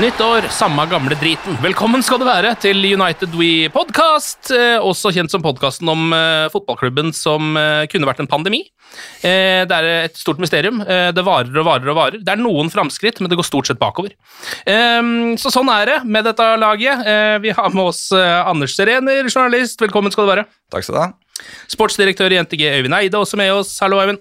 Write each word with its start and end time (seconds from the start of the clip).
Nytt 0.00 0.20
år, 0.24 0.46
samme 0.48 0.86
gamle 0.88 1.12
driten. 1.20 1.58
Velkommen 1.60 2.00
skal 2.00 2.22
du 2.22 2.24
være 2.24 2.54
til 2.62 2.78
United 2.88 3.34
We 3.36 3.68
Podcast, 3.68 4.48
eh, 4.48 4.78
også 4.80 5.10
kjent 5.12 5.28
som 5.28 5.42
podkasten 5.44 5.90
om 5.92 6.14
eh, 6.16 6.46
fotballklubben 6.54 7.10
som 7.12 7.50
eh, 7.60 7.84
kunne 7.92 8.08
vært 8.08 8.22
en 8.24 8.30
pandemi. 8.30 8.62
Det 9.20 9.76
er 9.76 9.88
et 9.90 10.16
stort 10.16 10.40
mysterium. 10.42 10.80
Det 10.80 11.22
varer 11.22 11.52
og 11.60 11.66
varer 11.68 11.92
og 11.92 11.98
varer. 11.98 12.22
Det 12.24 12.32
er 12.32 12.40
noen 12.40 12.72
framskritt, 12.72 13.20
men 13.20 13.30
det 13.30 13.36
går 13.38 13.46
stort 13.46 13.68
sett 13.68 13.78
bakover. 13.78 14.16
Så 15.38 15.52
sånn 15.54 15.70
er 15.70 15.84
det 15.86 15.98
med 16.10 16.26
dette 16.26 16.48
laget. 16.58 17.04
Vi 17.44 17.52
har 17.54 17.70
med 17.70 17.84
oss 17.92 18.00
Anders 18.10 18.74
Serener, 18.74 19.28
journalist. 19.30 19.78
Velkommen 19.84 20.10
skal 20.10 20.26
du 20.26 20.32
være. 20.32 20.46
Takk 20.74 20.88
skal 20.88 20.96
du 20.96 21.00
ha. 21.04 21.08
Sportsdirektør 21.70 22.34
i 22.34 22.42
NTG, 22.42 22.66
Øyvind 22.80 22.98
Eide, 22.98 23.20
også 23.20 23.38
med 23.38 23.52
oss. 23.60 23.76
Hallo, 23.84 24.02
Øyvind. 24.02 24.18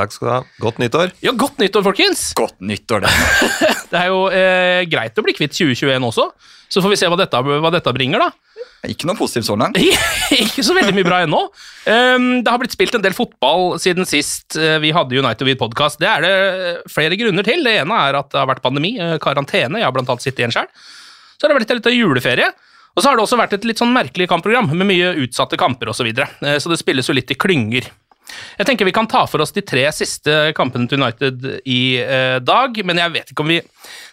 Takk 0.00 0.14
skal 0.16 0.26
du 0.26 0.32
ha. 0.32 0.40
Godt 0.62 0.78
nyttår. 0.80 1.10
Ja, 1.20 1.34
godt 1.36 1.60
nyttår, 1.60 1.84
folkens! 1.84 2.30
Godt 2.38 2.56
nyttår, 2.64 3.04
det. 3.04 3.12
Det 3.90 3.98
er 3.98 4.08
jo 4.08 4.20
eh, 4.32 4.84
greit 4.88 5.18
å 5.18 5.24
bli 5.26 5.34
kvitt 5.36 5.52
2021 5.56 6.06
også, 6.06 6.30
så 6.70 6.80
får 6.80 6.92
vi 6.92 6.98
se 7.00 7.08
hva 7.10 7.18
dette, 7.18 7.40
hva 7.42 7.72
dette 7.74 7.92
bringer, 7.92 8.22
da. 8.22 8.30
Ikke 8.88 9.04
noe 9.10 9.18
positivt 9.18 9.44
så 9.50 9.56
langt. 9.60 9.76
ikke 10.44 10.64
så 10.64 10.72
veldig 10.76 10.94
mye 10.96 11.04
bra 11.04 11.18
ennå. 11.26 11.40
Um, 11.84 12.28
det 12.40 12.48
har 12.48 12.60
blitt 12.62 12.72
spilt 12.72 12.96
en 12.96 13.04
del 13.04 13.16
fotball 13.16 13.74
siden 13.82 14.08
sist 14.08 14.56
uh, 14.56 14.78
vi 14.80 14.94
hadde 14.96 15.18
United 15.20 15.44
with 15.44 15.60
podcast. 15.60 16.00
Det 16.00 16.08
er 16.08 16.24
det 16.24 16.32
flere 16.88 17.18
grunner 17.20 17.44
til. 17.44 17.60
Det 17.66 17.76
ene 17.82 18.00
er 18.06 18.20
at 18.22 18.30
det 18.32 18.40
har 18.40 18.48
vært 18.48 18.64
pandemi, 18.64 18.94
uh, 18.96 19.18
karantene. 19.20 19.82
Jeg 19.82 19.88
har 19.88 19.96
blant 19.96 20.08
annet 20.14 20.24
sittet 20.24 20.46
igjen 20.46 20.56
sjøl. 20.56 20.70
Så 21.36 21.44
har 21.44 21.52
det 21.52 21.60
vært 21.60 21.76
litt 21.76 21.90
av 21.92 21.98
juleferie. 21.98 22.48
Og 22.96 23.02
så 23.02 23.10
har 23.10 23.18
det 23.18 23.26
også 23.26 23.38
vært 23.38 23.58
et 23.58 23.68
litt 23.68 23.80
sånn 23.80 23.92
merkelig 23.92 24.30
kampprogram 24.30 24.72
med 24.72 24.88
mye 24.88 25.12
utsatte 25.26 25.60
kamper 25.60 25.92
osv. 25.92 26.00
Så, 26.00 26.08
videre. 26.08 26.56
så 26.58 26.72
det 26.72 26.80
spilles 26.80 27.06
jo 27.06 27.14
litt 27.16 27.30
i 27.30 27.36
klynger. 27.38 27.86
Jeg 28.58 28.68
tenker 28.68 28.88
vi 28.88 28.94
kan 28.96 29.08
ta 29.10 29.24
for 29.30 29.42
oss 29.44 29.54
de 29.56 29.64
tre 29.66 29.86
siste 29.96 30.52
kampene 30.56 30.88
til 30.90 31.00
United 31.00 31.46
i 31.64 31.82
eh, 32.02 32.38
dag, 32.44 32.80
men 32.86 33.02
jeg 33.02 33.14
vet 33.16 33.32
ikke 33.32 33.44
om 33.46 33.52
vi 33.52 33.60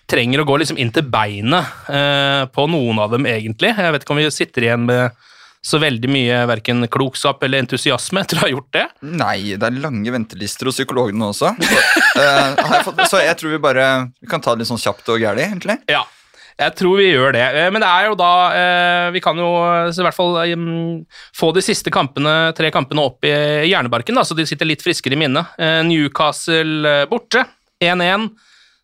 trenger 0.07 0.41
å 0.41 0.47
gå 0.47 0.59
liksom 0.61 0.79
inn 0.79 0.93
til 0.95 1.07
beinet 1.11 1.89
eh, 1.91 2.43
på 2.53 2.67
noen 2.71 3.01
av 3.03 3.15
dem, 3.15 3.27
egentlig. 3.29 3.73
Jeg 3.75 3.95
vet 3.95 4.05
ikke 4.05 4.15
om 4.15 4.21
vi 4.21 4.29
sitter 4.33 4.69
igjen 4.69 4.87
med 4.87 5.23
så 5.67 5.79
veldig 5.81 6.09
mye 6.11 6.41
verken 6.47 6.85
klokskap 6.91 7.41
eller 7.43 7.63
entusiasme 7.63 8.21
etter 8.23 8.39
å 8.39 8.45
ha 8.45 8.51
gjort 8.53 8.69
det. 8.77 8.85
Nei, 9.19 9.57
det 9.59 9.67
er 9.67 9.79
lange 9.83 10.13
ventelister 10.13 10.69
hos 10.69 10.77
psykologene 10.79 11.31
også. 11.33 11.51
Så, 11.59 11.79
eh, 12.21 12.53
har 12.61 12.75
jeg 12.77 12.85
fått, 12.87 13.01
så 13.11 13.23
jeg 13.23 13.39
tror 13.39 13.55
vi 13.55 13.63
bare 13.63 13.87
vi 14.21 14.29
kan 14.31 14.43
ta 14.43 14.53
det 14.53 14.63
litt 14.63 14.71
sånn 14.71 14.81
kjapt 14.81 15.11
og 15.11 15.19
gærlig, 15.21 15.49
egentlig. 15.49 15.79
Ja, 15.91 16.05
jeg 16.57 16.73
tror 16.79 16.97
vi 16.97 17.11
gjør 17.11 17.35
det. 17.35 17.43
Eh, 17.53 17.67
Men 17.73 17.83
det 17.83 17.89
er 17.89 18.07
jo 18.09 18.15
da 18.17 18.31
eh, 18.57 19.07
Vi 19.13 19.21
kan 19.23 19.37
jo 19.37 19.49
eh, 19.61 19.91
i 19.93 20.05
hvert 20.07 20.17
fall 20.17 20.37
mm, 20.57 21.05
få 21.37 21.51
de 21.55 21.63
siste 21.65 21.93
kampene, 21.93 22.53
tre 22.57 22.71
kampene 22.73 23.03
opp 23.05 23.27
i 23.27 23.33
hjernebarken, 23.69 24.17
da, 24.17 24.25
så 24.25 24.37
de 24.37 24.45
sitter 24.49 24.69
litt 24.69 24.85
friskere 24.85 25.17
i 25.17 25.21
minnet. 25.21 25.53
Eh, 25.61 25.81
Newcastle 25.87 26.89
eh, 27.03 27.05
borte, 27.11 27.45
1-1. 27.83 28.29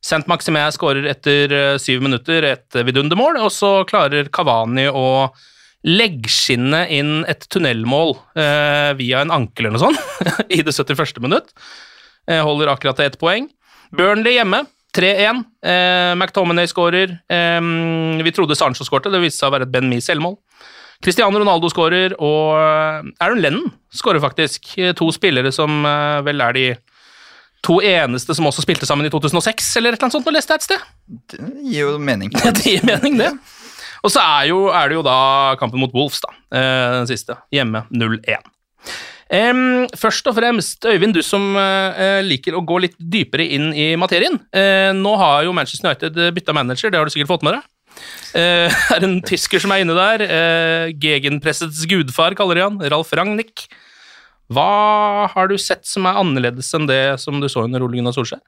St. 0.03 0.25
Maximé 0.27 0.65
skårer 0.75 1.07
etter 1.13 1.53
eh, 1.55 1.77
syv 1.79 2.03
minutter 2.03 2.43
et 2.51 2.79
vidundermål, 2.85 3.39
og 3.45 3.51
så 3.55 3.79
klarer 3.89 4.29
Kavani 4.35 4.89
å 4.91 5.07
leggskinne 5.83 6.85
inn 6.95 7.23
et 7.27 7.43
tunnelmål 7.51 8.13
eh, 8.39 8.91
via 8.99 9.23
en 9.23 9.33
ankel 9.35 9.67
eller 9.67 9.75
noe 9.75 9.83
sånt 9.83 10.45
i 10.55 10.61
det 10.63 10.71
71. 10.75 11.19
minutt. 11.23 11.51
Eh, 12.29 12.39
holder 12.43 12.71
akkurat 12.71 12.99
til 12.99 13.09
ett 13.09 13.19
poeng. 13.19 13.49
Burnley 13.93 14.37
hjemme, 14.37 14.63
3-1. 14.97 15.43
Eh, 15.65 16.13
McTominay 16.15 16.67
skårer. 16.69 17.15
Eh, 17.29 17.61
vi 18.23 18.31
trodde 18.35 18.55
Sancho 18.59 18.85
skårte, 18.87 19.11
det 19.13 19.21
viste 19.23 19.41
seg 19.43 19.49
å 19.51 19.55
være 19.57 19.67
et 19.67 19.73
Ben 19.73 19.89
Mee 19.89 20.01
selvmål. 20.03 20.37
Cristiano 21.03 21.35
Ronaldo 21.41 21.67
skårer, 21.67 22.13
og 22.21 22.53
eh, 22.55 23.11
Aaron 23.25 23.41
Lennon 23.43 23.71
skårer 23.91 24.21
faktisk. 24.23 24.69
Eh, 24.79 24.93
To 24.95 25.09
spillere 25.11 25.51
som 25.51 25.81
eh, 25.85 26.21
vel 26.23 26.41
er 26.45 26.53
de 26.55 26.67
to 27.63 27.77
eneste 27.83 28.35
som 28.35 28.47
også 28.49 28.63
spilte 28.65 28.87
sammen 28.87 29.07
i 29.07 29.11
2006, 29.11 29.69
eller 29.79 29.93
et 29.93 29.97
eller 29.97 30.05
annet 30.09 30.15
sånt, 30.17 30.25
nå 30.27 30.33
leste 30.35 30.51
jeg 30.55 30.61
et 30.61 30.65
sted. 30.67 30.87
Det 31.31 31.43
gir 31.63 31.85
jo 31.85 31.97
mening. 31.99 32.31
Ja, 32.43 32.51
det 32.51 32.63
gir 32.73 32.83
mening, 32.87 33.15
det. 33.21 33.29
Og 34.03 34.11
så 34.11 34.19
er, 34.19 34.49
jo, 34.49 34.65
er 34.75 34.89
det 34.91 34.97
jo 34.97 35.03
da 35.05 35.17
kampen 35.61 35.79
mot 35.79 35.93
Wolves, 35.95 36.19
da. 36.25 36.33
eh, 36.51 36.89
Den 36.99 37.07
siste. 37.07 37.37
Hjemme 37.55 37.85
0-1. 37.91 38.49
Em, 39.33 39.87
først 39.97 40.27
og 40.29 40.35
fremst, 40.37 40.85
Øyvind, 40.85 41.15
du 41.17 41.23
som 41.25 41.55
uh, 41.57 42.21
liker 42.21 42.53
å 42.53 42.61
gå 42.61 42.77
litt 42.83 42.97
dypere 42.97 43.47
inn 43.55 43.71
i 43.73 43.93
materien. 43.97 44.37
Uh, 44.53 44.91
nå 44.93 45.15
har 45.17 45.47
jo 45.47 45.55
Manchester 45.57 45.89
United 45.89 46.19
bytta 46.35 46.53
manager, 46.53 46.93
det 46.93 47.01
har 47.01 47.09
du 47.09 47.13
sikkert 47.13 47.31
fått 47.31 47.45
med 47.47 47.57
deg. 47.57 47.69
Uh, 48.33 48.69
det 48.93 48.99
er 48.99 49.07
en 49.07 49.21
tysker 49.25 49.63
som 49.63 49.73
er 49.73 49.81
inne 49.81 49.97
der. 49.97 50.25
Uh, 50.29 50.93
Gegenpressets 51.01 51.81
gudfar, 51.89 52.37
kaller 52.37 52.59
de 52.61 52.67
han. 52.67 52.77
Ralf 52.93 53.13
Ragnhild. 53.17 53.65
Hva 54.53 55.25
har 55.33 55.49
du 55.49 55.57
sett 55.57 55.87
som 55.89 56.05
er 56.05 56.19
annerledes 56.19 56.69
enn 56.77 56.85
det 56.89 57.17
som 57.23 57.39
du 57.41 57.49
så 57.49 57.65
under 57.65 57.81
Ole 57.81 57.97
Gunnar 57.97 58.13
Solskjær? 58.13 58.43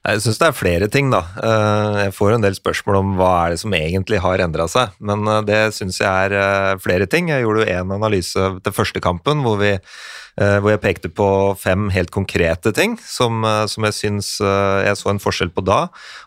Jeg 0.00 0.22
syns 0.24 0.38
det 0.40 0.46
er 0.48 0.56
flere 0.56 0.86
ting, 0.88 1.10
da. 1.12 1.20
Eh, 1.44 1.96
Jeg 2.06 2.14
får 2.16 2.32
en 2.32 2.44
del 2.44 2.54
spørsmål 2.56 2.96
om 3.02 3.10
hva 3.18 3.32
er 3.44 3.52
det 3.52 3.60
som 3.60 3.74
egentlig 3.76 4.20
har 4.24 4.40
endra 4.40 4.64
seg, 4.70 4.94
men 4.98 5.28
eh, 5.28 5.42
det 5.44 5.58
syns 5.76 6.00
jeg 6.00 6.08
er 6.08 6.32
eh, 6.32 6.78
flere 6.80 7.04
ting. 7.10 7.28
Jeg 7.28 7.44
gjorde 7.44 7.66
jo 7.66 7.74
en 7.74 7.92
analyse 7.98 8.46
til 8.64 8.72
første 8.72 9.02
kampen 9.04 9.44
hvor, 9.44 9.58
vi, 9.60 9.74
hvor 10.62 10.72
jeg 10.72 10.80
pekte 10.80 11.10
på 11.12 11.26
fem 11.60 11.88
helt 11.92 12.10
konkrete 12.14 12.72
ting 12.76 12.96
som, 13.04 13.42
eh, 13.44 13.66
som 13.68 13.84
jeg 13.88 13.96
syns 13.96 14.30
eh, 14.40 14.86
jeg 14.86 14.96
så 14.96 15.10
en 15.12 15.20
forskjell 15.22 15.52
på 15.52 15.64
da. 15.66 15.80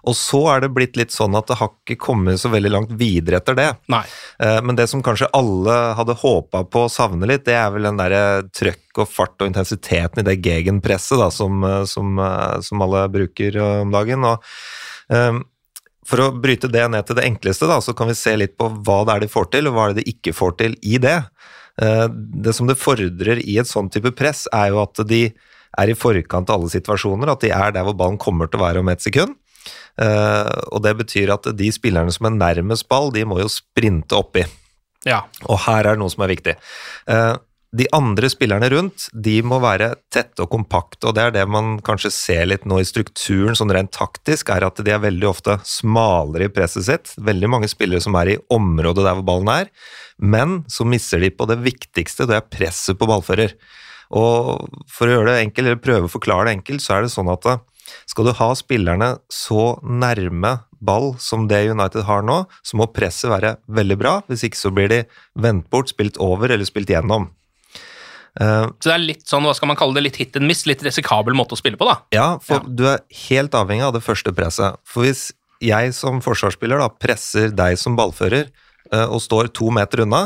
Og 0.05 0.17
så 0.17 0.41
er 0.53 0.63
det 0.63 0.73
blitt 0.75 0.99
litt 0.99 1.13
sånn 1.15 1.33
at 1.39 1.49
det 1.49 1.57
har 1.59 1.71
ikke 1.71 1.99
kommet 2.05 2.41
så 2.41 2.51
veldig 2.53 2.71
langt 2.73 2.93
videre 2.99 3.41
etter 3.41 3.57
det. 3.57 3.69
Nei. 3.91 4.03
Eh, 4.39 4.59
Men 4.61 4.77
det 4.77 4.87
som 4.91 5.03
kanskje 5.05 5.31
alle 5.33 5.77
hadde 5.97 6.19
håpa 6.21 6.63
på 6.69 6.85
å 6.85 6.91
savne 6.91 7.29
litt, 7.29 7.45
det 7.47 7.57
er 7.57 7.71
vel 7.73 7.89
den 7.89 7.97
derre 8.01 8.43
trøkk 8.53 9.01
og 9.01 9.09
fart 9.09 9.41
og 9.41 9.49
intensiteten 9.49 10.21
i 10.21 10.27
det 10.27 10.37
gegenpresset 10.45 11.17
da, 11.19 11.31
som, 11.33 11.63
eh, 11.63 11.83
som, 11.89 12.19
eh, 12.19 12.59
som 12.61 12.85
alle 12.85 13.07
bruker 13.09 13.57
eh, 13.57 13.81
om 13.81 13.91
dagen. 13.91 14.23
Og, 14.29 14.53
um, 15.09 15.43
for 16.05 16.19
å 16.19 16.31
bryte 16.35 16.67
det 16.67 16.83
ned 16.91 17.07
til 17.07 17.15
det 17.15 17.25
enkleste, 17.25 17.67
da, 17.69 17.79
så 17.81 17.95
kan 17.95 18.09
vi 18.11 18.17
se 18.19 18.35
litt 18.35 18.57
på 18.59 18.67
hva 18.83 19.03
det 19.07 19.15
er 19.15 19.23
de 19.23 19.31
får 19.31 19.49
til, 19.53 19.67
og 19.69 19.75
hva 19.75 19.85
er 19.87 19.93
det 19.93 20.03
de 20.03 20.11
ikke 20.13 20.35
får 20.35 20.57
til 20.59 20.75
i 20.83 20.99
det. 21.01 21.21
Eh, 21.81 22.07
Det 22.09 22.53
som 22.53 22.67
det 22.67 22.77
fordrer 22.77 23.41
i 23.41 23.57
et 23.57 23.69
sånn 23.69 23.89
type 23.91 24.11
press, 24.15 24.47
er 24.53 24.69
jo 24.73 24.81
at 24.83 25.07
de 25.07 25.33
er 25.77 25.89
i 25.89 25.97
forkant 25.97 26.49
av 26.49 26.59
alle 26.59 26.69
situasjoner, 26.69 27.31
at 27.31 27.41
de 27.41 27.49
er 27.49 27.71
der 27.73 27.83
hvor 27.83 27.97
ballen 27.97 28.19
kommer 28.21 28.47
til 28.47 28.59
å 28.59 28.65
være 28.67 28.83
om 28.83 28.89
et 28.93 29.01
sekund. 29.01 29.35
Eh, 30.01 30.51
og 30.73 30.83
det 30.83 30.97
betyr 30.99 31.33
at 31.33 31.49
de 31.57 31.71
spillerne 31.73 32.13
som 32.13 32.27
er 32.29 32.37
nærmest 32.37 32.87
ball, 32.89 33.11
de 33.11 33.25
må 33.25 33.39
jo 33.41 33.49
sprinte 33.49 34.17
oppi. 34.17 34.45
Ja. 35.05 35.23
Og 35.49 35.59
her 35.65 35.83
er 35.83 35.95
det 35.95 36.01
noe 36.03 36.13
som 36.13 36.23
er 36.23 36.31
viktig. 36.31 36.55
Eh, 37.73 37.77
de 37.77 37.87
andre 37.91 38.29
spillerne 38.29 38.69
rundt 38.69 39.07
de 39.13 39.41
må 39.43 39.59
være 39.59 39.95
tette 40.13 40.43
og 40.43 40.51
kompakte, 40.51 41.07
og 41.07 41.15
det 41.15 41.23
er 41.23 41.31
det 41.31 41.45
man 41.49 41.79
kanskje 41.81 42.11
ser 42.11 42.45
litt 42.45 42.65
nå 42.65 42.79
i 42.79 42.85
strukturen, 42.85 43.55
sånn 43.55 43.71
rent 43.73 43.91
taktisk, 43.91 44.49
er 44.49 44.63
at 44.63 44.77
de 44.77 44.91
er 44.91 45.01
veldig 45.01 45.27
ofte 45.27 45.59
smalere 45.65 46.45
i 46.47 46.53
presset 46.53 46.85
sitt. 46.85 47.13
Veldig 47.17 47.49
mange 47.49 47.67
spillere 47.71 48.01
som 48.01 48.15
er 48.15 48.33
i 48.33 48.39
området 48.53 49.03
der 49.03 49.17
hvor 49.17 49.25
ballen 49.25 49.49
er, 49.49 49.71
men 50.17 50.63
så 50.69 50.85
misser 50.85 51.19
de 51.19 51.31
på 51.33 51.47
det 51.49 51.61
viktigste, 51.63 52.27
det 52.29 52.37
er 52.37 52.49
presset 52.49 52.99
på 52.99 53.09
ballfører. 53.09 53.55
Og 54.13 54.69
for 54.91 55.09
å 55.09 55.17
gjøre 55.17 55.31
det 55.31 55.45
enkelt, 55.47 55.67
eller 55.67 55.81
prøve 55.81 56.09
å 56.09 56.11
forklare 56.13 56.47
det 56.47 56.59
enkelt, 56.59 56.83
så 56.83 56.97
er 56.97 57.05
det 57.05 57.13
sånn 57.13 57.31
at 57.33 57.47
skal 58.07 58.27
du 58.27 58.33
ha 58.37 58.49
spillerne 58.55 59.09
så 59.31 59.73
nærme 59.83 60.59
ball 60.83 61.13
som 61.19 61.47
det 61.49 61.63
United 61.71 62.05
har 62.07 62.23
nå, 62.25 62.43
så 62.63 62.79
må 62.79 62.91
presset 62.93 63.31
være 63.31 63.55
veldig 63.67 63.97
bra. 63.99 64.17
Hvis 64.29 64.45
ikke 64.47 64.59
så 64.59 64.71
blir 64.75 64.91
de 64.91 64.99
vendt 65.39 65.69
bort, 65.73 65.91
spilt 65.91 66.19
over 66.21 66.51
eller 66.53 66.67
spilt 66.67 66.91
gjennom. 66.91 67.31
Uh, 68.39 68.71
så 68.81 68.89
det 68.89 68.93
er 68.95 69.03
litt 69.03 69.27
sånn, 69.29 69.45
hva 69.45 69.53
skal 69.57 69.69
man 69.69 69.77
kalle 69.77 69.97
det, 69.97 70.05
litt 70.07 70.19
hit 70.21 70.37
and 70.39 70.49
miss, 70.49 70.65
litt 70.69 70.81
risikabel 70.85 71.35
måte 71.37 71.53
å 71.53 71.59
spille 71.59 71.77
på, 71.79 71.87
da? 71.89 71.99
Ja, 72.15 72.27
for 72.41 72.61
ja. 72.61 72.75
du 72.79 72.85
er 72.89 73.03
helt 73.27 73.57
avhengig 73.57 73.85
av 73.85 73.93
det 73.97 74.03
første 74.05 74.33
presset. 74.35 74.79
For 74.89 75.05
hvis 75.05 75.29
jeg 75.63 75.93
som 75.95 76.21
forsvarsspiller 76.23 76.81
da 76.81 76.89
presser 76.91 77.53
deg 77.55 77.77
som 77.79 77.97
ballfører 77.99 78.49
uh, 78.93 79.05
og 79.05 79.21
står 79.23 79.53
to 79.55 79.69
meter 79.73 80.03
unna, 80.07 80.25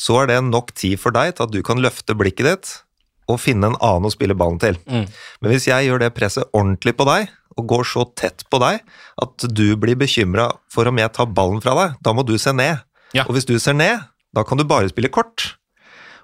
så 0.00 0.22
er 0.22 0.30
det 0.30 0.38
nok 0.46 0.72
tid 0.78 1.00
for 1.02 1.12
deg 1.12 1.34
til 1.34 1.48
at 1.48 1.52
du 1.52 1.60
kan 1.66 1.82
løfte 1.82 2.16
blikket 2.16 2.46
ditt 2.48 2.70
og 3.30 3.38
finne 3.38 3.68
en 3.68 3.76
annen 3.84 4.08
å 4.08 4.14
spille 4.14 4.34
ballen 4.34 4.58
til. 4.62 4.78
Mm. 4.90 5.04
Men 5.42 5.52
hvis 5.52 5.68
jeg 5.68 5.86
gjør 5.86 6.02
det 6.02 6.14
presset 6.16 6.48
ordentlig 6.56 6.96
på 6.98 7.06
deg, 7.06 7.28
og 7.58 7.66
går 7.70 7.86
så 7.88 8.04
tett 8.18 8.44
på 8.50 8.60
deg 8.62 8.80
at 9.20 9.46
du 9.50 9.74
blir 9.80 9.98
bekymra 9.98 10.48
for 10.72 10.88
om 10.88 11.00
jeg 11.00 11.12
tar 11.16 11.30
ballen 11.34 11.60
fra 11.62 11.74
deg, 11.78 11.98
da 12.02 12.14
må 12.16 12.24
du 12.26 12.36
se 12.40 12.54
ned. 12.56 12.82
Ja. 13.16 13.26
Og 13.26 13.34
hvis 13.36 13.48
du 13.48 13.56
ser 13.60 13.76
ned, 13.76 14.06
da 14.34 14.44
kan 14.46 14.60
du 14.60 14.64
bare 14.68 14.90
spille 14.90 15.10
kort. 15.12 15.56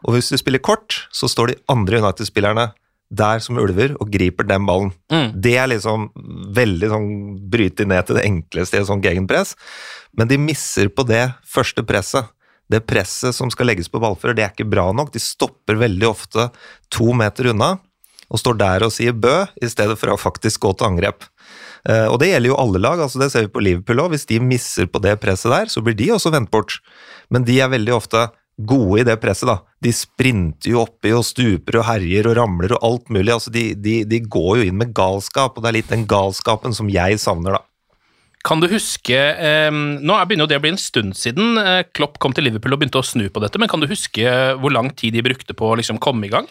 Og 0.05 0.17
hvis 0.17 0.29
du 0.33 0.37
spiller 0.41 0.63
kort, 0.63 1.07
så 1.15 1.31
står 1.31 1.53
de 1.53 1.61
andre 1.73 2.03
United-spillerne 2.03 2.71
der 3.07 3.39
som 3.43 3.59
ulver 3.63 3.95
og 4.03 4.11
griper 4.11 4.47
den 4.49 4.67
ballen. 4.67 4.91
Mm. 5.13 5.29
Det 5.43 5.55
er 5.57 5.71
liksom 5.71 6.09
veldig 6.57 6.89
sånn 6.91 7.11
bryte 7.53 7.87
ned 7.87 8.09
til 8.09 8.19
det 8.19 8.25
enkleste 8.27 8.79
i 8.79 8.83
et 8.83 8.89
sånt 8.89 9.07
gegenpress, 9.07 9.55
men 10.19 10.31
de 10.31 10.41
misser 10.43 10.91
på 10.91 11.07
det 11.07 11.29
første 11.47 11.85
presset. 11.87 12.33
Det 12.67 12.83
presset 12.83 13.37
som 13.37 13.51
skal 13.53 13.71
legges 13.71 13.87
på 13.93 14.01
ballfører, 14.03 14.35
det 14.35 14.43
er 14.43 14.51
ikke 14.51 14.67
bra 14.67 14.89
nok. 14.91 15.13
De 15.15 15.23
stopper 15.23 15.79
veldig 15.79 16.09
ofte 16.09 16.49
to 16.91 17.13
meter 17.15 17.53
unna 17.53 17.77
og 18.27 18.41
står 18.43 18.57
der 18.59 18.83
og 18.83 18.91
sier 18.91 19.15
bø, 19.15 19.45
i 19.63 19.69
stedet 19.71 19.95
for 20.01 20.11
å 20.11 20.19
faktisk 20.19 20.65
gå 20.65 20.73
til 20.75 20.89
angrep. 20.89 21.29
Uh, 21.87 22.11
og 22.11 22.19
det 22.19 22.33
gjelder 22.33 22.51
jo 22.51 22.59
alle 22.59 22.81
lag, 22.83 22.99
altså 23.05 23.21
det 23.23 23.29
ser 23.31 23.47
vi 23.47 23.53
på 23.55 23.63
Liverpool 23.63 24.03
òg. 24.03 24.17
Hvis 24.17 24.27
de 24.27 24.41
misser 24.43 24.89
på 24.91 24.99
det 25.05 25.15
presset 25.23 25.53
der, 25.53 25.71
så 25.71 25.83
blir 25.85 25.95
de 25.95 26.11
også 26.17 26.33
vendt 26.35 26.51
bort. 26.51 26.81
Men 27.31 27.47
de 27.47 27.61
er 27.63 27.71
veldig 27.71 27.95
ofte 27.95 28.25
gode 28.57 29.03
i 29.03 29.07
det 29.07 29.19
presset, 29.21 29.49
da. 29.51 29.61
De 29.85 29.93
sprinter 29.93 30.73
jo 30.73 30.83
oppi 30.87 31.13
og 31.13 31.25
stuper 31.29 31.81
og 31.81 31.89
herjer 31.91 32.31
og 32.31 32.37
ramler 32.39 32.77
og 32.77 32.85
alt 32.89 33.11
mulig. 33.13 33.33
Altså 33.35 33.53
de, 33.53 33.69
de, 33.77 34.01
de 34.09 34.21
går 34.25 34.61
jo 34.61 34.69
inn 34.69 34.79
med 34.81 34.95
galskap, 34.97 35.57
og 35.57 35.65
det 35.65 35.71
er 35.71 35.79
litt 35.81 35.93
den 35.93 36.07
galskapen 36.09 36.77
som 36.77 36.91
jeg 36.93 37.21
savner, 37.23 37.59
da. 37.59 37.65
Kan 38.47 38.61
du 38.63 38.69
huske 38.71 39.17
eh, 39.17 39.73
Nå 39.75 40.17
begynner 40.23 40.47
jo 40.47 40.51
det 40.53 40.61
å 40.61 40.63
bli 40.63 40.71
en 40.71 40.79
stund 40.79 41.17
siden 41.19 41.59
eh, 41.59 41.81
Klopp 41.97 42.21
kom 42.23 42.31
til 42.31 42.47
Liverpool 42.47 42.77
og 42.77 42.79
begynte 42.79 43.01
å 43.01 43.07
snu 43.07 43.25
på 43.27 43.43
dette, 43.43 43.59
men 43.59 43.67
kan 43.67 43.83
du 43.83 43.89
huske 43.91 44.23
hvor 44.61 44.71
lang 44.71 44.93
tid 44.95 45.17
de 45.17 45.25
brukte 45.27 45.57
på 45.57 45.73
å 45.73 45.79
liksom 45.81 45.99
komme 46.03 46.29
i 46.29 46.31
gang? 46.31 46.47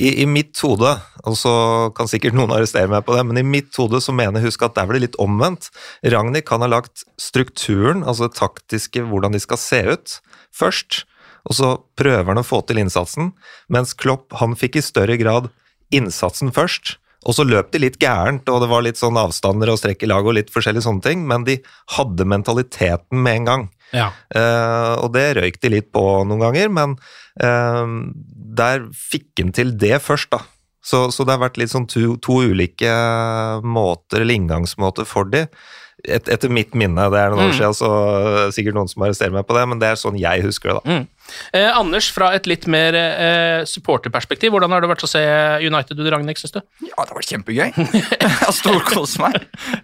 I, 0.00 0.08
I, 0.24 0.26
mitt 0.26 0.58
hode, 0.64 0.90
og 1.22 1.36
så 1.38 1.52
kan 1.94 2.08
sikkert 2.10 2.34
noen 2.34 2.50
arrestere 2.56 2.90
meg 2.90 3.04
på 3.06 3.14
det, 3.14 3.22
men 3.28 3.38
i 3.38 3.46
mitt 3.46 3.76
hode 3.78 4.00
så 4.02 4.14
mener 4.16 4.40
jeg 4.40 4.48
husk 4.48 4.64
at 4.66 4.74
der 4.74 4.88
var 4.88 4.96
det 4.96 5.04
litt 5.04 5.18
omvendt. 5.22 5.68
Ragnhild 6.02 6.46
kan 6.48 6.64
ha 6.64 6.68
lagt 6.72 7.04
strukturen, 7.20 8.02
altså 8.02 8.26
det 8.26 8.40
taktiske, 8.40 9.04
hvordan 9.06 9.36
de 9.36 9.42
skal 9.44 9.60
se 9.60 9.80
ut, 9.92 10.16
først, 10.50 11.04
og 11.44 11.56
så 11.56 11.70
prøver 11.98 12.32
han 12.32 12.40
å 12.40 12.46
få 12.46 12.62
til 12.64 12.80
innsatsen, 12.80 13.32
mens 13.72 13.94
Klopp 13.96 14.34
han 14.40 14.56
fikk 14.58 14.80
i 14.80 14.84
større 14.84 15.18
grad 15.20 15.50
innsatsen 15.94 16.52
først. 16.54 16.96
Og 17.24 17.36
så 17.36 17.44
løp 17.46 17.70
de 17.72 17.80
litt 17.80 17.96
gærent, 18.00 18.48
og 18.52 18.60
det 18.60 18.68
var 18.68 18.84
litt 18.84 19.00
sånn 19.00 19.16
avstander 19.16 19.72
og 19.72 19.78
strekk 19.80 20.04
i 20.04 20.10
lag 20.10 20.26
og 20.28 20.36
litt 20.36 20.52
forskjellige 20.52 20.84
sånne 20.84 21.04
ting, 21.06 21.22
men 21.28 21.46
de 21.46 21.56
hadde 21.96 22.26
mentaliteten 22.28 23.22
med 23.24 23.40
en 23.40 23.48
gang. 23.48 23.68
Ja. 23.96 24.10
Uh, 24.34 25.04
og 25.04 25.14
det 25.14 25.30
røyk 25.38 25.60
de 25.62 25.70
litt 25.72 25.88
på 25.94 26.02
noen 26.28 26.42
ganger, 26.44 26.72
men 26.72 26.96
uh, 27.40 27.86
der 28.60 28.84
fikk 28.92 29.40
han 29.40 29.54
til 29.56 29.72
det 29.80 30.02
først, 30.04 30.34
da. 30.34 30.42
Så, 30.84 31.06
så, 31.16 31.24
det 31.24 31.32
har 31.32 31.46
vært 31.46 31.56
litt 31.56 31.72
sånn 31.72 31.86
to, 31.88 32.18
to 32.20 32.42
ulike 32.44 32.92
måter, 33.64 34.20
eller 34.20 34.36
inngangsmåter 34.36 35.08
for 35.08 35.30
de 35.32 35.46
et, 36.04 36.28
etter 36.28 36.52
mitt 36.52 36.74
minne, 36.76 37.06
det 37.12 37.20
er 37.20 37.32
noen 37.32 37.40
mm. 37.40 37.50
år 37.50 37.56
siden, 37.56 37.76
så 37.78 37.90
sikkert 38.54 38.76
noen 38.76 38.90
som 38.90 39.04
arresterer 39.06 39.34
meg 39.34 39.46
på 39.48 39.56
det, 39.56 39.64
men 39.70 39.80
det 39.80 39.90
er 39.90 40.00
sånn 40.00 40.18
jeg 40.20 40.44
husker 40.44 40.70
det. 40.70 40.76
da. 40.76 40.96
Mm. 40.98 41.34
Eh, 41.56 41.68
Anders, 41.72 42.10
fra 42.14 42.30
et 42.36 42.48
litt 42.50 42.66
mer 42.70 42.96
eh, 42.98 43.64
supporterperspektiv, 43.68 44.52
hvordan 44.54 44.74
har 44.74 44.84
det 44.84 44.90
vært 44.92 45.06
å 45.06 45.10
se 45.10 45.22
United 45.64 45.96
under 45.96 46.16
Ragnhild, 46.16 46.40
syns 46.40 46.56
du? 46.56 46.60
Ja, 46.84 46.94
det 47.00 47.08
har 47.08 47.18
vært 47.18 47.32
kjempegøy. 47.32 47.68
jeg 48.24 48.32
har 48.40 48.56
storkost 48.56 49.20
meg. 49.22 49.38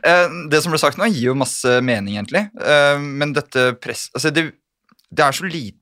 Eh, 0.04 0.26
det 0.52 0.62
som 0.64 0.74
ble 0.74 0.82
sagt 0.82 1.00
nå, 1.00 1.08
gir 1.12 1.30
jo 1.30 1.38
masse 1.38 1.78
mening, 1.84 2.18
egentlig. 2.18 2.46
Eh, 2.60 2.96
men 3.00 3.36
dette 3.36 3.70
press... 3.80 4.08
Altså, 4.14 4.34
det, 4.34 4.50
det 5.10 5.26
er 5.26 5.36
så 5.36 5.48
lite 5.48 5.78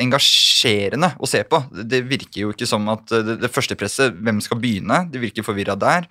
engasjerende 0.00 1.12
å 1.20 1.28
se 1.28 1.42
på. 1.44 1.60
Det 1.84 2.00
virker 2.08 2.46
jo 2.46 2.54
ikke 2.54 2.68
som 2.68 2.86
at 2.88 3.10
det, 3.12 3.36
det 3.42 3.52
første 3.52 3.76
presset, 3.78 4.16
hvem 4.16 4.40
skal 4.44 4.60
begynne? 4.62 5.04
Det 5.12 5.20
virker 5.22 5.46
forvirra 5.46 5.76
der. 5.78 6.08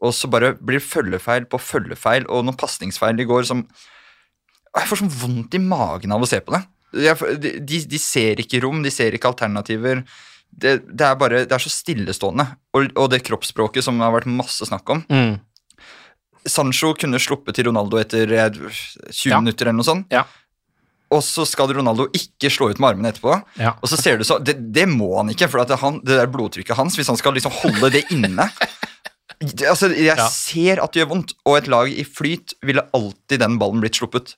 Og 0.00 0.14
så 0.16 0.30
bare 0.32 0.54
blir 0.56 0.80
det 0.80 0.86
følgefeil 0.86 1.46
på 1.50 1.60
følgefeil 1.60 2.26
og 2.28 2.46
noen 2.46 2.58
pasningsfeil 2.58 3.20
i 3.20 3.28
går 3.28 3.48
som 3.50 3.66
Jeg 4.70 4.86
får 4.86 5.00
sånn 5.02 5.12
vondt 5.12 5.56
i 5.58 5.62
magen 5.62 6.14
av 6.14 6.22
å 6.22 6.28
se 6.30 6.38
på 6.40 6.54
det. 6.54 6.62
De, 7.66 7.78
de 7.90 7.98
ser 7.98 8.40
ikke 8.42 8.62
rom, 8.62 8.84
de 8.84 8.92
ser 8.94 9.14
ikke 9.14 9.30
alternativer. 9.32 10.04
Det, 10.50 10.76
det, 10.86 11.06
er 11.06 11.16
bare, 11.18 11.44
det 11.46 11.54
er 11.54 11.62
så 11.62 11.72
stillestående. 11.72 12.46
Og, 12.74 12.90
og, 12.94 13.08
det 13.10 13.22
kroppsspråket 13.26 13.86
som 13.86 13.98
det 13.98 14.06
har 14.06 14.14
vært 14.14 14.30
masse 14.30 14.66
snakk 14.66 14.94
om. 14.94 15.02
Mm. 15.10 15.38
Sancho 16.46 16.94
kunne 16.98 17.20
sluppet 17.20 17.58
til 17.58 17.68
Ronaldo 17.68 17.98
etter 18.00 18.30
20 18.30 19.10
ja. 19.10 19.40
minutter 19.42 19.68
eller 19.68 19.80
noe 19.82 19.90
sånt. 19.90 20.14
Ja. 20.14 20.24
Og 21.10 21.24
så 21.26 21.42
skal 21.48 21.72
Ronaldo 21.74 22.06
ikke 22.14 22.50
slå 22.54 22.70
ut 22.70 22.78
med 22.78 22.92
armene 22.92 23.10
etterpå. 23.10 23.34
Ja. 23.58 23.74
Og 23.82 23.90
så 23.90 23.98
ser 23.98 24.20
du 24.20 24.24
så, 24.26 24.38
Det, 24.38 24.54
det 24.70 24.86
må 24.90 25.10
han 25.16 25.32
ikke, 25.32 25.50
for 25.50 25.66
han, 25.82 25.98
det 26.06 26.20
der 26.20 26.30
blodtrykket 26.30 26.78
hans, 26.78 26.94
hvis 26.98 27.10
han 27.10 27.18
skal 27.18 27.34
liksom 27.34 27.54
holde 27.64 27.90
det 27.96 28.04
inne 28.14 28.46
Altså, 29.40 29.88
jeg 29.94 30.18
ja. 30.18 30.26
ser 30.28 30.82
at 30.84 30.92
det 30.92 31.00
gjør 31.00 31.12
vondt, 31.14 31.32
og 31.48 31.56
et 31.56 31.68
lag 31.72 31.88
i 31.88 32.04
flyt 32.04 32.52
ville 32.66 32.84
alltid 32.96 33.40
den 33.40 33.56
ballen 33.60 33.80
blitt 33.80 33.96
sluppet. 33.96 34.34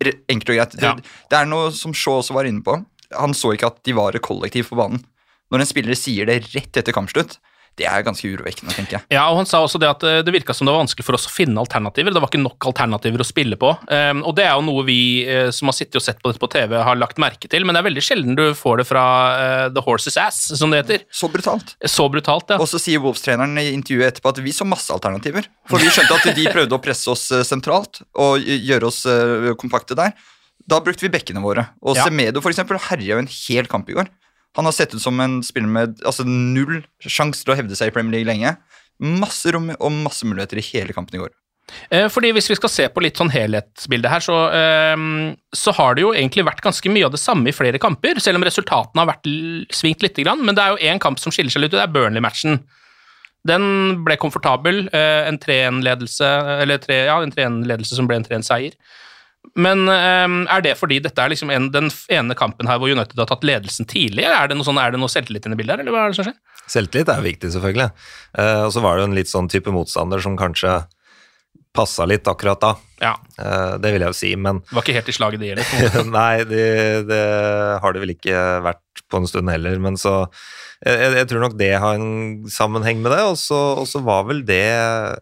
Enkelt 0.00 0.50
og 0.50 0.58
greit. 0.58 0.74
Ja. 0.80 0.94
Det, 0.96 1.06
det, 1.30 1.38
er 1.38 1.50
noe 1.50 1.68
som 1.76 1.94
Shaw 1.94 2.18
også 2.18 2.34
var 2.34 2.48
inne 2.48 2.64
på. 2.66 2.74
Han 3.14 3.36
så 3.36 3.52
ikke 3.54 3.70
at 3.70 3.78
de 3.86 3.94
var 3.94 4.16
et 4.16 4.24
kollektiv 4.24 4.72
på 4.72 4.78
banen. 4.80 5.04
Når 5.50 5.62
en 5.62 5.70
spiller 5.70 5.98
sier 5.98 6.26
det 6.26 6.40
rett 6.54 6.78
etter 6.78 6.94
kampslutt, 6.94 7.38
det 7.78 7.86
er 7.88 8.04
ganske 8.04 8.28
urovekkende, 8.28 8.74
tenker 8.76 8.98
jeg. 8.98 9.06
Ja, 9.14 9.24
og 9.30 9.38
Han 9.38 9.48
sa 9.48 9.62
også 9.64 9.80
det 9.80 9.88
at 9.88 10.04
eh, 10.06 10.20
det 10.26 10.34
virka 10.34 10.54
som 10.56 10.68
det 10.68 10.74
var 10.74 10.82
vanskelig 10.82 11.06
for 11.06 11.16
oss 11.16 11.28
å 11.28 11.32
finne 11.32 11.60
alternativer. 11.62 12.12
Det 12.12 12.22
var 12.22 12.30
ikke 12.30 12.42
nok 12.42 12.68
alternativer 12.70 13.22
å 13.22 13.26
spille 13.26 13.56
på. 13.60 13.70
Um, 13.88 14.22
og 14.28 14.34
det 14.36 14.44
er 14.46 14.58
jo 14.58 14.66
noe 14.66 14.84
vi 14.88 15.00
uh, 15.24 15.48
som 15.54 15.70
har 15.70 15.76
sittet 15.78 16.00
og 16.00 16.04
sett 16.04 16.20
på 16.20 16.32
dette 16.32 16.42
på 16.42 16.50
TV, 16.52 16.76
har 16.84 16.98
lagt 17.00 17.20
merke 17.22 17.48
til. 17.50 17.64
Men 17.64 17.76
det 17.76 17.82
er 17.82 17.88
veldig 17.88 18.04
sjelden 18.04 18.38
du 18.38 18.44
får 18.58 18.82
det 18.82 18.88
fra 18.90 19.04
uh, 19.32 19.66
the 19.72 19.84
horse's 19.86 20.18
ass, 20.20 20.42
som 20.58 20.74
det 20.74 20.82
heter. 20.82 21.06
Så 21.14 21.30
brutalt. 21.32 21.76
Så 21.80 22.08
brutalt, 22.12 22.52
ja. 22.52 22.60
Og 22.60 22.68
så 22.70 22.82
sier 22.82 23.00
Wolves-treneren 23.04 23.56
i 23.62 23.70
intervjuet 23.72 24.10
etterpå 24.10 24.34
at 24.34 24.42
vi 24.44 24.54
så 24.56 24.68
masse 24.68 24.92
alternativer. 24.92 25.48
For 25.70 25.80
vi 25.80 25.92
skjønte 25.92 26.20
at 26.20 26.36
de 26.36 26.50
prøvde 26.50 26.76
å 26.76 26.82
presse 26.82 27.08
oss 27.12 27.30
sentralt 27.48 28.02
og 28.20 28.44
gjøre 28.44 28.90
oss 28.90 29.04
kompakte 29.60 29.96
der. 29.98 30.12
Da 30.70 30.78
brukte 30.84 31.06
vi 31.06 31.12
bekkene 31.12 31.42
våre. 31.42 31.70
Og 31.82 31.96
ja. 31.96 32.06
Semedo 32.06 32.42
for 32.44 32.52
eksempel, 32.52 32.78
herja 32.90 33.16
jo 33.16 33.22
en 33.22 33.30
hel 33.30 33.68
kamp 33.70 33.88
i 33.90 33.96
går. 33.96 34.10
Han 34.58 34.66
har 34.66 34.74
sett 34.74 34.94
ut 34.94 35.02
som 35.02 35.20
en 35.22 35.40
spiller 35.46 35.70
med 35.70 36.00
altså, 36.06 36.26
null 36.26 36.80
sjanse 37.04 37.44
til 37.44 37.54
å 37.54 37.58
hevde 37.58 37.76
seg 37.78 37.90
i 37.90 37.94
Premier 37.94 38.18
League 38.18 38.30
lenge. 38.30 38.56
Masse 39.00 39.52
rom 39.54 39.70
og 39.76 39.92
masse 40.02 40.26
muligheter 40.26 40.60
i 40.60 40.66
hele 40.72 40.96
kampen 40.96 41.16
i 41.16 41.22
går. 41.22 41.30
Eh, 41.90 42.08
fordi 42.10 42.32
Hvis 42.34 42.50
vi 42.50 42.56
skal 42.58 42.72
se 42.72 42.88
på 42.90 43.02
litt 43.02 43.18
sånn 43.20 43.30
helhetsbildet 43.30 44.10
her, 44.10 44.24
så, 44.24 44.38
eh, 44.50 44.96
så, 45.54 45.74
har 45.76 45.94
det 45.94 46.02
jo 46.02 46.12
egentlig 46.12 46.44
vært 46.46 46.64
ganske 46.64 46.90
mye 46.90 47.06
av 47.06 47.14
det 47.14 47.22
samme 47.22 47.48
i 47.48 47.54
flere 47.54 47.78
kamper, 47.78 48.20
selv 48.20 48.40
om 48.40 48.46
resultatene 48.46 49.04
har 49.04 49.12
vært 49.12 49.30
svingt 49.70 50.02
litt. 50.02 50.18
Men 50.18 50.54
det 50.54 50.64
er 50.64 50.70
jo 50.74 50.84
én 50.90 51.00
kamp 51.00 51.18
som 51.18 51.32
skiller 51.32 51.50
seg 51.50 51.62
litt 51.62 51.74
og 51.74 51.80
det 51.80 51.88
er 51.88 51.94
Burnley-matchen. 51.94 52.64
Den 53.46 54.04
ble 54.04 54.16
komfortabel. 54.20 54.88
Eh, 54.92 55.28
en 55.28 55.38
3-1-ledelse 55.38 56.26
ja, 57.06 57.20
en 57.22 57.32
3-1-ledelse 57.32 57.96
som 57.96 58.06
ble 58.06 58.16
en 58.20 58.24
3-1-seier. 58.24 58.74
Men 59.58 59.82
um, 59.88 60.36
er 60.52 60.62
det 60.64 60.76
fordi 60.78 61.00
dette 61.02 61.22
er 61.22 61.32
liksom 61.32 61.50
en, 61.52 61.70
den 61.74 61.88
ene 62.12 62.36
kampen 62.38 62.68
her 62.70 62.78
hvor 62.80 62.92
United 62.92 63.18
har 63.18 63.28
tatt 63.30 63.46
ledelsen 63.46 63.88
tidlig? 63.88 64.26
Er 64.28 64.50
det 64.50 64.58
noe, 64.58 64.66
sånn, 64.68 64.78
er 64.80 64.92
det 64.92 65.00
noe 65.00 65.10
selvtillit 65.10 65.48
inne 65.48 65.56
i 65.56 65.60
bildet 65.60 65.78
her, 65.78 65.84
eller 65.84 65.96
hva 65.96 66.06
er 66.06 66.12
det 66.12 66.20
som 66.20 66.28
skjer? 66.28 66.38
Selvtillit 66.70 67.10
er 67.10 67.24
viktig, 67.24 67.50
selvfølgelig. 67.56 67.90
Uh, 68.36 68.62
og 68.68 68.72
så 68.76 68.84
var 68.84 68.96
det 68.96 69.04
jo 69.04 69.10
en 69.10 69.18
litt 69.18 69.32
sånn 69.32 69.50
type 69.50 69.74
motstander 69.74 70.22
som 70.22 70.38
kanskje 70.38 70.78
passa 71.76 72.06
litt 72.08 72.26
akkurat 72.30 72.60
da. 72.62 72.70
Ja. 73.00 73.14
Uh, 73.38 73.74
det 73.82 73.94
vil 73.94 74.04
jeg 74.04 74.12
jo 74.12 74.18
si, 74.20 74.30
men 74.36 74.60
Det 74.66 74.76
var 74.76 74.86
ikke 74.86 74.96
helt 74.98 75.10
i 75.10 75.16
slaget, 75.16 75.42
det 75.42 75.50
gjelder? 75.50 76.06
Nei, 76.18 76.44
det, 76.50 76.64
de 77.10 77.20
har 77.82 77.94
det 77.94 78.04
vel 78.04 78.14
ikke 78.16 78.46
vært 78.66 79.04
på 79.10 79.20
en 79.20 79.28
stund 79.30 79.50
heller. 79.50 79.80
Men 79.82 79.98
så 80.00 80.14
jeg, 80.84 81.12
jeg 81.18 81.28
tror 81.30 81.44
nok 81.46 81.58
det 81.60 81.72
har 81.82 81.98
en 81.98 82.48
sammenheng 82.50 83.02
med 83.02 83.14
det. 83.14 83.22
Og 83.26 83.88
så 83.88 84.04
var 84.06 84.28
vel 84.30 84.44
det 84.46 84.64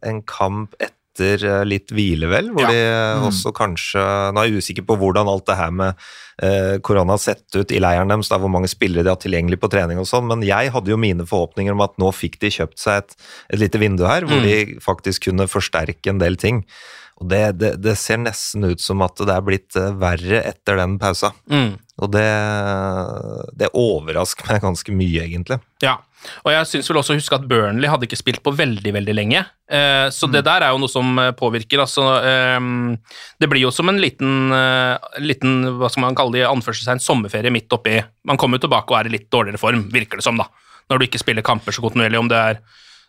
en 0.07 0.23
kamp 0.29 0.77
etter 0.77 0.98
etter 1.19 1.45
eh, 1.45 1.65
litt 1.67 1.91
hvile, 1.91 2.29
vel, 2.31 2.49
hvor 2.55 2.63
Ja. 2.63 2.71
de 2.71 2.79
eh, 2.79 3.27
også 3.27 3.51
kanskje 3.53 4.03
Nå 4.33 4.41
er 4.41 4.49
jeg 4.49 4.63
usikker 4.63 4.87
på 4.87 4.97
hvordan 5.01 5.29
alt 5.29 5.47
det 5.47 5.57
her 5.59 5.71
med 5.75 5.95
eh, 6.43 6.79
korona 6.79 7.17
har 7.17 7.19
sett 7.19 7.45
ut 7.59 7.73
i 7.75 7.81
leiren 7.83 8.09
deres, 8.09 8.29
hvor 8.31 8.49
mange 8.53 8.69
spillere 8.71 9.03
de 9.03 9.11
har 9.11 9.19
tilgjengelig 9.19 9.59
på 9.61 9.71
trening 9.73 9.99
og 9.99 10.07
sånn, 10.07 10.29
men 10.31 10.43
jeg 10.47 10.71
hadde 10.71 10.91
jo 10.95 10.97
mine 10.97 11.27
forhåpninger 11.27 11.75
om 11.75 11.83
at 11.83 11.99
nå 11.99 12.13
fikk 12.15 12.39
de 12.41 12.51
kjøpt 12.55 12.79
seg 12.79 13.03
et, 13.03 13.17
et 13.53 13.59
lite 13.67 13.79
vindu 13.83 14.07
her, 14.07 14.23
hvor 14.25 14.39
Mm. 14.39 14.47
de 14.47 14.79
faktisk 14.85 15.25
kunne 15.29 15.49
forsterke 15.51 16.09
en 16.13 16.19
del 16.23 16.37
ting. 16.39 16.63
Og 17.19 17.29
det, 17.33 17.59
det, 17.59 17.73
det 17.83 17.97
ser 17.99 18.19
nesten 18.23 18.63
ut 18.71 18.79
som 18.81 19.03
at 19.03 19.17
det 19.19 19.35
er 19.35 19.43
blitt 19.43 19.75
verre 19.99 20.45
etter 20.47 20.77
den 20.79 20.99
pausa. 21.03 21.33
Mm. 21.51 21.73
Og 21.99 22.13
det, 22.15 22.29
det 23.59 23.73
overrasker 23.75 24.47
meg 24.53 24.63
ganske 24.63 24.95
mye, 24.95 25.25
egentlig. 25.25 25.59
Ja, 25.83 25.97
og 26.43 26.51
jeg 26.53 26.67
syns 26.67 26.89
vel 26.91 26.99
også 27.01 27.15
å 27.15 27.19
huske 27.19 27.37
at 27.39 27.47
Burnley 27.49 27.91
hadde 27.91 28.09
ikke 28.09 28.19
spilt 28.19 28.43
på 28.45 28.53
veldig, 28.59 28.93
veldig 28.97 29.15
lenge. 29.15 29.45
Eh, 29.71 30.07
så 30.15 30.29
det 30.31 30.43
der 30.47 30.67
er 30.67 30.75
jo 30.75 30.81
noe 30.83 30.91
som 30.91 31.19
eh, 31.23 31.31
påvirker. 31.39 31.83
Altså, 31.85 32.07
eh, 32.27 32.59
det 33.39 33.51
blir 33.51 33.65
jo 33.65 33.73
som 33.75 33.91
en 33.91 34.01
liten, 34.03 34.51
eh, 34.55 35.21
liten 35.23 35.79
hva 35.79 35.91
skal 35.91 36.07
man 36.09 36.19
kalle 36.19 36.39
det, 36.39 36.47
anførselstegn, 36.49 37.03
sommerferie 37.03 37.55
midt 37.55 37.75
oppi. 37.75 37.99
Man 38.29 38.41
kommer 38.41 38.59
jo 38.59 38.67
tilbake 38.67 38.95
og 38.95 39.01
er 39.01 39.11
i 39.11 39.15
litt 39.15 39.31
dårligere 39.35 39.63
form, 39.63 39.87
virker 39.95 40.21
det 40.21 40.27
som, 40.27 40.39
da. 40.39 40.49
Når 40.91 41.01
du 41.01 41.09
ikke 41.09 41.23
spiller 41.23 41.47
kamper 41.47 41.75
så 41.75 41.85
kontinuerlig. 41.85 42.23
Om 42.23 42.31
det 42.33 42.43
er 42.53 42.63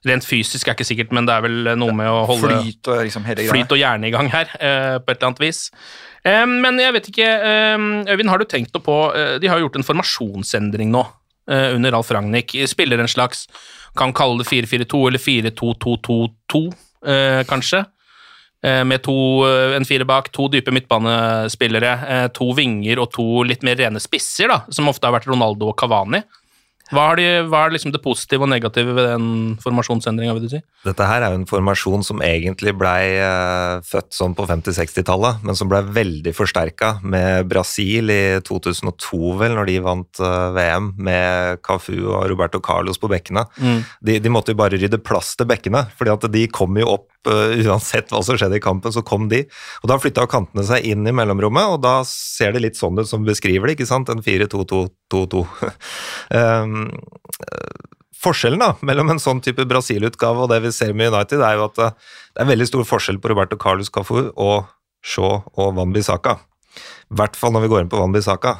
rent 0.10 0.26
fysisk, 0.28 0.68
er 0.68 0.78
ikke 0.78 0.88
sikkert, 0.88 1.14
men 1.16 1.26
det 1.28 1.36
er 1.36 1.44
vel 1.44 1.74
noe 1.80 1.96
med 1.96 2.08
å 2.10 2.22
holde 2.30 2.62
Flyt 2.62 2.88
og 2.88 3.02
liksom 3.04 3.26
flyt 3.28 3.74
og 3.76 3.82
hjerne 3.82 4.08
i 4.08 4.14
gang 4.14 4.30
her, 4.32 4.48
på 4.56 5.12
et 5.12 5.18
eller 5.18 5.28
annet 5.28 5.42
vis. 5.44 5.66
Men 6.26 6.80
jeg 6.82 6.94
vet 6.96 7.06
ikke, 7.12 7.28
Øyvind, 8.10 8.30
har 8.30 8.42
du 8.42 8.48
tenkt 8.50 8.74
noe 8.76 8.84
på 8.84 8.96
eh, 9.16 9.38
De 9.40 9.48
har 9.48 9.60
jo 9.60 9.68
gjort 9.68 9.78
en 9.80 9.88
formasjonsendring 9.88 10.92
nå, 10.92 11.06
eh, 11.52 11.70
under 11.76 11.96
Alf 11.96 12.12
Ragnhild. 12.12 12.58
Spiller 12.68 13.00
en 13.00 13.12
slags 13.12 13.46
Kan 13.98 14.12
kalle 14.14 14.44
det 14.44 14.50
4-4-2 14.50 15.00
eller 15.08 15.24
4-2-2-2-2, 15.24 16.66
eh, 17.08 17.44
kanskje. 17.50 17.86
Med 18.60 19.00
to, 19.00 19.14
en 19.48 19.86
fire 19.88 20.04
bak, 20.04 20.26
to 20.36 20.50
dype 20.52 20.74
midtbanespillere, 20.76 22.28
to 22.36 22.50
vinger 22.58 23.00
og 23.00 23.08
to 23.16 23.46
litt 23.48 23.64
mer 23.64 23.78
rene 23.80 24.02
spisser, 24.04 24.52
da, 24.52 24.58
som 24.76 24.90
ofte 24.92 25.08
har 25.08 25.16
vært 25.16 25.30
Ronaldo 25.32 25.70
og 25.72 25.78
Cavani. 25.80 26.20
Hva 26.90 27.06
er, 27.14 27.20
de, 27.20 27.26
hva 27.50 27.66
er 27.66 27.76
liksom 27.76 27.94
det 27.94 28.02
positive 28.02 28.46
og 28.46 28.52
negative 28.52 28.96
ved 28.98 29.10
den 29.12 29.28
formasjonsendringa, 29.62 30.34
vil 30.38 30.48
du 30.48 30.54
si? 30.56 30.62
Dette 30.86 31.06
her 31.06 31.26
er 31.26 31.34
jo 31.34 31.42
en 31.42 31.50
formasjon 31.50 32.06
som 32.08 32.24
egentlig 32.26 32.74
blei 32.80 33.20
eh, 33.22 33.82
født 33.86 34.16
sånn 34.16 34.34
på 34.38 34.48
50-60-tallet, 34.50 35.44
men 35.46 35.58
som 35.60 35.70
blei 35.70 35.84
veldig 35.86 36.34
forsterka 36.38 36.96
med 37.04 37.50
Brasil 37.52 38.10
i 38.14 38.22
2002, 38.48 39.22
vel, 39.42 39.58
når 39.60 39.70
de 39.70 39.78
vant 39.86 40.24
eh, 40.24 40.50
VM 40.58 40.92
med 41.10 41.62
Cafu 41.66 41.96
og 42.00 42.26
Roberto 42.32 42.62
Carlos 42.64 43.02
på 43.02 43.12
bekkene. 43.12 43.46
De, 44.02 44.18
de 44.24 44.34
måtte 44.34 44.56
jo 44.56 44.60
bare 44.60 44.80
rydde 44.80 45.02
plass 45.04 45.36
til 45.38 45.50
bekkene, 45.50 45.86
fordi 46.00 46.16
at 46.16 46.28
de 46.34 46.48
kom 46.54 46.78
jo 46.80 46.90
opp 46.98 47.10
uansett 47.28 48.14
hva 48.14 48.22
som 48.24 48.38
skjedde 48.40 48.60
i 48.60 48.64
kampen, 48.64 48.94
så 48.96 49.04
kom 49.06 49.28
de. 49.32 49.44
Og 49.84 49.92
da 49.92 50.00
flytta 50.00 50.28
kantene 50.30 50.64
seg 50.68 50.88
inn 50.88 51.08
i 51.08 51.16
mellomrommet, 51.16 51.76
og 51.76 51.82
da 51.84 52.00
ser 52.08 52.56
det 52.56 52.64
litt 52.64 52.80
sånn 52.80 53.00
ut 53.00 53.10
som 53.10 53.28
beskriver 53.28 53.68
det, 53.68 53.78
ikke 53.78 53.90
sant? 53.90 54.12
En 54.14 54.24
4-2-2-2-2. 54.24 55.46
um, 56.40 56.82
Forskjellen 58.20 58.60
da, 58.60 58.74
mellom 58.84 59.14
en 59.14 59.22
sånn 59.22 59.40
type 59.44 59.64
Brasil-utgave 59.68 60.44
og 60.44 60.50
det 60.52 60.60
vi 60.66 60.74
ser 60.76 60.92
med 60.92 61.14
United, 61.14 61.40
er 61.40 61.56
jo 61.56 61.70
at 61.70 61.80
eh, 61.80 61.94
det 62.36 62.44
er 62.44 62.50
veldig 62.50 62.68
stor 62.68 62.88
forskjell 62.90 63.20
på 63.24 63.32
Roberto 63.32 63.56
Carlos 63.60 63.92
Cafu 63.96 64.18
og 64.34 64.68
Shaw 65.00 65.38
og 65.56 65.78
Van 65.78 65.94
Bissaka. 65.96 66.36
I 67.08 67.16
hvert 67.16 67.40
fall 67.40 67.56
når 67.56 67.64
vi 67.64 67.70
går 67.72 67.86
inn 67.86 67.92
på 67.92 68.02
Van 68.02 68.12
Bissaka. 68.12 68.58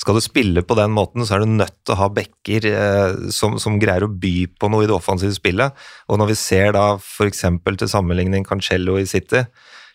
Skal 0.00 0.18
du 0.18 0.22
spille 0.24 0.64
på 0.66 0.76
den 0.78 0.94
måten, 0.94 1.24
så 1.26 1.36
er 1.36 1.44
du 1.44 1.52
nødt 1.52 1.76
til 1.82 1.94
å 1.94 2.00
ha 2.00 2.08
backer 2.12 2.66
eh, 2.70 3.28
som, 3.34 3.58
som 3.62 3.78
greier 3.82 4.06
å 4.06 4.10
by 4.10 4.34
på 4.58 4.70
noe 4.72 4.86
i 4.86 4.90
det 4.90 4.96
offensive 4.96 5.34
spillet. 5.36 5.76
Og 6.10 6.20
når 6.20 6.32
vi 6.32 6.40
ser 6.40 6.74
da 6.76 6.88
f.eks. 6.98 7.46
til 7.68 7.92
sammenligning 7.92 8.46
Cancello 8.48 8.98
i 9.00 9.06
City, 9.08 9.44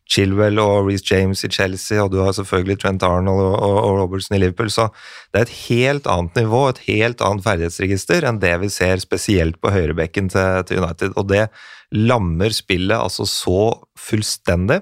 Chilwell 0.08 0.60
og 0.64 0.88
Reece 0.88 1.04
James 1.10 1.44
i 1.44 1.50
Chelsea, 1.52 2.00
og 2.00 2.14
du 2.14 2.22
har 2.24 2.36
selvfølgelig 2.36 2.80
Trent 2.82 3.04
Arnold 3.04 3.44
og, 3.44 3.56
og, 3.56 3.78
og 3.82 3.98
Robertson 4.02 4.38
i 4.38 4.42
Liverpool, 4.42 4.70
så 4.72 4.88
det 5.34 5.42
er 5.42 5.48
et 5.48 5.58
helt 5.68 6.08
annet 6.12 6.40
nivå, 6.40 6.62
et 6.70 6.84
helt 6.88 7.24
annet 7.26 7.44
ferdighetsregister 7.44 8.28
enn 8.28 8.40
det 8.44 8.54
vi 8.64 8.72
ser 8.72 9.04
spesielt 9.04 9.60
på 9.60 9.74
høyrebekken 9.76 10.32
til, 10.32 10.64
til 10.70 10.84
United. 10.84 11.18
Og 11.20 11.28
det 11.32 11.48
lammer 11.96 12.56
spillet 12.56 12.96
altså 12.98 13.28
så 13.28 13.60
fullstendig. 14.00 14.82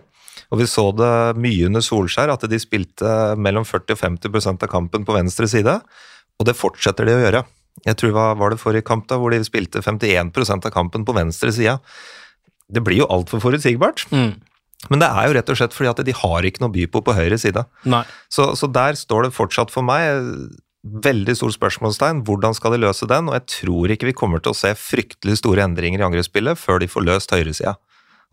Og 0.53 0.61
vi 0.61 0.67
så 0.69 0.89
det 0.95 1.11
mye 1.41 1.69
under 1.69 1.83
Solskjær, 1.83 2.33
at 2.33 2.45
de 2.49 2.59
spilte 2.61 3.11
mellom 3.41 3.65
40 3.67 3.95
og 3.95 4.01
50% 4.01 4.65
av 4.67 4.71
kampen 4.71 5.05
på 5.07 5.15
venstre 5.15 5.49
side, 5.51 5.79
og 6.35 6.47
det 6.47 6.57
fortsetter 6.57 7.07
de 7.07 7.15
å 7.15 7.23
gjøre. 7.23 7.45
Jeg 7.85 7.99
tror 7.99 8.13
hva 8.15 8.25
var 8.39 8.53
det 8.53 8.61
forrige 8.61 8.85
kamp, 8.87 9.07
da, 9.09 9.19
hvor 9.19 9.33
de 9.33 9.41
spilte 9.43 9.83
51% 9.83 10.67
av 10.67 10.73
kampen 10.73 11.05
på 11.07 11.15
venstre 11.15 11.51
side. 11.55 11.77
Det 12.71 12.83
blir 12.83 13.03
jo 13.03 13.09
altfor 13.11 13.41
forutsigbart. 13.43 14.05
Mm. 14.15 14.35
Men 14.91 15.01
det 15.01 15.09
er 15.09 15.27
jo 15.27 15.35
rett 15.37 15.49
og 15.49 15.57
slett 15.57 15.73
fordi 15.75 15.89
at 15.91 16.03
de 16.05 16.13
har 16.15 16.45
ikke 16.45 16.61
noe 16.63 16.73
by 16.73 16.85
på 16.91 17.01
på 17.05 17.15
høyre 17.17 17.39
side. 17.41 17.63
Så, 18.31 18.51
så 18.59 18.69
der 18.69 18.97
står 18.99 19.27
det 19.27 19.35
fortsatt 19.35 19.73
for 19.73 19.85
meg 19.85 20.21
veldig 20.85 21.33
stort 21.37 21.55
spørsmålstegn. 21.55 22.21
Hvordan 22.27 22.55
skal 22.57 22.75
de 22.75 22.83
løse 22.83 23.07
den? 23.09 23.31
Og 23.31 23.37
jeg 23.39 23.47
tror 23.55 23.93
ikke 23.93 24.11
vi 24.11 24.17
kommer 24.17 24.43
til 24.43 24.53
å 24.53 24.57
se 24.57 24.71
fryktelig 24.77 25.39
store 25.41 25.65
endringer 25.65 26.03
i 26.03 26.07
angrepsspillet 26.07 26.59
før 26.61 26.83
de 26.83 26.91
får 26.91 27.07
løst 27.07 27.33
høyresida. 27.33 27.75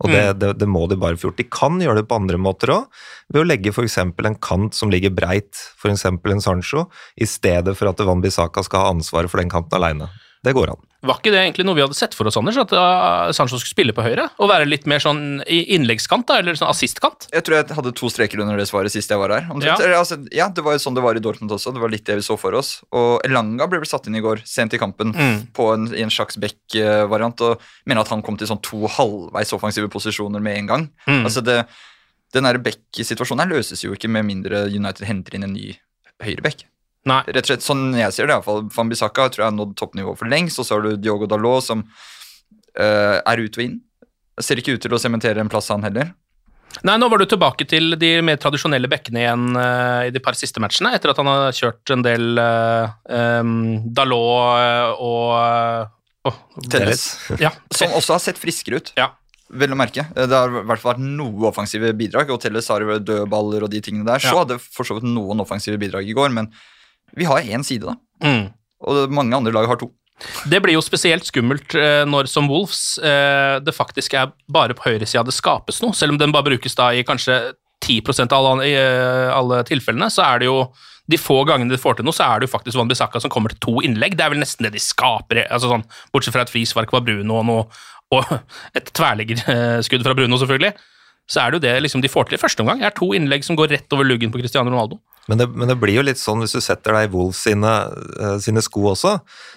Og 0.03 0.11
det, 0.11 0.23
det, 0.41 0.51
det 0.59 0.67
må 0.69 0.83
de 0.91 0.97
bare 0.99 1.17
få 1.19 1.29
gjort. 1.29 1.39
De 1.39 1.47
kan 1.47 1.79
gjøre 1.81 2.01
det 2.01 2.07
på 2.09 2.19
andre 2.19 2.39
måter 2.41 2.73
òg, 2.75 3.01
ved 3.31 3.43
å 3.43 3.47
legge 3.47 3.71
f.eks. 3.71 3.97
en 4.03 4.37
kant 4.43 4.75
som 4.75 4.91
ligger 4.91 5.13
breit, 5.15 5.55
f.eks. 5.79 6.05
en 6.11 6.43
Sancho, 6.43 6.87
i 7.15 7.27
stedet 7.29 7.77
for 7.79 7.91
at 7.91 8.03
Van 8.03 8.23
Bissaka 8.23 8.65
skal 8.67 8.83
ha 8.83 8.93
ansvaret 8.93 9.31
for 9.31 9.41
den 9.41 9.51
kanten 9.53 9.79
aleine. 9.79 10.11
Det 10.43 10.51
går 10.55 10.73
an. 10.73 10.79
Var 11.03 11.17
ikke 11.19 11.31
det 11.31 11.39
egentlig 11.39 11.63
noe 11.67 11.75
vi 11.75 11.83
hadde 11.83 11.95
sett 11.95 12.13
for 12.15 12.27
oss, 12.27 12.35
Anders? 12.39 12.57
At 12.59 12.71
uh, 12.75 13.31
Sancho 13.35 13.55
skulle 13.59 13.71
spille 13.73 13.93
på 13.95 14.03
høyre? 14.03 14.25
Og 14.43 14.49
være 14.51 14.67
litt 14.67 14.85
mer 14.91 14.99
sånn 15.03 15.41
i 15.47 15.61
innleggskant, 15.75 16.25
da? 16.27 16.37
Eller 16.39 16.55
sånn 16.59 16.67
assistkant? 16.71 17.27
Jeg 17.31 17.43
tror 17.47 17.57
jeg 17.61 17.75
hadde 17.77 17.93
to 17.95 18.09
streker 18.11 18.39
under 18.43 18.59
det 18.59 18.65
svaret 18.67 18.91
sist 18.91 19.11
jeg 19.11 19.19
var 19.19 19.31
her. 19.35 19.47
Ja. 19.63 19.75
Altså, 19.99 20.17
ja, 20.35 20.49
Det 20.51 20.63
var 20.63 20.75
jo 20.75 20.81
sånn 20.83 20.95
det 20.95 21.03
var 21.03 21.15
i 21.19 21.23
Dortmund 21.23 21.51
også. 21.55 21.71
Det 21.75 21.83
var 21.83 21.91
litt 21.91 22.03
det 22.07 22.17
vi 22.19 22.25
så 22.27 22.35
for 22.39 22.55
oss. 22.59 22.73
Og 22.95 23.23
Elanga 23.27 23.67
ble 23.71 23.79
vel 23.83 23.87
satt 23.91 24.07
inn 24.11 24.19
i 24.19 24.23
går, 24.23 24.43
sent 24.47 24.75
i 24.75 24.81
kampen, 24.83 25.15
Mm. 25.15 25.39
på 25.55 25.69
en, 25.73 25.87
i 25.95 26.01
en 26.03 26.11
slags 26.11 26.35
back-variant. 26.39 27.39
Og 27.47 27.61
mener 27.85 28.01
at 28.03 28.11
han 28.11 28.21
kom 28.23 28.35
til 28.39 28.47
sånn 28.51 28.61
to 28.63 28.87
halvveis 28.87 29.53
offensive 29.55 29.87
posisjoner 29.91 30.43
med 30.43 30.57
en 30.57 30.67
gang. 30.67 30.89
Mm. 31.07 31.23
Altså 31.23 31.43
det, 31.43 31.63
Den 32.33 32.43
der 32.47 32.57
back-situasjonen 32.57 33.43
her 33.45 33.51
løses 33.59 33.83
jo 33.83 33.93
ikke 33.93 34.09
med 34.09 34.25
mindre 34.25 34.65
United 34.67 35.05
henter 35.05 35.35
inn 35.35 35.43
en 35.45 35.53
ny 35.53 35.75
høyreback. 36.23 36.63
Nei. 37.09 37.19
Rett 37.27 37.43
og 37.43 37.51
slett, 37.51 37.65
sånn 37.65 37.89
jeg 37.97 38.15
ser 38.15 38.27
det, 38.29 38.33
i 38.33 38.37
hvert 38.37 38.47
fall. 38.47 38.61
Van 38.71 38.91
Bissaka 38.91 39.27
tror 39.29 39.43
jeg 39.43 39.49
har 39.49 39.55
nådd 39.57 39.75
toppnivå 39.79 40.13
for 40.19 40.31
lengst. 40.31 40.59
Og 40.61 40.67
så 40.67 40.77
har 40.77 40.85
du 40.85 40.95
Diogo 40.95 41.27
Dalot, 41.27 41.65
som 41.65 41.83
uh, 41.83 43.17
er 43.19 43.43
ut 43.43 43.57
og 43.59 43.63
inn. 43.65 43.79
Ser 44.41 44.61
ikke 44.61 44.77
ut 44.77 44.81
til 44.81 44.95
å 44.95 45.01
sementere 45.01 45.43
en 45.43 45.51
plass, 45.51 45.67
han 45.73 45.83
heller. 45.85 46.13
Nei, 46.81 46.95
nå 46.97 47.05
var 47.11 47.21
du 47.21 47.27
tilbake 47.29 47.67
til 47.69 47.93
de 48.01 48.15
mer 48.25 48.39
tradisjonelle 48.41 48.89
bekkene 48.89 49.21
igjen 49.21 49.43
uh, 49.59 50.07
i 50.07 50.13
de 50.15 50.21
par 50.23 50.33
siste 50.39 50.63
matchene, 50.63 50.93
etter 50.97 51.11
at 51.11 51.19
han 51.21 51.29
har 51.29 51.53
kjørt 51.53 51.93
en 51.93 52.05
del 52.05 52.39
uh, 52.39 53.43
Dalot 53.93 54.63
eh, 54.63 55.03
og 55.03 55.35
uh, 56.31 56.63
Telles. 56.71 57.03
Ja. 57.43 57.51
Som 57.77 57.93
også 57.99 58.15
har 58.17 58.23
sett 58.23 58.41
friskere 58.41 58.81
ut. 58.81 58.95
ja. 58.99 59.11
Vel 59.53 59.69
å 59.69 59.75
merke. 59.77 60.01
Det 60.15 60.33
har 60.33 60.49
i 60.49 60.63
hvert 60.65 60.81
fall 60.81 60.95
vært 60.95 61.03
noe 61.05 61.43
offensive 61.51 61.91
bidrag. 61.93 62.31
og 62.33 62.39
Telles 62.41 62.65
har 62.73 62.81
dødballer 63.05 63.67
og 63.67 63.69
de 63.69 63.81
tingene 63.85 64.07
der. 64.07 64.23
Så 64.23 64.31
Ja. 64.31 64.39
hadde 64.39 64.55
for 64.57 64.87
så 64.87 64.95
vidt 64.97 65.05
noen 65.05 65.43
offensive 65.43 65.77
bidrag 65.77 66.09
i 66.09 66.15
går, 66.17 66.31
men 66.33 66.47
vi 67.17 67.27
har 67.29 67.41
én 67.41 67.65
side, 67.65 67.89
da. 67.89 67.95
Mm. 68.23 68.47
Og 68.83 69.13
mange 69.13 69.35
andre 69.37 69.53
lag 69.55 69.67
har 69.69 69.79
to. 69.79 69.91
Det 70.47 70.59
blir 70.63 70.77
jo 70.77 70.83
spesielt 70.83 71.25
skummelt 71.27 71.73
eh, 71.75 72.03
når 72.07 72.29
som 72.31 72.47
Wolves 72.51 72.99
eh, 73.03 73.57
det 73.63 73.73
faktisk 73.75 74.13
er 74.15 74.31
bare 74.51 74.75
på 74.77 74.85
høyresida 74.85 75.25
det 75.25 75.35
skapes 75.35 75.81
noe, 75.83 75.95
selv 75.97 76.15
om 76.15 76.21
den 76.21 76.31
bare 76.31 76.47
brukes 76.51 76.77
da 76.79 76.91
i 76.93 77.03
kanskje 77.07 77.39
10 77.83 78.29
av 78.29 78.45
alle, 78.45 78.67
i, 78.69 78.75
eh, 78.77 79.29
alle 79.33 79.63
tilfellene, 79.67 80.07
så 80.13 80.23
er 80.27 80.43
det 80.43 80.51
jo 80.51 80.67
de 81.11 81.19
få 81.19 81.41
gangene 81.43 81.73
de 81.73 81.81
får 81.81 81.97
til 81.99 82.07
noe, 82.07 82.15
så 82.15 82.29
er 82.29 82.39
det 82.39 82.47
jo 82.47 82.53
faktisk 82.53 82.79
Van 82.79 82.87
Bissaka 82.87 83.19
som 83.19 83.31
kommer 83.33 83.51
til 83.51 83.59
to 83.65 83.73
innlegg. 83.83 84.15
Det 84.15 84.23
er 84.23 84.31
vel 84.31 84.39
nesten 84.39 84.63
det 84.63 84.71
de 84.77 84.83
skaper, 84.83 85.41
altså 85.51 85.73
sånn, 85.73 85.83
bortsett 86.13 86.35
fra 86.35 86.45
et 86.45 86.53
frispark 86.53 86.93
fra 86.93 87.03
Bruno 87.03 87.41
og, 87.41 87.45
noe, 87.49 87.65
og 88.15 88.31
et 88.77 88.87
tverrliggerskudd 88.95 90.05
fra 90.05 90.15
Bruno, 90.15 90.39
selvfølgelig. 90.39 90.71
Så 91.29 91.39
er 91.39 91.51
det 91.53 91.59
jo 91.59 91.63
det 91.63 91.73
liksom, 91.85 92.01
de 92.03 92.11
får 92.11 92.27
til 92.29 92.35
i 92.37 92.41
første 92.41 92.63
omgang. 92.63 92.81
Det 92.83 92.89
er 92.89 92.95
to 92.97 93.13
innlegg 93.15 93.45
som 93.47 93.55
går 93.55 93.71
rett 93.71 93.95
over 93.95 94.07
luggen 94.07 94.31
på 94.33 94.41
Cristiano 94.41 94.71
Ronaldo. 94.73 94.99
Men 95.31 95.39
det, 95.39 95.45
men 95.55 95.69
det 95.71 95.77
blir 95.79 95.95
jo 95.95 96.03
litt 96.03 96.19
sånn 96.19 96.41
hvis 96.43 96.51
du 96.51 96.59
setter 96.59 96.97
deg 96.97 97.05
i 97.07 97.11
Wolves 97.13 97.39
sine, 97.45 97.69
uh, 98.19 98.35
sine 98.43 98.59
sko 98.65 98.89
også, 98.91 99.13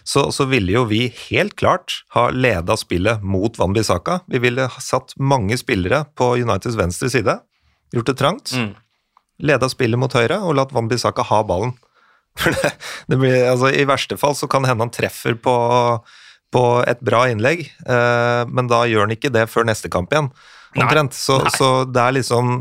så, 0.06 0.23
så 0.30 0.46
ville 0.46 0.76
jo 0.76 0.85
vi 0.87 1.08
helt 1.25 1.56
klart 1.58 2.04
ha 2.14 2.28
leda 2.30 2.76
spillet 2.78 3.25
mot 3.26 3.58
Van 3.58 3.75
Bissaka. 3.75 4.20
Vi 4.30 4.38
ville 4.44 4.68
ha 4.70 4.82
satt 4.85 5.16
mange 5.18 5.58
spillere 5.58 6.04
på 6.14 6.37
Uniteds 6.38 6.78
venstre 6.78 7.11
side, 7.11 7.40
gjort 7.96 8.12
det 8.12 8.16
trangt, 8.23 8.54
Mm. 8.54 8.70
leda 9.42 9.66
spillet 9.68 9.99
mot 9.99 10.14
høyre 10.14 10.38
og 10.46 10.54
latt 10.56 10.70
Van 10.73 10.87
Bissaka 10.88 11.26
ha 11.26 11.42
ballen. 11.44 11.75
For 12.38 12.54
det, 12.54 12.70
det 13.11 13.18
blir, 13.18 13.35
altså, 13.50 13.73
I 13.75 13.88
verste 13.90 14.16
fall 14.20 14.38
så 14.38 14.46
kan 14.46 14.64
hende 14.68 14.87
han 14.87 14.94
treffer 14.94 15.35
på, 15.35 15.56
på 16.54 16.62
et 16.87 17.02
bra 17.02 17.26
innlegg, 17.32 17.66
eh, 17.88 18.42
men 18.46 18.70
da 18.70 18.85
gjør 18.87 19.08
han 19.08 19.16
ikke 19.18 19.35
det 19.35 19.49
før 19.50 19.66
neste 19.66 19.90
kamp 19.90 20.14
igjen. 20.14 20.30
Omtrent. 20.76 21.16
Så, 21.16 21.40
så 21.56 21.71
det 21.88 22.02
er 22.02 22.14
liksom 22.18 22.54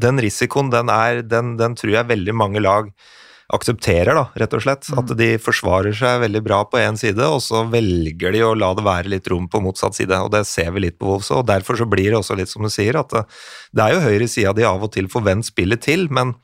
Den 0.00 0.20
risikoen, 0.22 0.72
den, 0.72 0.90
er, 0.92 1.22
den, 1.26 1.56
den 1.60 1.76
tror 1.78 1.94
jeg 1.94 2.10
veldig 2.10 2.34
mange 2.36 2.62
lag 2.64 2.90
aksepterer, 3.48 4.12
da, 4.12 4.26
rett 4.36 4.54
og 4.58 4.60
slett. 4.60 4.88
At 5.00 5.12
de 5.16 5.28
forsvarer 5.40 5.94
seg 5.96 6.20
veldig 6.20 6.42
bra 6.44 6.58
på 6.68 6.80
én 6.82 6.98
side, 7.00 7.24
og 7.24 7.40
så 7.40 7.62
velger 7.72 8.34
de 8.34 8.42
å 8.44 8.52
la 8.58 8.74
det 8.76 8.84
være 8.84 9.12
litt 9.14 9.30
rom 9.32 9.46
på 9.48 9.62
motsatt 9.64 9.96
side. 9.96 10.18
og 10.20 10.34
Det 10.34 10.42
ser 10.48 10.68
vi 10.74 10.84
litt 10.84 10.98
på 11.00 11.08
Wolves 11.08 11.30
og 11.32 11.46
Derfor 11.48 11.80
så 11.80 11.88
blir 11.88 12.10
det 12.10 12.20
også 12.20 12.36
litt 12.36 12.52
som 12.52 12.66
du 12.66 12.72
sier, 12.72 13.00
at 13.00 13.14
det, 13.14 13.24
det 13.72 13.86
er 13.86 13.96
jo 13.96 14.04
høyre 14.04 14.28
sida 14.28 14.52
de 14.56 14.68
av 14.68 14.84
og 14.84 14.92
til 14.92 15.08
får 15.08 15.24
vendt 15.30 15.48
spillet 15.48 15.80
til, 15.84 16.06
men 16.12 16.36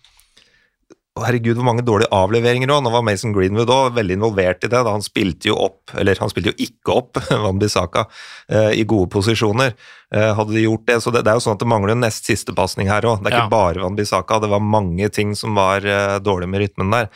herregud, 1.22 1.54
hvor 1.60 1.66
mange 1.68 1.84
dårlige 1.86 2.10
avleveringer 2.10 2.72
òg. 2.74 2.80
Nå 2.82 2.90
var 2.90 3.04
Mason 3.06 3.30
Greenwood 3.34 3.70
òg 3.70 3.92
veldig 3.94 4.16
involvert 4.16 4.64
i 4.66 4.70
det. 4.70 4.80
da 4.82 4.90
Han 4.96 5.04
spilte 5.04 5.46
jo 5.52 5.54
opp, 5.62 5.92
eller 5.94 6.18
han 6.18 6.30
spilte 6.32 6.50
jo 6.50 6.56
ikke 6.66 6.96
opp 6.96 7.20
Van 7.44 7.60
Bissaka 7.60 8.06
eh, 8.50 8.72
i 8.80 8.82
gode 8.90 9.06
posisjoner. 9.14 9.76
Eh, 10.14 10.30
hadde 10.34 10.56
de 10.56 10.64
gjort 10.64 10.86
det, 10.90 10.96
så 11.04 11.12
det, 11.14 11.22
det 11.26 11.30
er 11.30 11.38
jo 11.38 11.44
sånn 11.46 11.54
at 11.54 11.62
det 11.62 11.70
mangler 11.70 11.94
en 11.94 12.02
nest 12.02 12.26
siste 12.26 12.54
pasning 12.56 12.90
her 12.90 13.06
òg. 13.06 13.22
Det 13.22 13.30
er 13.30 13.36
Ja. 13.38 13.44
ikke 13.44 13.54
bare 13.54 13.84
Van 13.86 13.94
Bissaka, 13.98 14.40
det 14.42 14.50
var 14.50 14.64
mange 14.74 15.08
ting 15.14 15.36
som 15.38 15.54
var 15.54 15.86
eh, 15.86 16.16
dårlig 16.18 16.50
med 16.50 16.64
rytmen 16.66 16.90
der. 16.98 17.08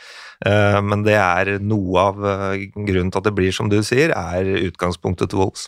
Men 0.79 1.01
det 1.03 1.17
er 1.19 1.49
noe 1.59 1.99
av 1.99 2.19
grunnen 2.55 3.09
til 3.11 3.19
at 3.19 3.25
det 3.27 3.33
blir 3.35 3.51
som 3.51 3.67
du 3.67 3.81
sier, 3.83 4.13
er 4.15 4.47
utgangspunktet 4.69 5.33
til 5.33 5.41
Wolves. 5.41 5.65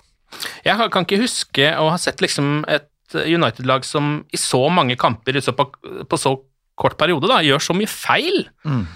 Jeg 0.63 0.79
kan 0.93 1.03
ikke 1.03 1.19
huske 1.19 1.73
å 1.75 1.89
ha 1.91 1.97
sett 1.99 2.23
liksom 2.23 2.61
et 2.71 2.87
United-lag 3.11 3.83
som 3.83 4.21
i 4.31 4.39
så 4.39 4.61
mange 4.71 4.95
kamper 4.95 5.41
på, 5.43 5.65
på 6.07 6.19
så 6.21 6.37
kort 6.81 6.97
periode 6.99 7.29
da, 7.29 7.37
gjør 7.45 7.61
så 7.63 7.75
mye 7.77 7.89
feil 7.89 8.43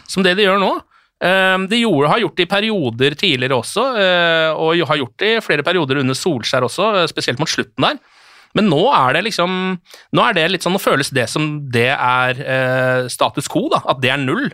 som 0.09 0.25
det 0.25 0.33
de 0.39 0.47
gjør 0.47 0.59
nå. 0.61 0.73
Eh, 1.23 1.57
De 1.71 1.79
gjorde, 1.79 2.09
har 2.11 2.19
gjort 2.25 2.35
det 2.37 2.45
i 2.47 2.51
perioder 2.51 3.15
tidligere 3.21 3.55
også, 3.61 3.85
eh, 4.01 4.49
og 4.59 4.81
har 4.89 4.99
gjort 4.99 5.15
det 5.23 5.29
i 5.37 5.43
flere 5.45 5.63
perioder 5.63 6.01
under 6.01 6.17
Solskjær 6.17 6.67
også, 6.67 6.89
eh, 7.03 7.07
spesielt 7.11 7.39
mot 7.39 7.49
slutten 7.51 7.87
der. 7.87 8.01
Men 8.55 8.69
nå 8.71 8.81
er 8.95 9.13
det 9.17 9.23
liksom 9.27 9.55
Nå 10.15 10.23
er 10.23 10.33
det 10.37 10.45
litt 10.51 10.63
sånn, 10.63 10.75
nå 10.75 10.79
føles 10.79 11.09
det 11.11 11.27
som 11.31 11.47
det 11.71 11.89
er 11.91 12.39
eh, 12.39 13.07
status 13.11 13.47
quo, 13.51 13.67
da, 13.71 13.81
at 13.91 13.99
det 14.03 14.11
er 14.11 14.21
null. 14.23 14.49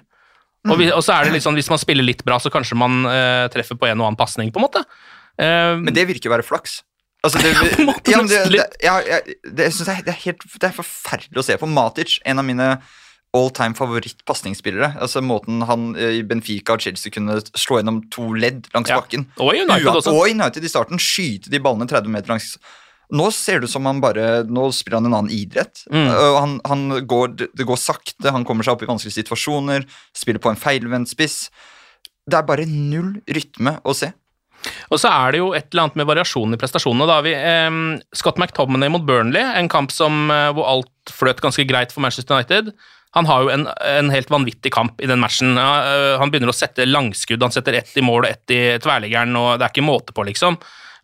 Og, 0.70 0.78
vi, 0.78 0.92
og 0.94 1.02
så 1.02 1.16
er 1.16 1.26
det 1.26 1.34
litt 1.34 1.44
sånn, 1.46 1.58
hvis 1.58 1.70
man 1.74 1.80
spiller 1.82 2.06
litt 2.06 2.22
bra, 2.26 2.38
så 2.38 2.52
kanskje 2.54 2.78
man 2.78 3.02
treffer 3.50 3.74
på 3.82 3.88
en 3.90 3.98
og 3.98 4.06
annen 4.12 4.18
pasning, 4.20 4.52
på 4.54 4.62
en 4.62 4.66
måte. 4.68 4.84
Eh, 5.42 5.76
Men 5.82 5.94
det 5.96 6.06
virker 6.10 6.30
å 6.30 6.36
være 6.36 6.46
flaks. 6.46 6.82
Altså, 7.26 7.42
det, 7.42 7.52
Ja, 8.12 8.22
det, 8.26 8.42
det, 8.50 8.62
jeg, 8.82 9.36
det, 9.46 9.70
jeg 9.70 10.06
det, 10.06 10.14
er 10.14 10.20
helt, 10.26 10.46
det 10.58 10.70
er 10.70 10.76
forferdelig 10.78 11.42
å 11.42 11.46
se 11.46 11.58
på. 11.62 11.70
Matic, 11.70 12.20
en 12.26 12.42
av 12.42 12.46
mine 12.48 12.70
all 13.34 13.50
time 13.56 13.76
favoritt-pasningsspillere. 13.78 14.94
Altså 15.00 15.22
Måten 15.24 15.64
han 15.68 15.92
eh, 15.96 16.18
i 16.20 16.24
Benfica 16.28 16.76
og 16.76 16.84
Chelsea 16.84 17.14
kunne 17.16 17.40
slå 17.56 17.80
gjennom 17.80 18.02
to 18.12 18.32
ledd 18.36 18.68
langs 18.76 18.92
Ja. 18.92 19.00
bakken. 19.00 19.28
Og 19.40 19.54
United 19.56 19.88
også. 19.94 20.12
Og 20.14 20.28
i 20.28 20.36
United 20.36 20.64
i 20.64 20.72
starten. 20.72 21.00
Skyte 21.00 21.52
de 21.54 21.60
ballene 21.64 21.88
30 21.88 22.12
meter 22.12 22.34
langs 22.36 22.58
Nå 23.12 23.26
ser 23.36 23.60
det 23.60 23.68
ut 23.68 23.74
som 23.74 23.84
han 23.90 23.98
bare 24.00 24.46
Nå 24.48 24.70
spiller 24.72 25.02
han 25.02 25.10
en 25.10 25.18
annen 25.18 25.34
idrett. 25.36 25.82
Mm. 25.92 26.08
Han, 26.16 26.54
han 26.64 27.08
går, 27.08 27.34
det 27.36 27.50
det 27.60 27.66
går 27.68 27.76
sakte, 27.80 28.32
han 28.32 28.46
kommer 28.48 28.64
seg 28.64 28.78
opp 28.78 28.86
i 28.86 28.88
vanskelige 28.88 29.18
situasjoner, 29.20 29.84
spiller 30.16 30.40
på 30.40 30.54
en 30.54 30.60
feilvendt 30.60 31.12
spiss. 31.12 31.50
Det 32.24 32.40
er 32.40 32.48
bare 32.48 32.64
null 32.70 33.18
rytme 33.28 33.82
å 33.84 33.92
se. 33.98 34.14
Og 34.94 35.00
så 35.02 35.10
er 35.12 35.34
det 35.34 35.42
jo 35.42 35.50
et 35.58 35.68
eller 35.74 35.88
annet 35.90 36.00
med 36.00 36.08
variasjonen 36.08 36.56
i 36.56 36.62
prestasjonene. 36.62 37.08
Da 37.10 37.18
har 37.20 37.26
vi 37.28 37.34
eh, 37.36 38.00
Scott 38.16 38.40
McTominay 38.40 38.92
mot 38.94 39.04
Burnley, 39.04 39.44
en 39.60 39.68
kamp 39.74 39.92
som, 39.92 40.30
eh, 40.32 40.48
hvor 40.56 40.70
alt 40.72 41.12
fløt 41.12 41.42
ganske 41.44 41.68
greit 41.68 41.92
for 41.92 42.00
Manchester 42.06 42.38
United. 42.40 42.72
Han 43.18 43.28
har 43.28 43.44
jo 43.44 43.50
en, 43.52 43.66
en 43.68 44.12
helt 44.14 44.30
vanvittig 44.32 44.72
kamp 44.72 45.02
i 45.04 45.10
den 45.10 45.20
matchen. 45.20 45.58
Ja, 45.60 45.72
eh, 45.84 46.14
han 46.22 46.32
begynner 46.32 46.54
å 46.54 46.56
sette 46.56 46.88
langskudd, 46.88 47.44
han 47.44 47.52
setter 47.52 47.76
ett 47.82 47.92
i 48.00 48.04
mål 48.06 48.24
og 48.24 48.30
ett 48.30 48.54
i 48.56 48.62
tverrliggeren, 48.80 49.36
og 49.36 49.58
det 49.60 49.68
er 49.68 49.74
ikke 49.74 49.84
måte 49.84 50.16
på, 50.16 50.26
liksom. 50.30 50.56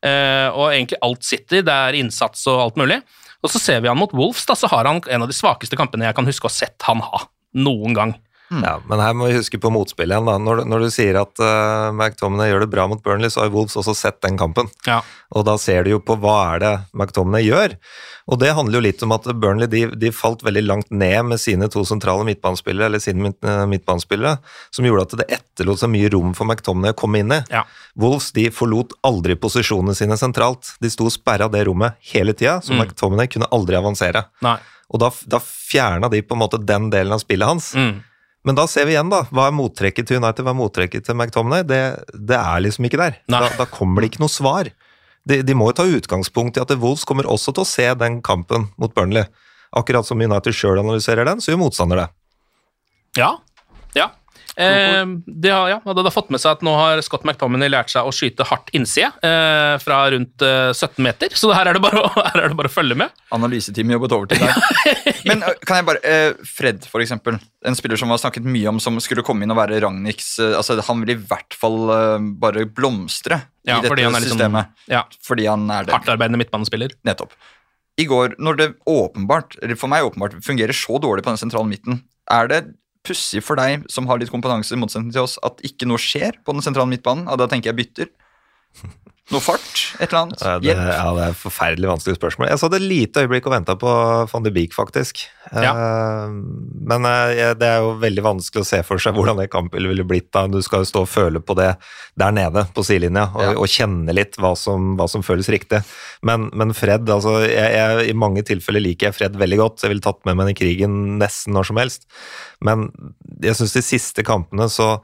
Eh, 0.06 0.48
og 0.54 0.72
egentlig 0.72 1.02
alt 1.04 1.28
sitter, 1.28 1.66
det 1.68 1.74
er 1.74 1.98
innsats 2.00 2.46
og 2.48 2.62
alt 2.64 2.80
mulig. 2.80 3.02
Og 3.44 3.52
så 3.52 3.60
ser 3.62 3.84
vi 3.84 3.92
han 3.92 4.00
mot 4.00 4.14
Wolves, 4.16 4.46
da, 4.48 4.56
så 4.58 4.70
har 4.72 4.88
han 4.88 5.02
en 5.04 5.26
av 5.26 5.30
de 5.30 5.36
svakeste 5.36 5.78
kampene 5.80 6.08
jeg 6.08 6.18
kan 6.18 6.28
huske 6.28 6.48
å 6.48 6.52
ha 6.52 6.58
sett 6.58 6.88
han 6.88 7.04
ha 7.04 7.26
noen 7.58 7.98
gang. 7.98 8.16
Ja, 8.50 8.77
Men 8.88 9.00
her 9.04 9.13
må 9.13 9.27
vi 9.27 9.36
huske 9.36 9.60
på 9.60 9.70
motspillet 9.75 10.16
igjen. 10.16 10.25
da. 10.30 10.38
Når, 10.39 10.62
når 10.72 10.86
du 10.86 10.89
sier 10.94 11.18
at 11.20 11.36
uh, 11.44 11.92
McTominay 11.92 12.48
gjør 12.54 12.62
det 12.63 12.70
bra 12.72 12.86
mot 12.88 13.01
Burnley, 13.04 13.27
så 13.34 13.42
har 13.44 13.50
Wolves 13.51 13.75
også 13.75 13.96
sett 13.96 14.22
den 14.24 14.38
kampen. 14.39 14.70
Ja. 14.88 15.01
Og 15.36 15.44
da 15.50 15.58
ser 15.60 15.84
du 15.84 15.89
jo 15.92 16.00
på 16.00 16.16
hva 16.24 16.36
er 16.56 16.60
det 16.63 16.72
McTominay 16.96 17.44
gjør. 17.44 17.75
Og 18.32 18.39
det 18.39 18.54
handler 18.56 18.80
jo 18.80 18.84
litt 18.86 19.04
om 19.04 19.12
at 19.16 19.27
Burnley 19.39 19.68
de, 19.72 19.82
de 20.00 20.12
falt 20.16 20.46
veldig 20.48 20.63
langt 20.63 20.89
ned 20.92 21.25
med 21.27 21.39
sine 21.44 21.68
to 21.72 21.84
sentrale 21.88 22.24
midtbanespillere, 22.27 22.88
eller 22.88 23.04
sine 23.04 23.24
midt- 23.27 23.44
eh, 23.48 23.66
midtbanespillere, 23.72 24.38
som 24.72 24.88
gjorde 24.88 25.06
at 25.10 25.18
det 25.20 25.27
etterlot 25.42 25.80
så 25.84 25.92
mye 25.92 26.10
rom 26.16 26.32
for 26.38 26.48
McTominay 26.48 26.96
å 26.96 27.00
komme 27.04 27.20
inn 27.24 27.36
i. 27.36 27.42
Ja. 27.51 27.66
Wolves 28.00 28.32
de 28.36 28.48
forlot 28.56 28.96
aldri 29.08 29.36
posisjonene 29.36 29.96
sine 29.96 30.16
sentralt. 30.20 30.74
De 30.84 30.92
sto 30.92 31.08
og 31.08 31.16
sperra 31.16 31.48
det 31.51 31.66
rommet 31.68 32.00
hele 32.13 32.32
tida, 32.36 32.62
så 32.63 32.72
Mm. 32.75 32.86
McTominay 32.86 33.27
kunne 33.27 33.48
aldri 33.51 33.75
avansere. 33.80 34.25
Nei. 34.44 34.58
Og 34.88 35.01
da, 35.04 35.10
da 35.27 35.39
fjerna 35.44 36.08
de 36.12 36.22
på 36.24 36.36
en 36.36 36.39
måte 36.46 36.60
den 36.63 36.89
delen 36.94 37.12
av 37.12 37.20
spillet 37.20 37.48
hans. 37.48 37.74
Mm. 37.75 37.98
Men 38.48 38.55
da 38.55 38.64
ser 38.72 38.88
vi 38.88 38.94
igjen, 38.96 39.10
da. 39.12 39.25
Hva 39.27 39.50
er 39.50 39.55
mottrekket 39.55 40.07
til 40.07 40.22
United, 40.22 40.46
hva 40.46 40.53
er 40.53 40.60
mottrekket 40.62 41.03
til 41.03 41.18
McTominay? 41.18 41.66
Det, 41.68 41.81
det 42.16 42.38
er 42.40 42.62
liksom 42.64 42.88
ikke 42.88 43.00
der. 43.01 43.18
Da, 43.27 43.42
da 43.60 43.66
kommer 43.68 44.03
det 44.03 44.14
ikke 44.14 44.24
noe 44.24 44.31
svar. 44.31 44.70
De, 45.27 45.42
de 45.44 45.55
må 45.57 45.68
jo 45.68 45.75
ta 45.81 45.88
utgangspunkt 45.98 46.55
i 46.55 46.64
at 46.64 46.72
Wolves 46.79 47.03
kommer 47.07 47.27
også 47.27 47.51
til 47.51 47.66
å 47.66 47.68
se 47.68 47.88
den 48.00 48.22
kampen 48.24 48.70
mot 48.79 48.94
Burnley. 48.96 49.27
Akkurat 49.75 50.07
som 50.07 50.24
United 50.24 50.55
sjøl 50.55 50.79
analyserer 50.79 51.27
den, 51.27 51.44
så 51.44 51.51
gjør 51.51 51.66
motstander 51.66 52.05
det. 52.05 52.07
Ja. 53.20 53.33
ja. 53.98 54.07
Eh, 54.57 55.05
de 55.27 55.50
har, 55.53 55.67
ja, 55.70 55.75
hadde 55.85 56.03
da 56.07 56.09
fått 56.09 56.31
med 56.33 56.41
seg 56.41 56.55
at 56.57 56.63
nå 56.65 56.72
har 56.74 56.98
Scott 57.05 57.24
McTominay 57.27 57.70
lært 57.70 57.91
seg 57.93 58.07
å 58.09 58.13
skyte 58.15 58.46
hardt 58.50 58.72
innside 58.74 59.11
eh, 59.22 59.75
fra 59.83 60.00
rundt 60.09 60.41
eh, 60.41 60.72
17 60.74 60.98
meter, 61.05 61.35
så 61.37 61.51
her 61.53 61.70
er 61.70 61.77
å- 61.77 62.07
her 62.31 62.39
er 62.41 62.50
det 62.50 62.57
bare 62.57 62.72
å 62.72 62.74
følge 62.74 62.98
med. 62.98 63.13
Analyseteamet 63.37 63.93
jobbet 64.00 64.15
overtid 64.17 64.41
der. 64.41 64.57
Men 65.29 65.43
kan 65.61 65.77
jeg 65.81 65.87
bare 65.91 66.01
eh, 66.01 66.31
Fred, 66.50 66.87
for 66.89 67.03
eksempel. 67.05 67.37
En 67.67 67.77
spiller 67.77 68.00
som 68.01 68.09
har 68.13 68.17
snakket 68.22 68.48
mye 68.50 68.70
om 68.72 68.79
som 68.81 68.98
skulle 69.03 69.22
komme 69.27 69.46
inn 69.46 69.53
og 69.53 69.59
være 69.59 69.77
Ragnhiks 69.83 70.39
eh, 70.41 70.55
altså 70.57 70.77
Han 70.87 71.01
vil 71.03 71.13
i 71.15 71.20
hvert 71.29 71.53
fall 71.57 71.77
eh, 71.93 72.17
bare 72.41 72.65
blomstre 72.65 73.41
Ja, 73.67 73.77
i 73.77 73.85
dette 73.85 73.93
fordi 73.93 74.07
sånn- 74.09 74.25
systemet. 74.31 74.74
ja. 74.89 75.03
Fordi 75.27 75.46
han 75.51 75.70
er 75.70 75.85
det. 75.85 75.93
Hardtarbeidende 75.98 76.41
midtbanespiller. 76.41 76.98
Nettopp. 77.05 77.37
I 77.98 78.05
går, 78.09 78.35
når 78.41 78.57
det 78.59 78.67
åpenbart, 78.89 79.55
eller 79.61 79.77
for 79.77 79.89
meg 79.89 80.05
åpenbart, 80.05 80.35
fungerer 80.46 80.74
så 80.77 80.98
dårlig 81.01 81.24
på 81.25 81.31
den 81.33 81.39
sentrale 81.41 81.65
midten, 81.70 82.01
er 82.29 82.50
det 82.51 82.59
pussig 83.05 83.44
for 83.46 83.60
deg 83.60 83.86
som 83.92 84.07
har 84.10 84.22
litt 84.22 84.31
kompetanse 84.33 84.75
i 84.75 84.79
motsetning 84.79 85.14
til 85.16 85.25
oss, 85.25 85.38
at 85.46 85.62
ikke 85.68 85.90
noe 85.90 86.01
skjer 86.01 86.40
på 86.46 86.55
den 86.55 86.66
sentrale 86.66 86.90
midtbanen? 86.92 87.27
Og 87.31 87.40
da 87.42 87.50
tenker 87.51 87.72
jeg 87.74 87.79
bytter. 87.81 88.12
Noe 89.27 89.44
fart? 89.44 89.79
Et 90.00 90.05
eller 90.07 90.22
annet? 90.22 90.40
Ja, 90.40 90.51
det, 90.63 90.70
Hjelp? 90.70 90.85
ja, 90.87 91.07
det 91.18 91.24
er 91.25 91.33
et 91.33 91.40
forferdelig 91.42 91.87
vanskelig 91.90 92.16
spørsmål. 92.16 92.48
Jeg 92.48 92.59
så 92.61 92.70
det 92.72 92.77
lite 92.79 93.24
øyeblikk 93.25 93.50
og 93.50 93.53
venta 93.57 93.74
på 93.75 93.90
van 94.31 94.46
de 94.46 94.53
Beek, 94.55 94.72
faktisk. 94.72 95.25
Ja. 95.51 95.74
Eh, 95.74 96.37
men 96.87 97.07
eh, 97.09 97.51
det 97.59 97.68
er 97.68 97.81
jo 97.83 97.90
veldig 98.00 98.24
vanskelig 98.24 98.63
å 98.63 98.70
se 98.70 98.79
for 98.87 99.03
seg 99.03 99.18
hvordan 99.20 99.42
det 99.42 99.50
kampbildet 99.51 99.92
ville 99.92 100.05
blitt 100.07 100.29
da. 100.31 100.46
Du 100.48 100.61
skal 100.63 100.85
jo 100.85 100.90
stå 100.94 101.03
og 101.03 101.11
føle 101.11 101.42
på 101.44 101.57
det 101.59 101.74
der 102.24 102.37
nede 102.40 102.63
på 102.72 102.85
sidelinja, 102.87 103.27
og, 103.35 103.44
Ja. 103.50 103.51
og 103.59 103.68
kjenne 103.75 104.16
litt 104.16 104.40
hva 104.40 104.53
som, 104.55 104.94
hva 104.96 105.09
som 105.11 105.27
føles 105.27 105.51
riktig. 105.51 105.83
Men, 106.24 106.48
men 106.55 106.72
Fred, 106.77 107.03
altså 107.11 107.42
jeg, 107.44 107.68
jeg, 107.75 108.07
I 108.07 108.16
mange 108.16 108.48
tilfeller 108.48 108.79
liker 108.87 109.09
jeg 109.11 109.20
Fred 109.20 109.35
veldig 109.44 109.59
godt. 109.59 109.83
Jeg 109.83 109.92
ville 109.92 110.07
tatt 110.07 110.24
med 110.24 110.40
meg 110.40 110.48
den 110.48 110.55
i 110.55 110.59
krigen 110.63 111.00
nesten 111.20 111.51
når 111.57 111.68
som 111.74 111.83
helst. 111.83 112.07
Men 112.63 112.87
jeg 113.44 113.59
syns 113.59 113.75
de 113.75 113.83
siste 113.92 114.24
kampene 114.24 114.72
så 114.72 115.01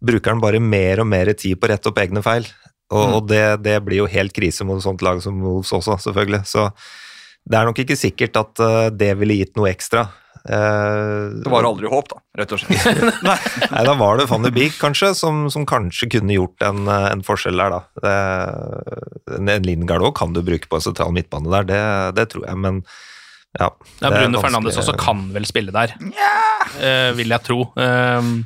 bruker 0.00 0.32
han 0.32 0.40
bare 0.40 0.58
mer 0.60 1.00
og 1.04 1.08
mer 1.12 1.28
tid 1.36 1.56
på 1.60 1.68
å 1.68 1.70
rette 1.76 1.88
opp 1.92 2.00
egne 2.00 2.24
feil. 2.24 2.48
Og, 2.92 3.02
Mm. 3.02 3.14
og 3.18 3.26
det, 3.26 3.44
det 3.66 3.80
blir 3.82 4.04
jo 4.04 4.06
helt 4.06 4.32
krise 4.36 4.62
mot 4.64 4.78
et 4.78 4.84
sånt 4.86 5.02
lag 5.02 5.18
som 5.24 5.40
Wolves 5.42 5.72
også, 5.74 5.96
selvfølgelig. 6.04 6.44
Så 6.46 6.68
det 7.46 7.58
er 7.58 7.66
nok 7.66 7.78
ikke 7.82 7.96
sikkert 7.98 8.36
at 8.38 8.62
eh, 8.62 8.90
det 8.94 9.12
ville 9.18 9.40
gitt 9.40 9.56
noe 9.58 9.72
ekstra. 9.72 10.06
Uh, 10.46 11.42
Det 11.42 11.50
var 11.50 11.66
aldri 11.66 11.88
håp, 11.90 12.06
da, 12.12 12.20
rett 12.38 12.52
og 12.54 12.60
slett. 12.62 13.00
Nei. 13.26 13.34
Nei, 13.72 13.80
da 13.88 13.94
var 13.98 14.20
det 14.20 14.28
van 14.30 14.44
de 14.46 14.52
Beek, 14.54 14.76
kanskje, 14.78 15.08
som, 15.18 15.48
som 15.50 15.64
kanskje 15.66 16.06
kunne 16.12 16.36
gjort 16.36 16.62
en, 16.62 16.84
eh, 16.86 17.06
en 17.10 17.24
forskjell 17.26 17.58
der, 17.58 17.74
da. 17.74 17.80
Det, 18.06 19.40
en 19.40 19.66
Lingard 19.66 20.06
òg 20.06 20.14
kan 20.20 20.36
du 20.36 20.38
bruke 20.46 20.70
på 20.70 20.78
en 20.78 20.84
sentral 20.86 21.10
midtbane 21.16 21.50
der, 21.50 21.66
det, 21.66 21.80
det 22.20 22.28
tror 22.30 22.46
jeg, 22.46 22.60
men 22.62 22.78
ja. 23.58 23.72
Ja, 24.04 24.12
er 24.12 24.38
Fernandes 24.38 24.78
også 24.78 24.94
kan 25.00 25.26
vel 25.34 25.48
spille 25.48 25.74
der, 25.74 25.96
eh, 26.78 27.10
vil 27.18 27.34
jeg 27.34 27.42
tro. 27.46 27.64
Um, 27.74 28.44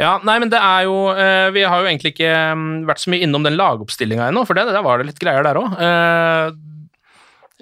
ja, 0.00 0.16
nei, 0.26 0.36
men 0.42 0.50
det 0.52 0.58
er 0.60 0.86
jo 0.88 0.96
eh, 1.12 1.48
Vi 1.54 1.62
har 1.62 1.82
jo 1.82 1.88
egentlig 1.90 2.14
ikke 2.14 2.30
um, 2.54 2.66
vært 2.88 3.02
så 3.02 3.12
mye 3.12 3.24
innom 3.26 3.46
den 3.46 3.58
lagoppstillinga 3.58 4.28
ennå, 4.30 4.44
for 4.48 4.58
det, 4.58 4.66
der 4.70 4.84
var 4.86 5.00
det 5.00 5.10
litt 5.10 5.22
greier 5.22 5.46
der 5.46 5.60
òg. 5.60 5.76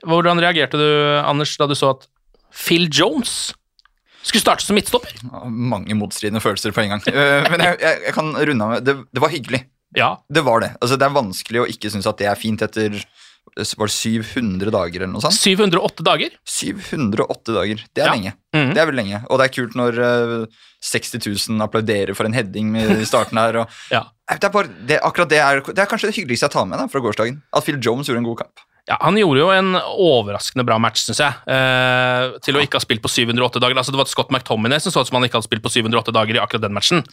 hvordan 0.08 0.40
reagerte 0.42 0.78
du, 0.80 0.88
Anders, 1.24 1.56
da 1.58 1.66
du 1.68 1.74
så 1.78 1.92
at 1.96 2.06
Phil 2.54 2.88
Jones 2.92 3.52
skulle 4.28 4.42
starte 4.42 4.64
som 4.66 4.76
midtstopper? 4.76 5.14
Mange 5.48 5.96
motstridende 5.96 6.42
følelser 6.44 6.74
på 6.76 6.84
en 6.84 6.94
gang. 6.94 7.04
Eh, 7.08 7.48
Men 7.48 7.64
jeg, 7.64 7.78
jeg, 7.80 8.00
jeg 8.08 8.14
kan 8.16 8.32
runde 8.36 8.64
av 8.64 8.74
med 8.74 8.86
det, 8.88 8.96
det 9.14 9.22
var 9.24 9.32
hyggelig. 9.32 9.62
Ja. 9.96 10.10
Det 10.28 10.44
var 10.44 10.60
det. 10.64 10.74
Altså, 10.82 10.98
det 11.00 11.06
er 11.06 11.16
vanskelig 11.16 11.62
å 11.62 11.68
ikke 11.70 11.90
synes 11.92 12.08
at 12.10 12.18
det 12.20 12.28
er 12.28 12.38
fint 12.38 12.62
etter 12.64 12.98
var 13.56 13.86
det 13.90 13.94
700 13.96 14.70
dager 14.74 15.00
eller 15.02 15.12
noe 15.12 15.22
sånt? 15.24 15.34
708 15.38 16.04
dager. 16.06 16.30
708 16.48 17.54
dager. 17.56 17.82
Det 17.94 18.02
er 18.02 18.06
Ja. 18.06 18.12
lenge. 18.14 18.32
Mhm. 18.54 18.74
Det 18.74 18.82
er 18.82 18.86
vel 18.86 18.96
lenge. 19.00 19.22
Og 19.30 19.38
det 19.38 19.46
er 19.48 19.54
kult 19.62 19.74
når 19.76 19.98
uh, 19.98 20.46
60 20.82 21.18
000 21.48 21.62
applauderer 21.66 22.14
for 22.14 22.24
en 22.26 22.32
heading 22.36 22.76
i 22.76 23.04
starten 23.12 23.38
her. 23.38 23.62
Og, 23.64 23.68
Ja. 23.90 24.04
det, 24.30 24.44
er 24.44 24.50
bare, 24.54 24.68
det, 24.86 25.00
akkurat 25.02 25.28
det 25.28 25.38
er, 25.38 25.60
det 25.60 25.78
er 25.78 25.86
kanskje 25.90 26.08
det 26.12 26.16
hyggeligste 26.16 26.46
jeg 26.48 26.52
tar 26.52 26.66
med 26.66 26.78
da, 26.78 26.86
fra 26.88 27.00
gårsdagen. 27.00 27.42
At 27.52 27.64
Phil 27.64 27.78
Jones 27.80 28.06
gjorde 28.08 28.18
en 28.24 28.28
god 28.30 28.38
kamp. 28.44 28.64
Ja, 28.88 28.96
Han 29.04 29.18
gjorde 29.20 29.36
jo 29.42 29.50
en 29.52 29.74
overraskende 29.76 30.64
bra 30.64 30.78
match, 30.80 31.02
syns 31.04 31.18
jeg, 31.20 31.34
eh, 31.52 32.38
til 32.40 32.56
å 32.56 32.62
ikke 32.64 32.78
ha 32.80 32.80
spilt 32.80 33.02
på 33.04 33.10
708 33.12 33.60
dager. 33.60 33.76
Altså, 33.76 33.92
det 33.92 34.00
var 34.00 34.08
Scott 34.08 34.30
McTominay 34.32 34.80
som 34.80 34.94
så 34.94 35.02
ut 35.04 35.10
som 35.10 35.18
han 35.20 35.26
ikke 35.28 35.36
hadde 35.36 35.44
spilt 35.44 35.60
på 35.66 35.68
708 35.74 36.14
dager 36.16 36.38
i 36.38 36.40
akkurat 36.40 36.64
den 36.64 36.72
matchen. 36.72 37.04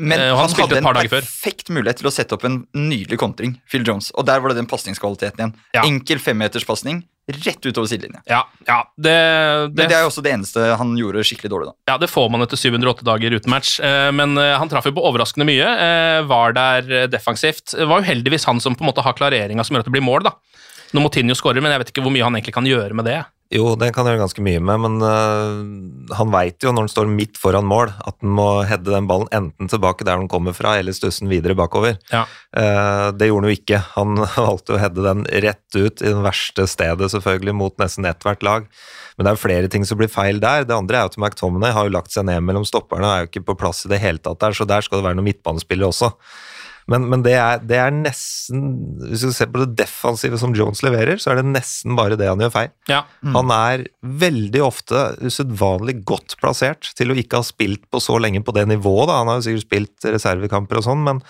Men 0.00 0.24
Eh, 0.24 0.36
han, 0.36 0.50
han 0.50 0.60
hadde 0.60 0.78
en 0.80 1.10
perfekt 1.10 1.70
mulighet 1.72 2.00
til 2.02 2.10
å 2.10 2.14
sette 2.14 2.36
opp 2.36 2.44
en 2.48 2.62
nydelig 2.76 3.18
kontring, 3.20 3.58
Phil 3.70 3.84
Jones. 3.86 4.10
Og 4.18 4.26
der 4.28 4.42
var 4.42 4.52
det 4.52 4.60
den 4.62 4.70
pasningskvaliteten 4.70 5.40
igjen. 5.40 5.52
Ja. 5.76 5.84
Enkel 5.86 6.22
femmeterspasning 6.22 7.04
rett 7.24 7.64
utover 7.64 7.88
sidelinja. 7.88 8.20
Ja, 8.28 8.42
ja 8.68 8.82
det, 9.00 9.12
Men 9.14 9.78
det, 9.78 9.86
det 9.88 9.96
er 9.96 10.02
jo 10.04 10.10
også 10.10 10.24
det 10.26 10.34
eneste 10.34 10.66
han 10.76 10.90
gjorde 10.98 11.22
skikkelig 11.24 11.52
dårlig, 11.54 11.70
da. 11.70 11.94
ja, 11.94 11.94
det 12.02 12.10
får 12.12 12.26
man 12.34 12.44
etter 12.44 12.60
708 12.60 13.06
dager 13.08 13.36
uten 13.38 13.48
match, 13.54 13.78
eh, 13.80 14.10
men 14.12 14.36
eh, 14.40 14.52
han 14.60 14.68
traff 14.68 14.90
jo 14.90 14.92
på 14.98 15.06
overraskende 15.08 15.46
mye. 15.48 15.70
Var 16.28 16.56
der 16.58 17.08
defensivt. 17.12 17.72
Det 17.72 17.88
var 17.88 18.02
jo 18.02 18.08
heldigvis 18.10 18.44
han 18.50 18.60
som 18.60 18.76
på 18.76 18.84
en 18.84 18.90
måte 18.90 19.04
har 19.04 19.16
klareringa 19.16 19.64
som 19.64 19.76
gjør 19.76 19.86
at 19.86 19.88
det 19.88 19.96
blir 19.96 20.04
mål, 20.04 20.26
da. 20.28 20.34
Når 20.94 21.06
Motinho 21.06 21.34
skårer, 21.38 21.64
men 21.64 21.72
jeg 21.72 21.82
vet 21.82 21.94
ikke 21.94 22.04
hvor 22.04 22.12
mye 22.14 22.26
han 22.26 22.36
egentlig 22.36 22.54
kan 22.54 22.68
gjøre 22.68 22.94
med 22.94 23.08
det. 23.08 23.22
Jo, 23.52 23.74
det 23.76 23.90
kan 23.92 24.06
gjøre 24.08 24.22
ganske 24.22 24.42
mye 24.42 24.60
med, 24.64 24.80
men 24.80 24.94
uh, 25.04 26.14
han 26.16 26.30
veit 26.32 26.64
jo 26.64 26.72
når 26.72 26.86
han 26.86 26.90
står 26.90 27.10
midt 27.12 27.36
foran 27.38 27.66
mål, 27.68 27.92
at 27.92 28.16
han 28.24 28.32
må 28.38 28.46
heade 28.64 28.88
den 28.88 29.08
ballen 29.10 29.28
enten 29.36 29.68
tilbake 29.70 30.06
der 30.06 30.16
den 30.16 30.30
kommer 30.32 30.56
fra, 30.56 30.78
eller 30.80 30.96
stusse 30.96 31.22
den 31.22 31.30
videre 31.30 31.56
bakover. 31.58 31.98
Ja. 32.08 32.24
Uh, 32.56 33.12
det 33.12 33.28
gjorde 33.28 33.44
han 33.44 33.52
jo 33.52 33.58
ikke. 33.60 33.80
Han 33.98 34.24
valgte 34.48 34.74
å 34.74 34.80
heade 34.80 35.04
den 35.04 35.26
rett 35.44 35.76
ut 35.76 36.00
i 36.00 36.08
det 36.08 36.24
verste 36.24 36.66
stedet, 36.70 37.10
selvfølgelig, 37.12 37.56
mot 37.60 37.76
nesten 37.82 38.08
ethvert 38.08 38.42
lag. 38.46 38.66
Men 39.14 39.26
det 39.26 39.30
er 39.30 39.36
jo 39.36 39.44
flere 39.44 39.70
ting 39.70 39.84
som 39.86 40.00
blir 40.00 40.10
feil 40.10 40.40
der. 40.42 40.64
Det 40.66 40.74
andre 40.74 40.98
er 40.98 41.06
jo 41.06 41.12
at 41.12 41.20
McTominay 41.20 41.76
har 41.76 41.86
jo 41.86 41.94
lagt 41.94 42.16
seg 42.16 42.26
ned 42.26 42.42
mellom 42.48 42.64
stopperne, 42.66 43.06
og 43.06 43.12
er 43.12 43.26
jo 43.26 43.30
ikke 43.30 43.46
på 43.52 43.60
plass 43.60 43.84
i 43.84 43.92
det 43.92 44.00
hele 44.02 44.24
tatt 44.24 44.40
der, 44.42 44.56
så 44.56 44.66
der 44.66 44.82
skal 44.82 44.98
det 44.98 45.10
være 45.10 45.20
noen 45.20 45.28
midtbanespillere 45.28 45.92
også. 45.92 46.14
Men, 46.90 47.06
men 47.08 47.22
det, 47.24 47.32
er, 47.40 47.62
det 47.64 47.78
er 47.80 47.94
nesten 47.94 48.64
Hvis 49.08 49.24
du 49.24 49.30
ser 49.32 49.48
på 49.52 49.62
det 49.62 49.76
defensive 49.78 50.36
som 50.40 50.52
Jones 50.56 50.82
leverer, 50.84 51.16
så 51.20 51.32
er 51.32 51.40
det 51.40 51.46
nesten 51.48 51.96
bare 51.96 52.18
det 52.20 52.28
han 52.28 52.42
gjør 52.44 52.52
feil. 52.52 52.70
Ja. 52.90 53.04
Han 53.36 53.52
er 53.54 53.86
veldig 54.24 54.62
ofte 54.66 55.06
usedvanlig 55.24 56.02
godt 56.08 56.36
plassert 56.42 56.92
til 56.98 57.12
å 57.12 57.18
ikke 57.18 57.40
ha 57.40 57.46
spilt 57.46 57.86
på 57.92 58.02
så 58.04 58.18
lenge 58.20 58.44
på 58.44 58.54
det 58.56 58.66
nivået. 58.70 59.08
Da. 59.08 59.22
Han 59.22 59.32
har 59.32 59.40
jo 59.40 59.48
sikkert 59.48 59.68
spilt 59.68 60.08
reservekamper 60.16 60.80
og 60.80 60.88
sånn, 60.88 61.04
men 61.06 61.24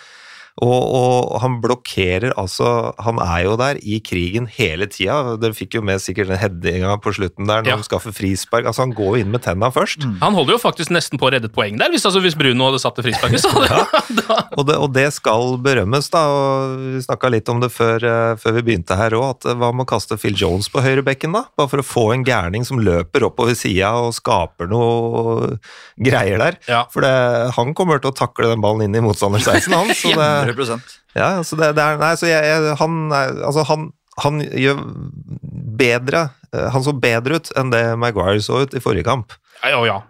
og, 0.62 0.82
og 0.94 1.40
han 1.42 1.56
blokkerer 1.58 2.30
altså 2.38 2.92
Han 3.02 3.16
er 3.18 3.40
jo 3.42 3.56
der 3.58 3.74
i 3.82 3.96
krigen 4.06 4.44
hele 4.46 4.86
tida. 4.86 5.34
Dere 5.42 5.56
fikk 5.56 5.74
jo 5.74 5.82
med 5.82 5.98
sikkert 5.98 6.28
den 6.30 6.38
headinga 6.38 6.92
på 7.02 7.10
slutten 7.16 7.48
der 7.48 7.64
når 7.64 7.72
Ja. 7.72 7.74
han 7.80 7.82
skaffer 7.82 8.14
frispark. 8.14 8.68
Altså 8.70 8.84
Han 8.84 8.92
går 8.94 9.08
jo 9.16 9.24
inn 9.24 9.32
med 9.34 9.42
tenna 9.42 9.72
først. 9.74 10.04
Han 10.22 10.36
holder 10.38 10.54
jo 10.54 10.60
faktisk 10.62 10.92
nesten 10.94 11.18
på 11.18 11.26
å 11.26 11.32
redde 11.34 11.50
et 11.50 11.56
poeng 11.56 11.74
der, 11.80 11.90
hvis, 11.90 12.04
altså, 12.06 12.22
hvis 12.22 12.36
Bruno 12.38 12.68
hadde 12.70 12.78
satt 12.84 12.94
det 13.00 13.06
frisparket. 13.08 13.42
Da, 14.14 14.36
Og 14.56 14.66
det, 14.68 14.76
og 14.78 14.92
det 14.94 15.08
skal 15.16 15.56
berømmes, 15.64 16.06
da. 16.14 16.22
og 16.30 16.78
Vi 16.94 17.02
snakka 17.02 17.28
litt 17.34 17.48
om 17.50 17.58
det 17.64 17.72
før, 17.74 18.04
eh, 18.06 18.36
før 18.38 18.54
vi 18.60 18.62
begynte 18.70 18.94
her 18.98 19.16
òg, 19.18 19.24
at 19.34 19.48
eh, 19.50 19.56
hva 19.58 19.72
med 19.74 19.88
å 19.88 19.90
kaste 19.90 20.16
Phil 20.20 20.36
Jones 20.38 20.68
på 20.70 20.82
høyrebekken, 20.84 21.34
da? 21.34 21.44
Bare 21.58 21.68
for 21.72 21.82
å 21.82 21.86
få 21.86 22.04
en 22.14 22.22
gærning 22.24 22.62
som 22.68 22.78
løper 22.78 23.26
oppover 23.26 23.56
sida 23.58 23.90
og 23.98 24.14
skaper 24.14 24.70
noe 24.70 25.58
greier 25.98 26.38
der. 26.40 26.58
Ja. 26.70 26.84
For 26.94 27.02
det, 27.04 27.12
han 27.56 27.74
kommer 27.74 27.98
til 28.02 28.12
å 28.12 28.16
takle 28.16 28.52
den 28.52 28.62
ballen 28.64 28.86
inn 28.86 28.94
i 29.00 29.02
motstanders 29.04 29.46
16, 29.50 29.74
han. 29.74 29.92
Så 29.98 30.14
det, 30.20 30.30
100 30.44 30.80
ja, 31.14 31.28
så 31.46 31.56
det, 31.56 31.72
det 31.78 31.82
er 31.84 32.00
Nei, 32.00 32.14
så 32.18 32.26
jeg, 32.26 32.46
jeg 32.48 32.78
han 32.80 32.96
Altså, 33.14 33.62
han, 33.68 33.90
han 34.22 34.40
gjør 34.42 34.80
bedre 35.78 36.26
eh, 36.54 36.66
Han 36.74 36.84
så 36.86 36.94
bedre 36.96 37.38
ut 37.38 37.52
enn 37.58 37.70
det 37.74 37.84
Maguire 38.00 38.42
så 38.42 38.64
ut 38.64 38.74
i 38.74 38.82
forrige 38.82 39.06
kamp. 39.06 39.36
ja, 39.62 39.76
ja, 39.76 39.86
ja. 39.92 40.00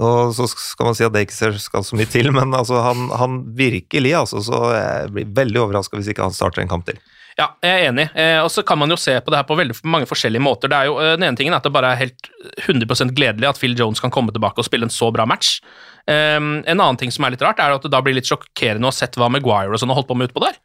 Og 0.00 0.32
så 0.34 0.48
skal 0.50 0.88
man 0.88 0.96
si 0.98 1.04
at 1.06 1.12
det 1.14 1.26
ikke 1.26 1.52
skal 1.60 1.84
så 1.86 1.94
mye 1.94 2.08
til, 2.10 2.32
men 2.34 2.54
altså 2.56 2.80
han, 2.82 3.04
han 3.14 3.42
virkelig, 3.54 4.14
altså, 4.18 4.40
så 4.42 4.62
jeg 4.74 5.12
blir 5.14 5.28
veldig 5.36 5.60
overraska 5.60 6.00
hvis 6.00 6.08
ikke 6.10 6.24
han 6.24 6.34
starter 6.34 6.64
en 6.64 6.72
kamp 6.72 6.88
til. 6.88 6.98
Ja, 7.34 7.48
jeg 7.62 7.74
er 7.74 7.88
enig. 7.88 8.04
Eh, 8.14 8.38
og 8.44 8.48
så 8.54 8.62
kan 8.66 8.78
man 8.78 8.90
jo 8.90 8.98
se 8.98 9.16
på 9.18 9.32
det 9.32 9.40
her 9.40 9.46
på 9.46 9.56
veldig 9.58 9.74
mange 9.90 10.06
forskjellige 10.06 10.42
måter. 10.42 10.70
Det 10.70 10.78
er 10.78 10.90
jo, 10.90 10.98
eh, 11.02 11.16
Den 11.16 11.26
ene 11.26 11.38
tingen 11.38 11.54
er 11.54 11.58
at 11.58 11.66
det 11.66 11.74
bare 11.74 11.92
er 11.92 12.02
helt 12.04 12.30
100% 12.62 13.10
gledelig 13.14 13.48
at 13.48 13.58
Phil 13.58 13.74
Jones 13.78 14.00
kan 14.00 14.10
komme 14.14 14.30
tilbake 14.34 14.62
og 14.62 14.66
spille 14.66 14.86
en 14.86 14.94
så 14.94 15.10
bra 15.12 15.26
match. 15.26 15.60
Um, 16.04 16.60
en 16.68 16.80
annen 16.80 16.98
ting 17.00 17.12
som 17.14 17.24
er 17.24 17.32
litt 17.32 17.44
rart, 17.44 17.60
er 17.62 17.70
at 17.72 17.82
det 17.84 17.92
da 17.92 18.00
blir 18.04 18.16
litt 18.16 18.28
sjokkerende 18.28 18.84
å 18.84 18.92
ha 18.92 18.96
sett 18.96 19.16
hva 19.16 19.30
Maguire 19.32 19.72
og 19.72 19.80
sånn 19.80 19.90
har 19.92 19.98
holdt 20.00 20.10
på 20.10 20.18
med 20.18 20.28
utpå 20.30 20.40
der. 20.44 20.56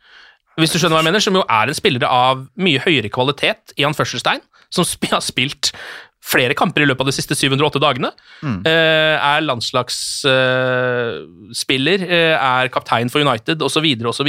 Hvis 0.59 0.71
du 0.73 0.77
skjønner 0.79 0.95
hva 0.97 1.03
jeg 1.03 1.09
mener, 1.11 1.23
Som 1.23 1.37
jo 1.39 1.43
er 1.47 1.65
en 1.67 1.77
spiller 1.77 2.03
av 2.03 2.35
mye 2.59 2.79
høyere 2.83 3.09
kvalitet 3.13 3.63
i 3.77 3.85
anførselstegn, 3.87 4.41
som 4.69 4.83
sp 4.83 5.03
har 5.13 5.23
spilt 5.23 5.71
flere 6.29 6.53
kamper 6.57 6.81
i 6.83 6.87
løpet 6.89 7.03
av 7.05 7.09
de 7.09 7.15
siste 7.15 7.35
708 7.37 7.79
dagene. 7.81 8.09
eh, 8.67 9.15
er 9.15 9.41
landslagsspiller, 9.47 11.99
eh, 12.03 12.35
er 12.35 12.67
kaptein 12.69 13.09
for 13.09 13.19
United 13.23 13.57
osv. 13.61 13.85
osv. 14.11 14.27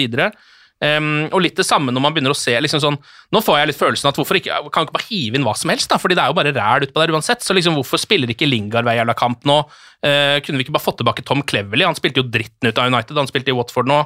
Um, 0.81 1.27
og 1.29 1.43
litt 1.45 1.59
det 1.61 1.67
samme 1.69 1.93
når 1.93 2.01
man 2.01 2.15
begynner 2.17 2.33
å 2.33 2.39
se 2.39 2.55
liksom 2.57 2.81
sånn, 2.81 2.95
Nå 3.37 3.43
får 3.45 3.59
jeg 3.59 3.69
litt 3.69 3.77
følelsen 3.77 4.09
at 4.09 4.17
hvorfor 4.17 4.39
ikke, 4.39 4.63
kan 4.73 4.87
ikke 4.87 4.95
bare 4.95 5.09
hive 5.11 5.37
inn 5.37 5.45
hva 5.45 5.53
som 5.59 5.69
helst, 5.69 5.91
da, 5.93 5.99
fordi 6.01 6.17
det 6.17 6.23
er 6.25 6.33
jo 6.33 6.39
bare 6.39 6.55
ræl 6.57 6.87
utpå 6.87 7.03
der 7.03 7.13
uansett. 7.13 7.45
Så 7.45 7.57
liksom 7.57 7.77
hvorfor 7.77 8.01
spiller 8.01 8.33
ikke 8.33 8.49
Lingard 8.49 8.89
hver 8.89 8.97
jævla 8.97 9.17
kamp 9.19 9.45
nå? 9.49 9.61
Uh, 10.01 10.41
kunne 10.41 10.57
vi 10.57 10.65
ikke 10.65 10.75
bare 10.79 10.87
fått 10.87 11.03
tilbake 11.03 11.27
Tom 11.29 11.45
Cleverley? 11.45 11.85
Han 11.85 11.99
spilte 11.99 12.25
jo 12.25 12.31
dritten 12.33 12.71
ut 12.71 12.81
av 12.81 12.89
United, 12.89 13.19
han 13.21 13.31
spilte 13.31 13.53
i 13.53 13.57
Watford 13.59 13.91
nå. 13.93 14.03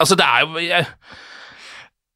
Altså, 0.00 0.16
det 0.18 0.26
er 0.26 0.42
jo 0.42 0.62
Jeg, 0.64 0.86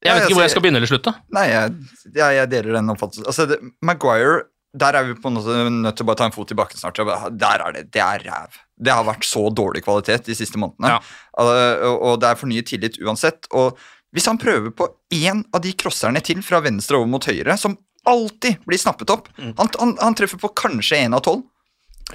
jeg 0.07 0.14
vet 0.14 0.29
ikke 0.29 0.38
hvor 0.38 0.47
jeg 0.47 0.55
skal 0.55 0.62
begynne 0.64 0.81
eller 0.81 0.90
slutte. 0.90 1.12
Nei, 1.35 1.49
jeg, 1.51 1.75
jeg, 2.14 2.38
jeg 2.38 2.51
deler 2.53 2.79
den 2.79 2.94
oppfattelsen. 2.94 3.27
Altså, 3.29 3.47
det, 3.51 3.59
Maguire, 3.85 4.47
der 4.79 4.99
er 4.99 5.07
vi 5.09 5.16
på 5.18 5.31
en 5.31 5.38
måte 5.38 5.59
nødt 5.75 5.97
til 5.99 6.05
å 6.05 6.09
bare 6.11 6.21
ta 6.21 6.29
en 6.29 6.35
fot 6.35 6.53
i 6.53 6.57
bakken 6.59 6.79
snart. 6.79 7.01
Der 7.40 7.64
er 7.64 7.75
det. 7.75 7.85
Det 7.94 8.03
er 8.05 8.23
ræv. 8.27 8.59
Det 8.79 8.94
har 8.94 9.07
vært 9.09 9.27
så 9.27 9.49
dårlig 9.51 9.83
kvalitet 9.87 10.29
de 10.29 10.37
siste 10.38 10.61
månedene. 10.61 10.97
Ja. 10.97 10.99
Og, 11.42 12.03
og 12.11 12.21
det 12.23 12.31
er 12.31 12.38
fornyet 12.38 12.68
tillit 12.71 12.99
uansett. 13.03 13.49
Og 13.57 13.81
hvis 14.14 14.27
han 14.31 14.40
prøver 14.40 14.73
på 14.75 14.88
én 15.14 15.44
av 15.53 15.62
de 15.64 15.75
crosserne 15.77 16.23
til 16.25 16.40
fra 16.44 16.62
venstre 16.64 16.97
over 16.97 17.11
mot 17.11 17.29
høyre, 17.29 17.59
som 17.61 17.77
alltid 18.09 18.62
blir 18.64 18.81
snappet 18.81 19.11
opp 19.12 19.27
han, 19.37 19.68
han, 19.68 19.94
han 20.01 20.16
treffer 20.16 20.40
på 20.40 20.49
kanskje 20.57 21.03
én 21.05 21.16
av 21.16 21.25
tolv. 21.27 21.42
Mm. 21.44 21.55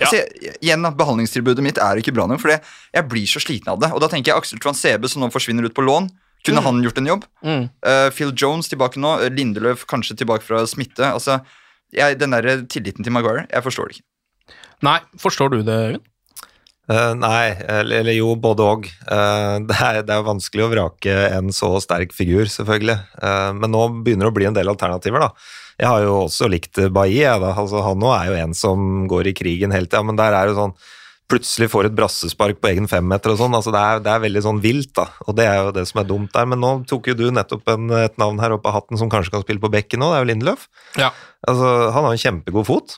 Ja. 0.02 0.08
Altså, 0.08 0.54
igjen, 0.66 0.88
Behandlingstilbudet 0.98 1.62
mitt 1.62 1.78
er 1.78 2.00
ikke 2.02 2.16
bra 2.16 2.26
nok, 2.30 2.42
for 2.42 2.56
jeg, 2.56 2.64
jeg 2.96 3.06
blir 3.12 3.30
så 3.30 3.42
sliten 3.44 3.70
av 3.76 3.82
det. 3.84 3.92
Og 3.94 4.02
da 4.02 4.10
tenker 4.10 4.32
jeg 4.32 4.42
Aksel 4.42 4.62
Transebe, 4.64 5.10
som 5.12 5.22
nå 5.22 5.30
forsvinner 5.34 5.68
ut 5.70 5.76
på 5.78 5.86
lån. 5.86 6.10
Kunne 6.44 6.64
han 6.66 6.82
gjort 6.84 6.98
en 7.00 7.12
jobb? 7.12 7.28
Mm. 7.46 7.68
Uh, 7.86 8.08
Phil 8.12 8.34
Jones 8.36 8.72
tilbake 8.72 9.00
nå. 9.00 9.14
uh, 9.22 9.30
Lindeløf 9.32 9.86
kanskje 9.88 10.18
tilbake 10.20 10.44
fra 10.44 10.64
smitte. 10.68 11.06
Altså, 11.06 11.38
jeg, 11.94 12.18
Den 12.20 12.34
der 12.34 12.66
tilliten 12.66 13.06
til 13.06 13.14
Maguire, 13.14 13.46
jeg 13.52 13.64
forstår 13.64 13.92
det 13.92 14.00
ikke. 14.00 14.58
Nei, 14.84 14.98
forstår 15.22 15.54
du 15.54 15.62
det, 15.62 15.78
Øyvind? 15.78 16.10
Eh, 16.91 17.13
nei, 17.15 17.54
eller, 17.63 18.02
eller 18.02 18.17
jo, 18.17 18.34
både 18.39 18.63
og. 18.67 18.88
Uh, 19.08 19.62
det, 19.69 19.78
er, 19.78 20.02
det 20.04 20.15
er 20.15 20.26
vanskelig 20.28 20.65
å 20.65 20.72
vrake 20.74 21.13
en 21.32 21.54
så 21.56 21.72
sterk 21.84 22.15
figur, 22.15 22.50
selvfølgelig. 22.52 22.98
Uh, 23.22 23.52
men 23.56 23.72
nå 23.72 23.86
begynner 24.02 24.28
det 24.28 24.34
å 24.34 24.38
bli 24.39 24.50
en 24.50 24.58
del 24.58 24.72
alternativer, 24.72 25.24
da. 25.24 25.32
Jeg 25.80 25.89
har 25.89 26.04
jo 26.04 26.17
også 26.26 26.50
likt 26.52 26.82
Bailly. 26.93 27.24
Altså, 27.26 27.80
han 27.86 28.02
nå 28.02 28.12
er 28.13 28.28
jo 28.30 28.41
en 28.41 28.58
som 28.58 29.08
går 29.10 29.32
i 29.32 29.38
krigen 29.38 29.74
hele 29.74 29.88
tida, 29.88 30.04
men 30.06 30.19
der 30.19 30.36
er 30.38 30.52
det 30.52 30.60
sånn 30.60 30.76
Plutselig 31.32 31.69
får 31.72 31.88
et 31.88 31.93
brassespark 31.96 32.58
på 32.62 32.67
egen 32.67 32.86
femmeter 32.91 33.32
og 33.32 33.38
sånn. 33.39 33.54
altså 33.56 33.72
det 33.74 33.80
er, 33.80 34.02
det 34.04 34.12
er 34.12 34.22
veldig 34.26 34.41
sånn 34.43 34.60
vilt, 34.62 34.91
da. 35.00 35.06
Og 35.24 35.38
det 35.38 35.46
er 35.48 35.56
jo 35.56 35.72
det 35.74 35.86
som 35.89 36.02
er 36.02 36.10
dumt 36.10 36.34
der. 36.36 36.50
Men 36.52 36.60
nå 36.62 36.72
tok 36.86 37.08
jo 37.10 37.15
du 37.17 37.24
nettopp 37.34 37.72
en, 37.74 37.88
et 37.96 38.19
navn 38.22 38.41
her 38.43 38.54
opp 38.54 38.67
av 38.69 38.76
hatten 38.76 39.00
som 39.00 39.10
kanskje 39.10 39.32
kan 39.34 39.46
spille 39.46 39.63
på 39.63 39.72
bekken 39.72 40.04
nå, 40.04 40.12
det 40.12 40.19
er 40.19 40.26
jo 40.26 40.30
Lindeløf. 40.30 40.67
Ja. 41.00 41.10
Altså, 41.48 41.72
han 41.96 42.06
har 42.06 42.12
en 42.12 42.22
kjempegod 42.22 42.67
fot. 42.67 42.98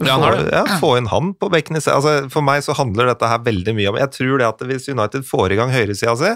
Ja. 0.00 0.16
Få- 0.16 0.50
Ja, 0.52 0.62
få 0.80 0.96
inn 0.98 1.06
han 1.12 1.34
på 1.34 1.50
bekken 1.52 1.76
i 1.76 1.80
seg. 1.84 1.94
Altså, 1.94 2.30
for 2.32 2.42
meg 2.42 2.62
så 2.64 2.74
handler 2.74 3.06
dette 3.12 3.28
her 3.28 3.38
veldig 3.38 3.74
mye 3.76 3.88
om 3.92 3.96
Jeg 4.00 4.10
tror 4.10 4.38
det 4.38 4.46
at 4.48 4.58
hvis 4.68 4.88
United 4.88 5.22
får 5.28 5.52
i 5.52 5.56
gang 5.60 5.70
høyresida 5.70 6.16
si, 6.16 6.32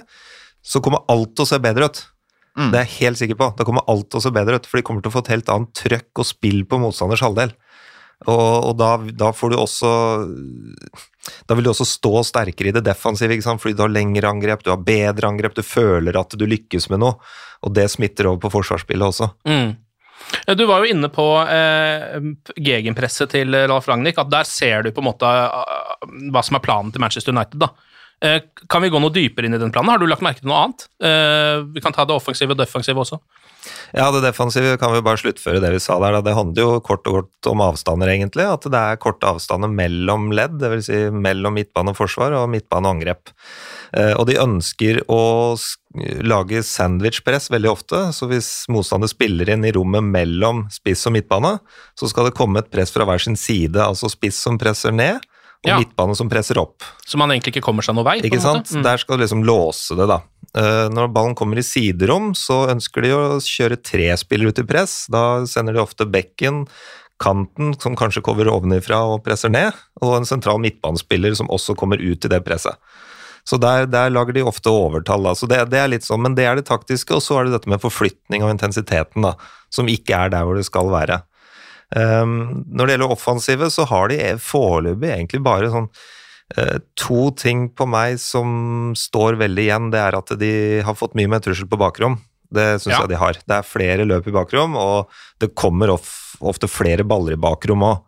så 0.62 0.82
kommer 0.82 1.04
alt 1.08 1.34
til 1.34 1.44
å 1.44 1.48
se 1.48 1.58
bedre 1.58 1.84
ut. 1.88 2.06
Mm. 2.58 2.70
Det 2.72 2.78
er 2.80 2.84
jeg 2.86 2.98
helt 3.00 3.18
sikker 3.20 3.36
på. 3.36 3.56
Da 3.56 3.64
kommer 3.64 3.84
alt 3.88 4.10
til 4.10 4.18
å 4.18 4.22
se 4.22 4.30
bedre 4.30 4.56
ut, 4.56 4.66
for 4.66 4.76
de 4.78 4.82
kommer 4.82 5.02
til 5.02 5.10
å 5.10 5.16
få 5.16 5.24
et 5.24 5.32
helt 5.34 5.48
annet 5.48 5.72
trøkk 5.74 6.18
og 6.22 6.26
spill 6.26 6.64
på 6.64 6.78
motstanders 6.80 7.20
halvdel. 7.24 7.52
Og, 8.26 8.64
og 8.70 8.76
da, 8.80 8.96
da 9.12 9.28
får 9.36 9.50
du 9.52 9.56
også 9.60 9.90
Da 11.46 11.54
vil 11.54 11.66
du 11.66 11.70
også 11.70 11.84
stå 11.84 12.22
sterkere 12.24 12.70
i 12.70 12.72
det 12.72 12.84
defensive, 12.86 13.36
fordi 13.60 13.74
du 13.76 13.82
har 13.84 13.92
lengre 13.92 14.28
angrep, 14.30 14.62
du 14.64 14.70
har 14.72 14.78
bedre 14.80 15.28
angrep, 15.28 15.54
du 15.54 15.62
føler 15.66 16.16
at 16.16 16.30
du 16.38 16.46
lykkes 16.46 16.88
med 16.92 17.02
noe, 17.02 17.16
og 17.62 17.74
det 17.76 17.88
smitter 17.92 18.28
over 18.30 18.40
på 18.46 18.52
forsvarsspillet 18.54 19.04
også. 19.10 19.28
Mm. 19.46 19.76
Du 20.58 20.64
var 20.66 20.82
jo 20.82 20.90
inne 20.90 21.10
på 21.12 21.26
eh, 21.42 22.16
gegenpresset 22.56 23.34
til 23.34 23.54
Ralf 23.66 23.88
Ragnhild, 23.90 24.18
at 24.18 24.32
der 24.32 24.48
ser 24.48 24.86
du 24.86 24.92
på 24.94 25.02
en 25.02 25.10
måte 25.10 25.26
eh, 25.26 26.06
hva 26.34 26.42
som 26.46 26.58
er 26.58 26.64
planen 26.64 26.94
til 26.94 27.02
Manchester 27.02 27.34
United. 27.34 27.60
da. 27.62 27.72
Eh, 28.24 28.40
kan 28.68 28.80
vi 28.82 28.88
gå 28.88 29.00
noe 29.00 29.12
dypere 29.12 29.48
inn 29.48 29.56
i 29.56 29.60
den 29.60 29.72
planen? 29.72 29.92
Har 29.92 30.00
du 30.00 30.06
lagt 30.08 30.24
merke 30.24 30.40
til 30.40 30.48
noe 30.48 30.62
annet? 30.64 30.86
Eh, 31.04 31.66
vi 31.74 31.82
kan 31.84 31.92
ta 31.92 32.06
det 32.08 32.16
offensive 32.16 32.54
og 32.54 32.60
defensive 32.60 33.02
også. 33.02 33.20
Ja, 33.92 34.08
det 34.14 34.22
defensive 34.24 34.76
kan 34.80 34.94
vi 34.94 35.02
bare 35.04 35.20
sluttføre 35.20 35.60
det 35.60 35.72
vi 35.74 35.82
sa 35.82 35.98
der. 36.00 36.16
da. 36.16 36.22
Det 36.24 36.36
handler 36.36 36.62
jo 36.62 36.80
kort 36.80 37.06
og 37.10 37.18
kort 37.18 37.50
om 37.50 37.64
avstander, 37.66 38.12
egentlig. 38.12 38.46
At 38.48 38.64
det 38.72 38.80
er 38.80 39.00
korte 39.02 39.28
avstander 39.28 39.72
mellom 39.72 40.30
ledd, 40.36 40.56
dvs. 40.62 40.88
Si 40.88 41.00
mellom 41.12 41.58
midtbane 41.58 41.92
og 41.92 41.98
forsvar 41.98 42.38
og 42.38 42.48
midtbane 42.52 42.88
og 42.88 42.96
angrep. 42.96 43.34
Eh, 43.94 44.14
Og 44.16 44.26
de 44.26 44.38
ønsker 44.40 45.02
å 45.08 45.56
lage 46.26 46.60
sandwichpress 46.62 47.48
veldig 47.50 47.70
ofte, 47.70 48.00
så 48.12 48.28
hvis 48.28 48.66
motstander 48.72 49.08
spiller 49.08 49.48
inn 49.54 49.64
i 49.64 49.72
rommet 49.72 50.04
mellom 50.04 50.66
spiss 50.72 51.06
og 51.08 51.14
midtbane, 51.16 51.58
så 51.98 52.08
skal 52.10 52.28
det 52.28 52.34
komme 52.36 52.58
et 52.60 52.70
press 52.70 52.92
fra 52.92 53.06
hver 53.08 53.22
sin 53.22 53.36
side, 53.36 53.78
altså 53.80 54.10
spiss 54.12 54.36
som 54.44 54.58
presser 54.58 54.92
ned, 54.92 55.16
og 55.64 55.70
Ja. 55.70 55.78
midtbane 55.80 56.14
som 56.14 56.28
presser 56.28 56.58
opp. 56.60 56.82
Så 57.06 57.16
man 57.16 57.30
egentlig 57.30 57.56
ikke 57.56 57.64
kommer 57.64 57.82
seg 57.82 57.94
noe 57.96 58.04
vei. 58.04 58.20
Ikke 58.20 58.40
sant? 58.40 58.68
Mm. 58.70 58.82
Der 58.84 58.98
skal 58.98 59.16
du 59.16 59.24
liksom 59.24 59.42
låse 59.44 59.96
det, 59.96 60.06
da. 60.06 60.20
Eh, 60.54 60.88
Når 60.88 61.12
ballen 61.12 61.34
kommer 61.34 61.56
i 61.56 61.62
siderom, 61.64 62.34
så 62.34 62.68
ønsker 62.68 63.02
de 63.02 63.10
å 63.10 63.40
kjøre 63.40 63.82
tre 63.82 64.12
spillere 64.16 64.48
ut 64.52 64.58
i 64.58 64.62
press. 64.68 65.06
Da 65.10 65.44
sender 65.46 65.72
de 65.72 65.80
ofte 65.80 66.04
bekken, 66.08 66.66
kanten, 67.18 67.72
som 67.80 67.96
kanskje 67.96 68.22
kommer 68.22 68.44
ovenifra 68.52 68.98
og 69.08 69.24
presser 69.24 69.48
ned, 69.48 69.72
og 70.02 70.18
en 70.18 70.26
sentral 70.28 70.58
midtbanespiller 70.60 71.34
som 71.34 71.48
også 71.48 71.74
kommer 71.74 71.96
ut 71.96 72.24
i 72.24 72.28
det 72.28 72.44
presset. 72.44 72.76
Så 73.46 73.60
der, 73.62 73.86
der 73.86 74.10
lager 74.10 74.34
de 74.34 74.42
ofte 74.42 74.72
overtall, 74.72 75.22
da. 75.28 75.36
Så 75.38 75.46
det, 75.46 75.60
det 75.70 75.78
er 75.78 75.92
litt 75.92 76.06
sånn, 76.06 76.24
men 76.24 76.34
det 76.34 76.48
er 76.48 76.58
det 76.58 76.66
taktiske, 76.66 77.14
og 77.14 77.22
så 77.22 77.38
er 77.38 77.46
det 77.46 77.54
dette 77.54 77.70
med 77.70 77.82
forflytning 77.82 78.42
av 78.42 78.50
intensiteten, 78.50 79.22
da, 79.22 79.36
som 79.70 79.86
ikke 79.90 80.18
er 80.18 80.32
der 80.34 80.46
hvor 80.48 80.58
det 80.58 80.66
skal 80.66 80.90
være. 80.90 81.20
Um, 81.94 82.64
når 82.66 82.88
det 82.88 82.96
gjelder 82.96 83.12
offensivet, 83.14 83.70
så 83.70 83.86
har 83.86 84.10
de 84.10 84.18
foreløpig 84.42 85.12
egentlig 85.12 85.42
bare 85.46 85.70
sånn 85.70 85.86
uh, 86.58 86.78
to 86.98 87.28
ting 87.38 87.68
på 87.70 87.86
meg 87.86 88.18
som 88.18 88.90
står 88.98 89.38
veldig 89.38 89.66
igjen. 89.68 89.92
Det 89.94 90.00
er 90.02 90.18
at 90.18 90.34
de 90.40 90.52
har 90.82 90.98
fått 90.98 91.14
mye 91.18 91.30
mer 91.30 91.44
trussel 91.44 91.70
på 91.70 91.78
bakrom. 91.78 92.18
Det 92.50 92.80
syns 92.82 92.96
Ja. 92.96 93.00
jeg 93.04 93.14
de 93.14 93.22
har. 93.22 93.38
Det 93.46 93.54
er 93.60 93.70
flere 93.70 94.06
løp 94.06 94.26
i 94.26 94.34
bakrom, 94.34 94.74
og 94.78 95.06
det 95.38 95.54
kommer 95.54 95.94
of, 95.94 96.10
ofte 96.42 96.66
flere 96.70 97.06
baller 97.06 97.38
i 97.38 97.42
bakrom 97.46 97.86
òg. 97.86 98.02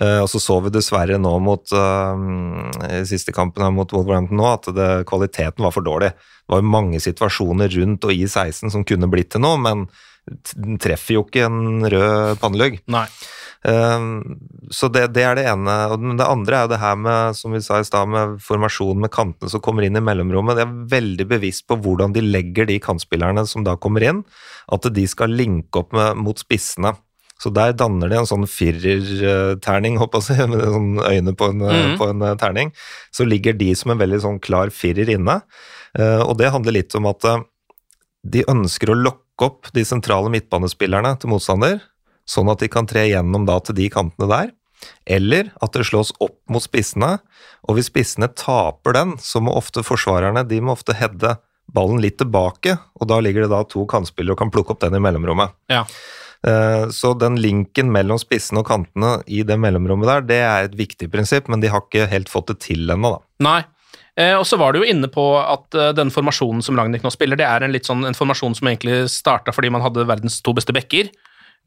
Og 0.00 0.28
så 0.32 0.40
så 0.40 0.54
vi 0.64 0.72
dessverre 0.72 1.18
nå 1.20 1.32
mot 1.44 1.74
uh, 1.76 3.02
siste 3.08 3.34
kampen 3.36 3.66
mot 3.76 3.90
Wolverhampton 3.92 4.40
nå, 4.40 4.46
at 4.48 4.70
det, 4.76 4.90
kvaliteten 5.10 5.66
var 5.66 5.74
for 5.76 5.84
dårlig. 5.84 6.14
Det 6.16 6.54
var 6.54 6.62
jo 6.62 6.72
mange 6.72 7.02
situasjoner 7.04 7.68
rundt 7.76 8.06
og 8.08 8.14
i 8.14 8.24
16 8.24 8.72
som 8.72 8.86
kunne 8.88 9.10
blitt 9.12 9.34
til 9.34 9.44
noe, 9.44 9.60
men 9.60 9.84
den 10.54 10.78
treffer 10.80 11.18
jo 11.18 11.26
ikke 11.26 11.44
en 11.48 11.84
rød 11.90 12.40
pannelugg. 12.40 12.80
Um, 13.60 14.38
så 14.72 14.88
det, 14.88 15.10
det 15.12 15.24
er 15.26 15.36
det 15.36 15.44
ene. 15.50 15.74
Og 15.92 16.04
det 16.16 16.26
andre 16.26 16.56
er 16.56 16.64
jo 16.64 16.72
det 16.72 16.80
her 16.80 16.96
med 17.00 17.36
som 17.36 17.54
vi 17.54 17.60
sa 17.64 17.80
i 17.80 17.86
sted, 17.86 18.08
med 18.08 18.38
formasjonen 18.44 19.04
med 19.04 19.12
kantene 19.14 19.52
som 19.52 19.62
kommer 19.64 19.86
inn 19.86 19.98
i 19.98 20.04
mellomrommet. 20.04 20.56
De 20.56 20.64
er 20.64 20.78
veldig 20.96 21.28
bevisst 21.34 21.66
på 21.68 21.78
hvordan 21.80 22.14
de 22.16 22.24
legger 22.24 22.68
de 22.70 22.80
kantspillerne 22.82 23.44
som 23.48 23.66
da 23.66 23.76
kommer 23.80 24.06
inn, 24.06 24.24
at 24.72 24.88
de 24.94 25.06
skal 25.10 25.34
linke 25.36 25.82
opp 25.82 25.96
med, 25.96 26.20
mot 26.24 26.40
spissene. 26.40 26.94
Så 27.40 27.52
der 27.56 27.72
danner 27.76 28.10
de 28.10 28.18
en 28.20 28.28
sånn 28.28 28.46
firerterning, 28.50 29.96
håper 30.00 30.20
jeg, 30.20 30.24
å 30.24 30.28
si, 30.28 30.48
med 30.52 30.64
sånn 30.74 30.90
øyne 31.00 31.34
på 31.36 31.50
en, 31.52 31.64
mm. 31.64 31.94
på 32.00 32.10
en 32.12 32.26
eh, 32.26 32.36
terning. 32.40 32.74
Så 33.14 33.26
ligger 33.28 33.56
de 33.56 33.72
som 33.78 33.94
en 33.94 34.02
veldig 34.02 34.20
sånn 34.26 34.40
klar 34.44 34.72
firer 34.74 35.10
inne. 35.16 35.40
Eh, 35.98 36.20
og 36.20 36.36
det 36.40 36.52
handler 36.52 36.76
litt 36.76 36.96
om 36.98 37.08
at 37.10 37.26
eh, 37.28 37.42
de 38.36 38.44
ønsker 38.50 38.92
å 38.92 38.98
lokke 38.98 39.48
opp 39.48 39.70
de 39.72 39.86
sentrale 39.88 40.28
midtbanespillerne 40.32 41.14
til 41.20 41.32
motstander, 41.32 41.80
sånn 42.28 42.50
at 42.52 42.60
de 42.60 42.68
kan 42.70 42.88
tre 42.88 43.06
gjennom 43.08 43.46
da 43.48 43.56
til 43.64 43.78
de 43.78 43.88
kantene 43.92 44.28
der. 44.30 44.56
Eller 45.08 45.50
at 45.64 45.76
det 45.76 45.86
slås 45.88 46.12
opp 46.20 46.38
mot 46.52 46.64
spissene, 46.64 47.16
og 47.68 47.76
hvis 47.76 47.90
spissene 47.90 48.28
taper 48.32 48.96
den, 48.96 49.16
så 49.20 49.40
må 49.44 49.56
ofte 49.56 49.84
forsvarerne 49.84 50.44
de 50.48 50.60
må 50.64 50.76
ofte 50.76 50.96
heade 50.96 51.38
ballen 51.70 52.00
litt 52.02 52.18
tilbake, 52.20 52.76
og 52.98 53.08
da 53.08 53.20
ligger 53.22 53.46
det 53.46 53.52
da 53.52 53.60
to 53.68 53.84
kantspillere 53.88 54.34
og 54.34 54.40
kan 54.40 54.52
plukke 54.52 54.74
opp 54.74 54.80
den 54.82 54.96
i 54.98 55.02
mellomrommet. 55.02 55.54
Ja. 55.70 55.84
Eh, 56.46 56.88
Så 56.88 57.12
den 57.18 57.36
linken 57.40 57.90
mellom 57.92 58.20
spissene 58.20 58.62
og 58.62 58.70
kantene 58.70 59.18
i 59.28 59.42
det 59.46 59.58
mellomrommet 59.60 60.08
der, 60.08 60.24
det 60.24 60.40
er 60.40 60.68
et 60.68 60.78
viktig 60.78 61.10
prinsipp, 61.12 61.50
men 61.52 61.60
de 61.60 61.68
har 61.72 61.84
ikke 61.84 62.08
helt 62.10 62.32
fått 62.32 62.52
det 62.52 62.60
til 62.64 62.88
ennå, 62.90 63.16
da. 63.16 63.20
Nei. 63.44 63.60
Eh, 64.16 64.34
og 64.36 64.44
så 64.48 64.58
var 64.60 64.72
du 64.72 64.80
jo 64.80 64.88
inne 64.88 65.08
på 65.12 65.24
at 65.38 65.76
eh, 65.76 65.92
den 65.96 66.12
formasjonen 66.12 66.64
som 66.64 66.78
Ragnhild 66.78 67.04
nå 67.04 67.12
spiller, 67.12 67.38
det 67.38 67.48
er 67.48 67.64
en 67.64 67.72
litt 67.72 67.88
sånn 67.88 68.06
en 68.08 68.16
formasjon 68.16 68.56
som 68.58 68.68
egentlig 68.68 69.04
starta 69.12 69.54
fordi 69.54 69.70
man 69.72 69.84
hadde 69.84 70.08
verdens 70.08 70.40
to 70.44 70.56
beste 70.56 70.74
backer. 70.76 71.12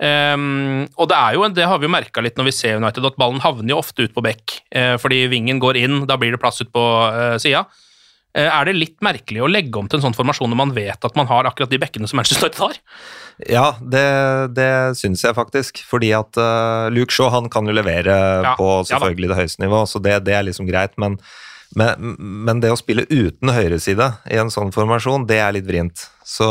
Um, 0.04 0.90
og 0.98 1.06
det 1.12 1.16
er 1.16 1.36
jo, 1.38 1.46
det 1.54 1.68
har 1.70 1.78
vi 1.78 1.86
jo 1.86 1.94
merka 1.94 2.22
litt 2.26 2.36
når 2.36 2.48
vi 2.48 2.54
ser 2.58 2.80
United, 2.82 3.06
at 3.06 3.18
ballen 3.22 3.44
havner 3.44 3.76
jo 3.76 3.78
ofte 3.78 4.08
ut 4.08 4.16
på 4.16 4.24
bekk. 4.26 4.56
fordi 5.00 5.20
vingen 5.30 5.60
går 5.62 5.78
inn, 5.78 6.00
da 6.10 6.18
blir 6.18 6.34
det 6.34 6.42
plass 6.42 6.64
ut 6.66 6.72
på 6.74 6.82
uh, 7.14 7.38
sida. 7.38 7.62
Eh, 8.34 8.50
er 8.50 8.65
det 8.65 8.74
litt 8.74 8.96
merkelig 9.06 9.43
å 9.46 9.50
legge 9.50 9.78
om 9.78 9.89
til 9.89 10.00
en 10.00 10.08
sånn 10.08 10.17
formasjon 10.17 10.50
når 10.50 10.58
man 10.58 10.74
vet 10.74 11.06
at 11.06 11.17
man 11.19 11.30
har 11.30 11.46
akkurat 11.46 11.69
de 11.69 11.80
bekkene 11.82 12.10
som 12.10 12.17
Manchester 12.17 12.48
United 12.48 12.63
har? 12.63 12.80
Ja, 13.50 13.65
det, 13.80 14.06
det 14.58 14.69
syns 14.98 15.24
jeg 15.26 15.38
faktisk. 15.38 15.84
Fordi 15.89 16.12
at 16.17 16.38
uh, 16.41 16.89
Luke 16.93 17.13
Shaw 17.13 17.30
han 17.34 17.50
kan 17.54 17.69
jo 17.69 17.76
levere 17.76 18.13
Ja, 18.13 18.56
på 18.58 18.69
ja 18.82 18.86
selvfølgelig 18.96 19.32
det 19.32 19.39
høyeste 19.41 19.65
nivå, 19.65 19.84
så 19.89 20.02
det, 20.02 20.19
det 20.26 20.38
er 20.38 20.48
liksom 20.48 20.69
greit. 20.69 20.96
Men, 21.02 21.19
men, 21.78 22.15
men 22.17 22.63
det 22.63 22.74
å 22.74 22.80
spille 22.80 23.06
uten 23.12 23.54
høyreside 23.54 24.10
i 24.34 24.41
en 24.41 24.54
sånn 24.54 24.74
formasjon, 24.74 25.28
det 25.30 25.38
er 25.41 25.54
litt 25.54 25.69
vrient. 25.69 26.08
Så, 26.26 26.48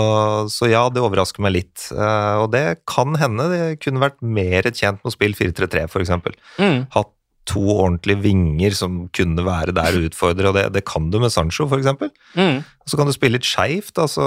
så 0.52 0.68
ja, 0.70 0.84
det 0.92 1.02
overrasker 1.02 1.42
meg 1.42 1.56
litt. 1.56 1.88
Uh, 1.90 2.44
og 2.44 2.52
det 2.54 2.82
kan 2.90 3.18
hende 3.18 3.48
det 3.50 3.64
kunne 3.82 4.04
vært 4.04 4.22
mer 4.22 4.70
tjent 4.70 5.02
med 5.02 5.10
å 5.10 5.16
spille 5.16 5.38
4-3-3, 5.38 5.88
f.eks. 5.90 6.14
Mm. 6.62 6.86
Hatt 6.94 7.10
to 7.48 7.62
ordentlige 7.74 8.22
vinger 8.22 8.74
som 8.76 9.06
kunne 9.14 9.42
være 9.46 9.74
der 9.74 9.96
og 9.98 10.08
utfordre, 10.08 10.50
og 10.50 10.56
det, 10.56 10.66
det 10.76 10.84
kan 10.86 11.08
du 11.10 11.18
med 11.22 11.32
Sancho, 11.34 11.66
f.eks. 11.66 11.88
Mm. 12.38 12.60
Så 12.86 12.98
kan 12.98 13.08
du 13.08 13.14
spille 13.14 13.38
litt 13.38 13.48
skeivt, 13.48 13.96
altså 13.98 14.26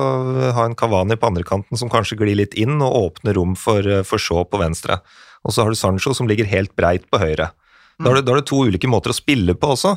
ha 0.56 0.66
en 0.68 0.76
Cavani 0.78 1.18
på 1.20 1.30
andre 1.32 1.46
kanten 1.48 1.80
som 1.80 1.92
kanskje 1.92 2.20
glir 2.20 2.38
litt 2.42 2.58
inn 2.60 2.76
og 2.80 2.98
åpner 3.00 3.38
rom 3.40 3.56
for, 3.60 3.88
for 4.08 4.22
Shaw 4.22 4.44
på 4.50 4.60
venstre. 4.62 5.00
Og 5.46 5.56
så 5.56 5.64
har 5.64 5.72
du 5.72 5.80
Sancho 5.80 6.16
som 6.18 6.28
ligger 6.28 6.50
helt 6.50 6.76
breit 6.76 7.08
på 7.12 7.22
høyre. 7.22 7.52
Da 7.96 8.10
har, 8.10 8.20
du, 8.20 8.26
da 8.26 8.34
har 8.34 8.42
du 8.42 8.50
to 8.50 8.66
ulike 8.68 8.90
måter 8.92 9.14
å 9.14 9.16
spille 9.16 9.56
på 9.56 9.72
også. 9.78 9.96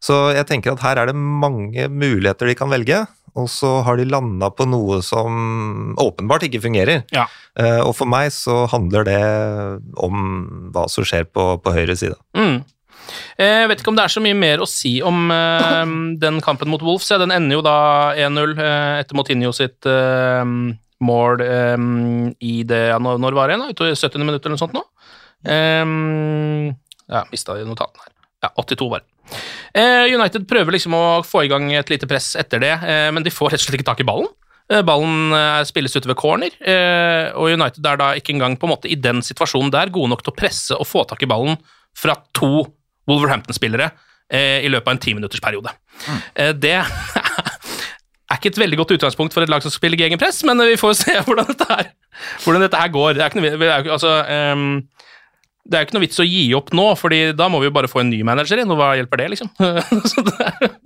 Så 0.00 0.16
jeg 0.32 0.46
tenker 0.48 0.72
at 0.72 0.84
her 0.84 1.02
er 1.02 1.10
det 1.10 1.16
mange 1.18 1.84
muligheter 1.92 2.48
de 2.48 2.56
kan 2.56 2.70
velge, 2.72 3.02
og 3.38 3.46
så 3.52 3.76
har 3.86 4.00
de 4.00 4.08
landa 4.08 4.50
på 4.54 4.66
noe 4.68 5.00
som 5.06 5.94
åpenbart 6.00 6.46
ikke 6.48 6.62
fungerer. 6.64 7.04
Ja. 7.14 7.26
Eh, 7.58 7.80
og 7.84 7.94
for 7.98 8.10
meg 8.10 8.32
så 8.34 8.64
handler 8.72 9.06
det 9.06 9.22
om 10.00 10.20
hva 10.74 10.86
som 10.90 11.06
skjer 11.06 11.28
på, 11.30 11.52
på 11.62 11.74
høyre 11.74 11.96
side. 11.98 12.18
Mm. 12.36 12.60
Eh, 13.38 13.62
Jeg 13.62 13.70
vet 13.70 13.82
ikke 13.82 13.92
om 13.92 13.98
det 13.98 14.04
er 14.06 14.14
så 14.14 14.22
mye 14.24 14.38
mer 14.38 14.62
å 14.62 14.68
si 14.68 14.98
om 15.06 15.30
uh, 15.32 15.86
den 16.20 16.40
kampen 16.44 16.70
mot 16.72 16.82
Wolfs. 16.84 17.10
Ja, 17.12 17.18
den 17.22 17.34
ender 17.34 17.58
jo 17.60 17.64
da 17.66 17.78
1-0 18.18 18.54
uh, 18.58 19.00
etter 19.00 19.18
Motinho 19.18 19.52
sitt 19.56 19.88
uh, 19.88 20.44
mål 21.00 21.42
um, 21.42 22.28
i 22.44 22.60
det 22.68 22.82
ja, 22.90 22.98
Når 23.00 23.36
var 23.36 23.48
det 23.48 23.56
igjen? 23.56 23.72
i 23.72 23.96
70. 23.96 24.24
minutt 24.26 24.44
eller 24.44 24.56
noe 24.58 24.64
sånt 24.64 24.76
nå? 24.76 24.84
Um, 25.40 26.74
ja, 27.08 27.24
mista 27.32 27.56
notatene 27.64 28.04
her. 28.04 28.14
Ja, 28.40 28.52
82 28.56 28.88
var 28.90 29.02
det. 29.02 29.38
Eh, 29.76 30.14
United 30.16 30.46
prøver 30.50 30.74
liksom 30.74 30.94
å 30.96 31.04
få 31.26 31.44
i 31.44 31.50
gang 31.50 31.68
et 31.76 31.90
lite 31.92 32.08
press 32.10 32.32
etter 32.40 32.62
det, 32.62 32.72
eh, 32.72 33.08
men 33.14 33.22
de 33.26 33.32
får 33.32 33.52
rett 33.52 33.60
og 33.62 33.66
slett 33.68 33.80
ikke 33.80 33.90
tak 33.92 34.00
i 34.02 34.08
ballen. 34.08 34.30
Eh, 34.70 34.82
Ballen 34.86 35.34
spilles 35.66 35.96
ute 35.96 36.06
ved 36.08 36.16
corner, 36.18 36.54
og 37.34 37.50
United 37.50 37.86
er 37.86 37.98
da 37.98 38.12
ikke 38.14 38.36
engang 38.36 38.54
på 38.56 38.68
en 38.68 38.72
måte 38.76 38.90
i 38.90 38.94
den 38.94 39.18
situasjonen 39.26 39.72
der 39.74 39.90
gode 39.90 40.12
nok 40.12 40.22
til 40.22 40.32
å 40.32 40.38
presse 40.38 40.78
og 40.78 40.86
få 40.86 41.02
tak 41.10 41.24
i 41.26 41.28
ballen 41.30 41.58
fra 41.98 42.14
to 42.38 42.68
Wolverhampton-spillere 43.10 43.90
i 44.30 44.70
løpet 44.70 44.86
av 44.86 44.94
en 44.94 45.02
timinuttersperiode. 45.02 45.72
Eh, 46.38 46.52
det 46.54 46.76
er 48.30 48.38
ikke 48.38 48.52
et 48.52 48.62
veldig 48.62 48.78
godt 48.78 48.94
utgangspunkt 48.94 49.34
for 49.34 49.42
et 49.42 49.50
lag 49.50 49.62
som 49.64 49.74
spiller 49.74 49.98
gegenpress, 49.98 50.44
men 50.46 50.62
vi 50.70 50.78
får 50.78 50.94
se 51.02 51.16
hvordan 51.26 51.50
dette 51.50 51.66
her, 51.66 51.90
hvordan 52.44 52.62
dette 52.62 52.78
her 52.78 52.94
går. 52.94 53.18
Det 53.18 53.24
er 53.26 53.34
ikke 53.34 53.42
noe, 53.42 53.72
altså, 53.96 54.14
ehm, 54.30 54.68
det 55.68 55.76
er 55.76 55.82
jo 55.82 55.88
ikke 55.88 55.96
noe 55.98 56.04
vits 56.06 56.20
å 56.22 56.24
gi 56.24 56.44
opp 56.56 56.70
nå, 56.74 56.84
fordi 56.98 57.18
da 57.36 57.46
må 57.52 57.60
vi 57.60 57.68
jo 57.68 57.74
bare 57.76 57.88
få 57.90 58.00
en 58.02 58.08
ny 58.10 58.22
manager 58.26 58.62
inn, 58.62 58.70
og 58.72 58.78
hva 58.80 58.94
hjelper 58.96 59.20
det, 59.20 59.26
liksom? 59.34 59.50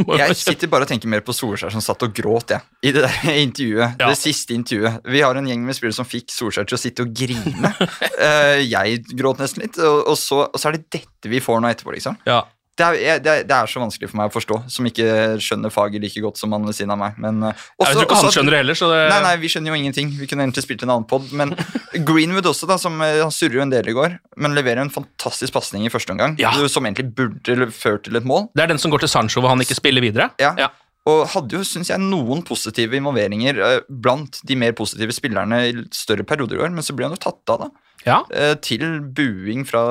Det 0.05 0.19
Jeg 0.19 0.37
sitter 0.37 0.71
bare 0.71 0.85
og 0.85 0.91
tenker 0.91 1.11
mer 1.11 1.23
på 1.25 1.33
Solskjær 1.35 1.73
som 1.73 1.83
satt 1.85 2.03
og 2.05 2.13
gråt 2.17 2.53
jeg, 2.53 2.65
i 2.85 2.93
det 2.95 3.05
der 3.07 3.39
intervjuet. 3.47 4.01
Ja. 4.01 4.11
Det 4.11 4.19
siste 4.21 4.57
intervjuet. 4.57 5.07
Vi 5.15 5.23
har 5.25 5.39
en 5.39 5.49
gjeng 5.49 5.63
med 5.65 5.79
spillere 5.79 5.97
som 5.97 6.09
fikk 6.09 6.35
Solskjær 6.35 6.69
til 6.69 6.79
å 6.79 6.83
sitte 6.83 7.07
og 7.07 7.15
grine. 7.17 7.75
Eh, 8.25 8.61
jeg 8.65 9.01
gråt 9.19 9.41
nesten 9.43 9.65
litt, 9.65 9.77
og, 9.83 10.05
og, 10.13 10.17
så, 10.19 10.45
og 10.47 10.61
så 10.61 10.71
er 10.71 10.77
det 10.77 10.87
dette 10.95 11.31
vi 11.31 11.41
får 11.43 11.59
nå 11.61 11.71
etterpå, 11.73 11.93
liksom. 11.97 12.17
ja. 12.29 12.43
Det 12.75 12.83
er, 12.83 12.97
jeg, 12.99 13.23
det, 13.23 13.55
er, 13.55 13.69
så 13.71 13.79
vanskelig 13.79 14.09
for 14.11 14.19
meg 14.19 14.31
å 14.31 14.35
forstå, 14.35 14.57
som 14.73 14.87
ikke 14.89 15.07
skjønner 15.43 15.71
faget 15.71 16.03
like 16.03 16.23
godt 16.25 16.41
som 16.41 16.55
han 16.57 16.65
ved 16.67 16.75
siden 16.75 16.91
av 16.91 16.99
meg. 16.99 17.21
Men, 17.23 17.39
også, 17.47 17.87
Jeg 17.87 17.95
tror 17.95 18.07
ikke 18.09 18.19
han 18.19 18.35
skjønner 18.35 18.57
det 18.57 18.63
heller, 18.65 18.79
så 18.81 18.89
det 18.91 19.01
Nei, 19.13 19.21
nei, 19.29 19.35
vi 19.45 19.51
skjønner 19.53 19.71
jo 19.71 19.79
ingenting. 19.79 20.11
Vi 20.19 20.27
kunne 20.31 20.47
egentlig 20.47 20.65
spilt 20.67 20.83
en 20.83 20.95
annen 20.97 21.07
pod. 21.07 21.29
Men 21.39 21.55
Greenwood 22.09 22.51
også, 22.51 22.67
da, 22.71 22.79
som 22.83 22.99
eh, 23.07 23.21
han 23.23 23.35
surrer 23.35 23.61
jo 23.61 23.63
en 23.63 23.75
del 23.75 23.93
i 23.93 23.95
går, 23.95 24.19
men 24.43 24.59
leverer 24.59 24.83
en 24.83 24.91
fantastisk 24.91 25.55
pasning 25.55 25.87
i 25.87 25.93
første 25.95 26.17
omgang. 26.17 26.35
Ja. 26.43 26.51
Som 26.67 26.91
egentlig 26.91 27.13
burde 27.15 27.71
ført 27.71 28.09
til 28.09 28.19
et 28.19 28.27
mål. 28.27 28.49
Det 28.59 28.67
er 28.67 28.75
den 28.75 28.83
som 28.83 28.91
går 28.91 29.07
til 29.07 29.13
Sancho, 29.15 29.45
hvor 29.45 29.55
han 29.55 29.63
ikke 29.63 29.79
spiller 29.79 30.03
videre? 30.03 30.33
Ja. 30.43 30.57
Ja. 30.59 30.73
Og 31.11 31.27
hadde 31.35 31.59
jo, 31.59 31.65
syns 31.69 31.91
jeg, 31.93 32.01
noen 32.01 32.41
positive 32.49 32.97
involveringer 32.97 33.59
eh, 33.61 33.81
blant 33.89 34.41
de 34.49 34.57
mer 34.59 34.75
positive 34.77 35.15
spillerne 35.15 35.63
i 35.69 35.75
større 35.95 36.25
perioder 36.27 36.59
i 36.59 36.65
år, 36.65 36.73
men 36.73 36.87
så 36.87 36.97
ble 36.97 37.07
han 37.07 37.15
jo 37.15 37.23
tatt 37.27 37.55
av, 37.55 37.67
da. 37.67 37.84
Ja. 38.05 38.23
Eh, 38.33 38.55
til 38.65 38.85
buing 39.17 39.65
fra 39.69 39.85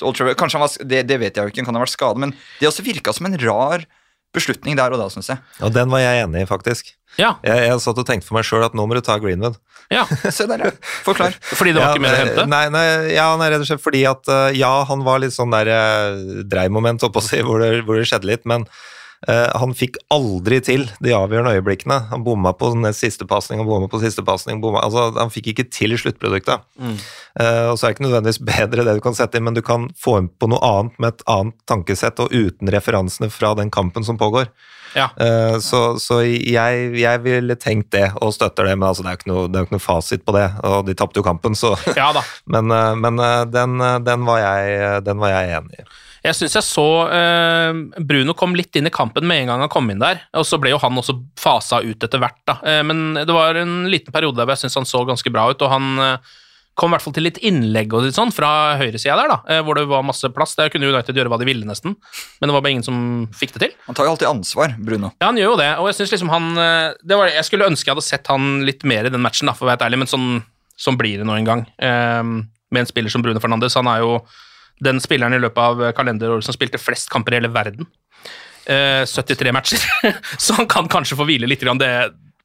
Old 0.00 0.16
Trevor. 0.16 0.36
Kanskje 0.40 0.58
han 0.58 0.64
var, 0.66 0.76
det, 0.88 1.02
det 1.10 1.18
vet 1.20 1.36
jeg 1.36 1.44
jo 1.44 1.52
ikke, 1.52 1.62
han 1.62 1.68
kan 1.70 1.80
ha 1.80 1.84
vært 1.84 1.94
skade, 1.96 2.22
men 2.22 2.32
det 2.60 2.70
også 2.70 2.84
virka 2.86 3.14
som 3.16 3.28
en 3.28 3.36
rar 3.42 3.84
beslutning 4.32 4.78
der 4.78 4.94
og 4.94 5.00
da, 5.02 5.10
syns 5.12 5.28
jeg. 5.28 5.42
Og 5.60 5.72
den 5.74 5.90
var 5.92 6.00
jeg 6.00 6.22
enig 6.24 6.46
i, 6.46 6.48
faktisk. 6.48 6.94
Ja. 7.20 7.34
Jeg, 7.44 7.66
jeg 7.68 7.80
satt 7.84 7.98
og 8.00 8.06
tenkte 8.08 8.24
for 8.24 8.38
meg 8.38 8.46
sjøl 8.48 8.64
at 8.64 8.72
nå 8.76 8.86
må 8.88 8.96
du 8.96 9.02
ta 9.04 9.18
Greenwood. 9.20 9.58
ja. 9.92 10.06
Se 10.32 10.46
der, 10.48 10.64
ja. 10.64 10.70
Forklar. 11.04 11.36
Fordi 11.52 11.74
det 11.74 11.82
var 11.82 11.90
Ja, 11.90 11.98
ikke 11.98 12.06
mer 12.06 12.16
å 12.16 12.22
hente? 12.22 12.46
Nei, 12.48 12.62
nei, 12.72 12.86
ja, 13.12 13.26
nei, 13.36 13.50
rett 13.52 13.66
og 13.66 13.68
slett 13.68 13.84
fordi 13.84 14.06
at 14.08 14.32
eh, 14.32 14.56
ja, 14.56 14.72
han 14.88 15.04
var 15.04 15.20
litt 15.20 15.36
sånn 15.36 15.52
der 15.52 15.68
dreimoment, 15.68 16.48
dreimoment, 16.54 17.04
på 17.12 17.20
å 17.20 17.26
si, 17.26 17.42
hvor 17.44 17.60
det, 17.60 18.08
skjedde 18.08 18.30
litt, 18.30 18.48
men 18.48 18.64
eh, 18.64 18.80
han 19.28 19.70
fikk 19.78 20.00
aldri 20.10 20.58
til 20.66 20.88
de 21.04 21.12
avgjørende 21.14 21.52
øyeblikkene. 21.54 21.98
Han 22.10 22.24
bomma 22.26 22.50
på 22.58 22.72
siste 22.96 23.26
pasning, 23.30 23.60
han 23.62 23.68
bomma 23.68 23.86
på 23.88 24.00
siste 24.02 24.24
pasning, 24.26 24.58
altså 24.80 25.12
han 25.14 25.30
fikk 25.30 25.52
ikke 25.52 25.68
til 25.70 25.94
sluttproduktet. 26.00 26.64
Mm. 26.80 26.96
og 27.70 27.78
så 27.78 27.86
er 27.86 27.92
det 27.92 27.94
ikke 27.96 28.06
nødvendigvis 28.08 28.42
bedre 28.44 28.84
det 28.84 28.96
du 28.98 29.00
kan 29.04 29.14
sette 29.14 29.38
inn, 29.38 29.46
men 29.46 29.54
du 29.54 29.62
kan 29.62 29.86
få 29.94 30.16
inn 30.18 30.28
på 30.28 30.50
noe 30.50 30.58
annet 30.66 30.98
med 30.98 31.14
et 31.14 31.22
annet 31.30 31.54
tankesett 31.70 32.18
og 32.24 32.34
uten 32.34 32.68
referansene 32.74 33.30
fra 33.30 33.54
den 33.58 33.70
kampen 33.70 34.04
som 34.04 34.18
pågår. 34.18 34.50
Ja. 34.96 35.08
Eh, 35.16 35.58
så 35.64 35.96
så 36.00 36.20
jeg, 36.24 36.92
jeg 37.00 37.22
ville 37.24 37.56
tenkt 37.60 37.92
det, 37.94 38.10
og 38.20 38.34
støtter 38.36 38.68
det, 38.68 38.76
men 38.78 38.88
altså, 38.90 39.04
det 39.04 39.12
er 39.12 39.16
jo 39.16 39.20
ikke, 39.22 39.30
noe- 39.32 39.48
det 39.48 39.56
er 39.58 39.64
jo 39.64 39.68
ikke 39.70 39.76
noe 39.78 39.86
fasit 39.86 40.24
på 40.26 40.34
det. 40.36 40.46
Og 40.68 40.86
de 40.88 40.96
tapte 40.98 41.20
jo 41.20 41.26
kampen, 41.26 41.56
så 41.58 41.74
Ja 41.96 42.10
da. 42.12 42.22
Men, 42.52 42.70
eh, 42.70 42.94
men 43.00 43.18
eh, 43.22 43.44
den, 43.48 43.80
eh, 43.80 43.98
den, 44.04 44.26
var 44.28 44.42
jeg, 44.42 45.04
den 45.06 45.22
var 45.22 45.32
jeg 45.32 45.56
enig 45.58 45.80
i. 45.80 45.86
Jeg 46.22 46.38
syns 46.38 46.54
jeg 46.54 46.66
så 46.66 46.86
eh, 47.10 47.78
Bruno 48.06 48.34
kom 48.38 48.54
litt 48.54 48.76
inn 48.78 48.86
i 48.86 48.94
kampen 48.94 49.26
med 49.26 49.42
en 49.42 49.52
gang 49.52 49.64
han 49.64 49.72
kom 49.72 49.90
inn 49.90 50.02
der, 50.02 50.22
og 50.38 50.46
så 50.46 50.60
ble 50.62 50.70
jo 50.70 50.78
han 50.82 51.00
også 51.00 51.16
fasa 51.40 51.80
ut 51.82 52.06
etter 52.06 52.22
hvert, 52.22 52.38
da. 52.46 52.60
Eh, 52.62 52.82
men 52.86 53.18
det 53.18 53.34
var 53.34 53.58
en 53.58 53.82
liten 53.90 54.14
periode 54.14 54.38
der 54.38 54.46
hvor 54.46 54.54
jeg 54.54 54.66
syns 54.66 54.78
han 54.78 54.88
så 54.88 55.02
ganske 55.08 55.32
bra 55.34 55.48
ut, 55.50 55.64
og 55.66 55.72
han 55.72 55.90
eh, 56.04 56.32
kom 56.78 56.92
i 56.92 56.96
hvert 56.96 57.04
fall 57.04 57.14
til 57.16 57.26
litt 57.26 57.40
innlegg 57.44 57.92
og 57.92 58.06
litt 58.06 58.16
sånn 58.16 58.32
fra 58.32 58.76
høyresida 58.80 59.16
der, 59.18 59.32
da, 59.34 59.38
eh, 59.50 59.64
hvor 59.66 59.76
det 59.76 59.84
var 59.90 60.06
masse 60.06 60.30
plass. 60.32 60.54
Der 60.58 60.70
kunne 60.72 60.88
United 60.88 61.18
gjøre 61.18 61.32
hva 61.32 61.40
de 61.42 61.48
ville, 61.48 61.66
nesten, 61.68 61.96
men 62.38 62.48
det 62.48 62.54
var 62.54 62.64
bare 62.64 62.76
ingen 62.76 62.86
som 62.86 63.02
fikk 63.36 63.56
det 63.56 63.64
til. 63.66 63.74
Han 63.88 63.98
tar 63.98 64.08
jo 64.08 64.14
alltid 64.14 64.30
ansvar, 64.30 64.76
Bruno. 64.78 65.12
Ja, 65.18 65.28
han 65.28 65.40
gjør 65.40 65.52
jo 65.52 65.58
det, 65.60 65.68
og 65.82 65.90
jeg 65.90 65.98
syns 66.00 66.14
liksom 66.14 66.32
han 66.32 66.48
eh, 66.54 66.94
det 67.02 67.18
var, 67.18 67.34
Jeg 67.34 67.48
skulle 67.48 67.68
ønske 67.68 67.90
jeg 67.90 67.96
hadde 67.96 68.06
sett 68.06 68.32
han 68.32 68.62
litt 68.68 68.86
mer 68.88 69.10
i 69.10 69.12
den 69.12 69.24
matchen, 69.24 69.50
da, 69.50 69.56
for 69.58 69.66
å 69.66 69.72
være 69.72 69.80
helt 69.80 69.90
ærlig, 69.90 70.02
men 70.04 70.12
sånn, 70.14 70.30
sånn 70.86 71.00
blir 71.00 71.20
det 71.20 71.28
nå 71.28 71.36
en 71.36 71.50
gang. 71.50 71.66
Eh, 71.82 72.22
med 72.72 72.86
en 72.86 72.88
spiller 72.88 73.12
som 73.12 73.26
Bruno 73.26 73.42
Fernandes. 73.42 73.76
Han 73.76 73.90
er 73.90 74.00
jo 74.06 74.16
den 74.80 75.00
spilleren 75.00 75.34
i 75.36 75.40
løpet 75.42 75.58
av 75.58 75.92
kalenderåret 75.96 76.44
som 76.46 76.54
spilte 76.56 76.78
flest 76.80 77.10
kamper 77.12 77.34
i 77.34 77.40
hele 77.40 77.52
verden. 77.52 77.86
Eh, 78.66 79.02
73 79.06 79.52
matcher, 79.52 79.82
så 80.38 80.54
han 80.60 80.68
kan 80.70 80.88
kanskje 80.88 81.18
få 81.18 81.26
hvile 81.26 81.48
litt. 81.50 81.60
Det, 81.60 81.90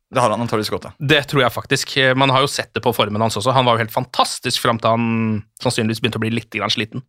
Det 0.10 0.22
har 0.24 0.32
han 0.32 0.42
antakeligvis 0.42 0.72
godt 0.74 0.86
av. 0.90 0.94
det 1.00 1.28
tror 1.28 1.44
jeg 1.44 1.52
faktisk. 1.54 1.98
Eh, 1.98 2.16
Man 2.16 2.30
har 2.34 2.42
jo 2.42 2.48
sett 2.48 2.74
det 2.74 2.82
på 2.84 2.94
formen 2.96 3.22
hans 3.22 3.38
også. 3.38 3.54
Han 3.54 3.66
var 3.66 3.78
jo 3.78 3.84
helt 3.86 3.94
fantastisk 3.94 4.62
fram 4.62 4.80
til 4.80 4.90
han 4.90 5.44
sannsynligvis 5.62 6.02
begynte 6.02 6.18
å 6.18 6.26
bli 6.26 6.34
litt 6.34 6.58
sliten. 6.74 7.04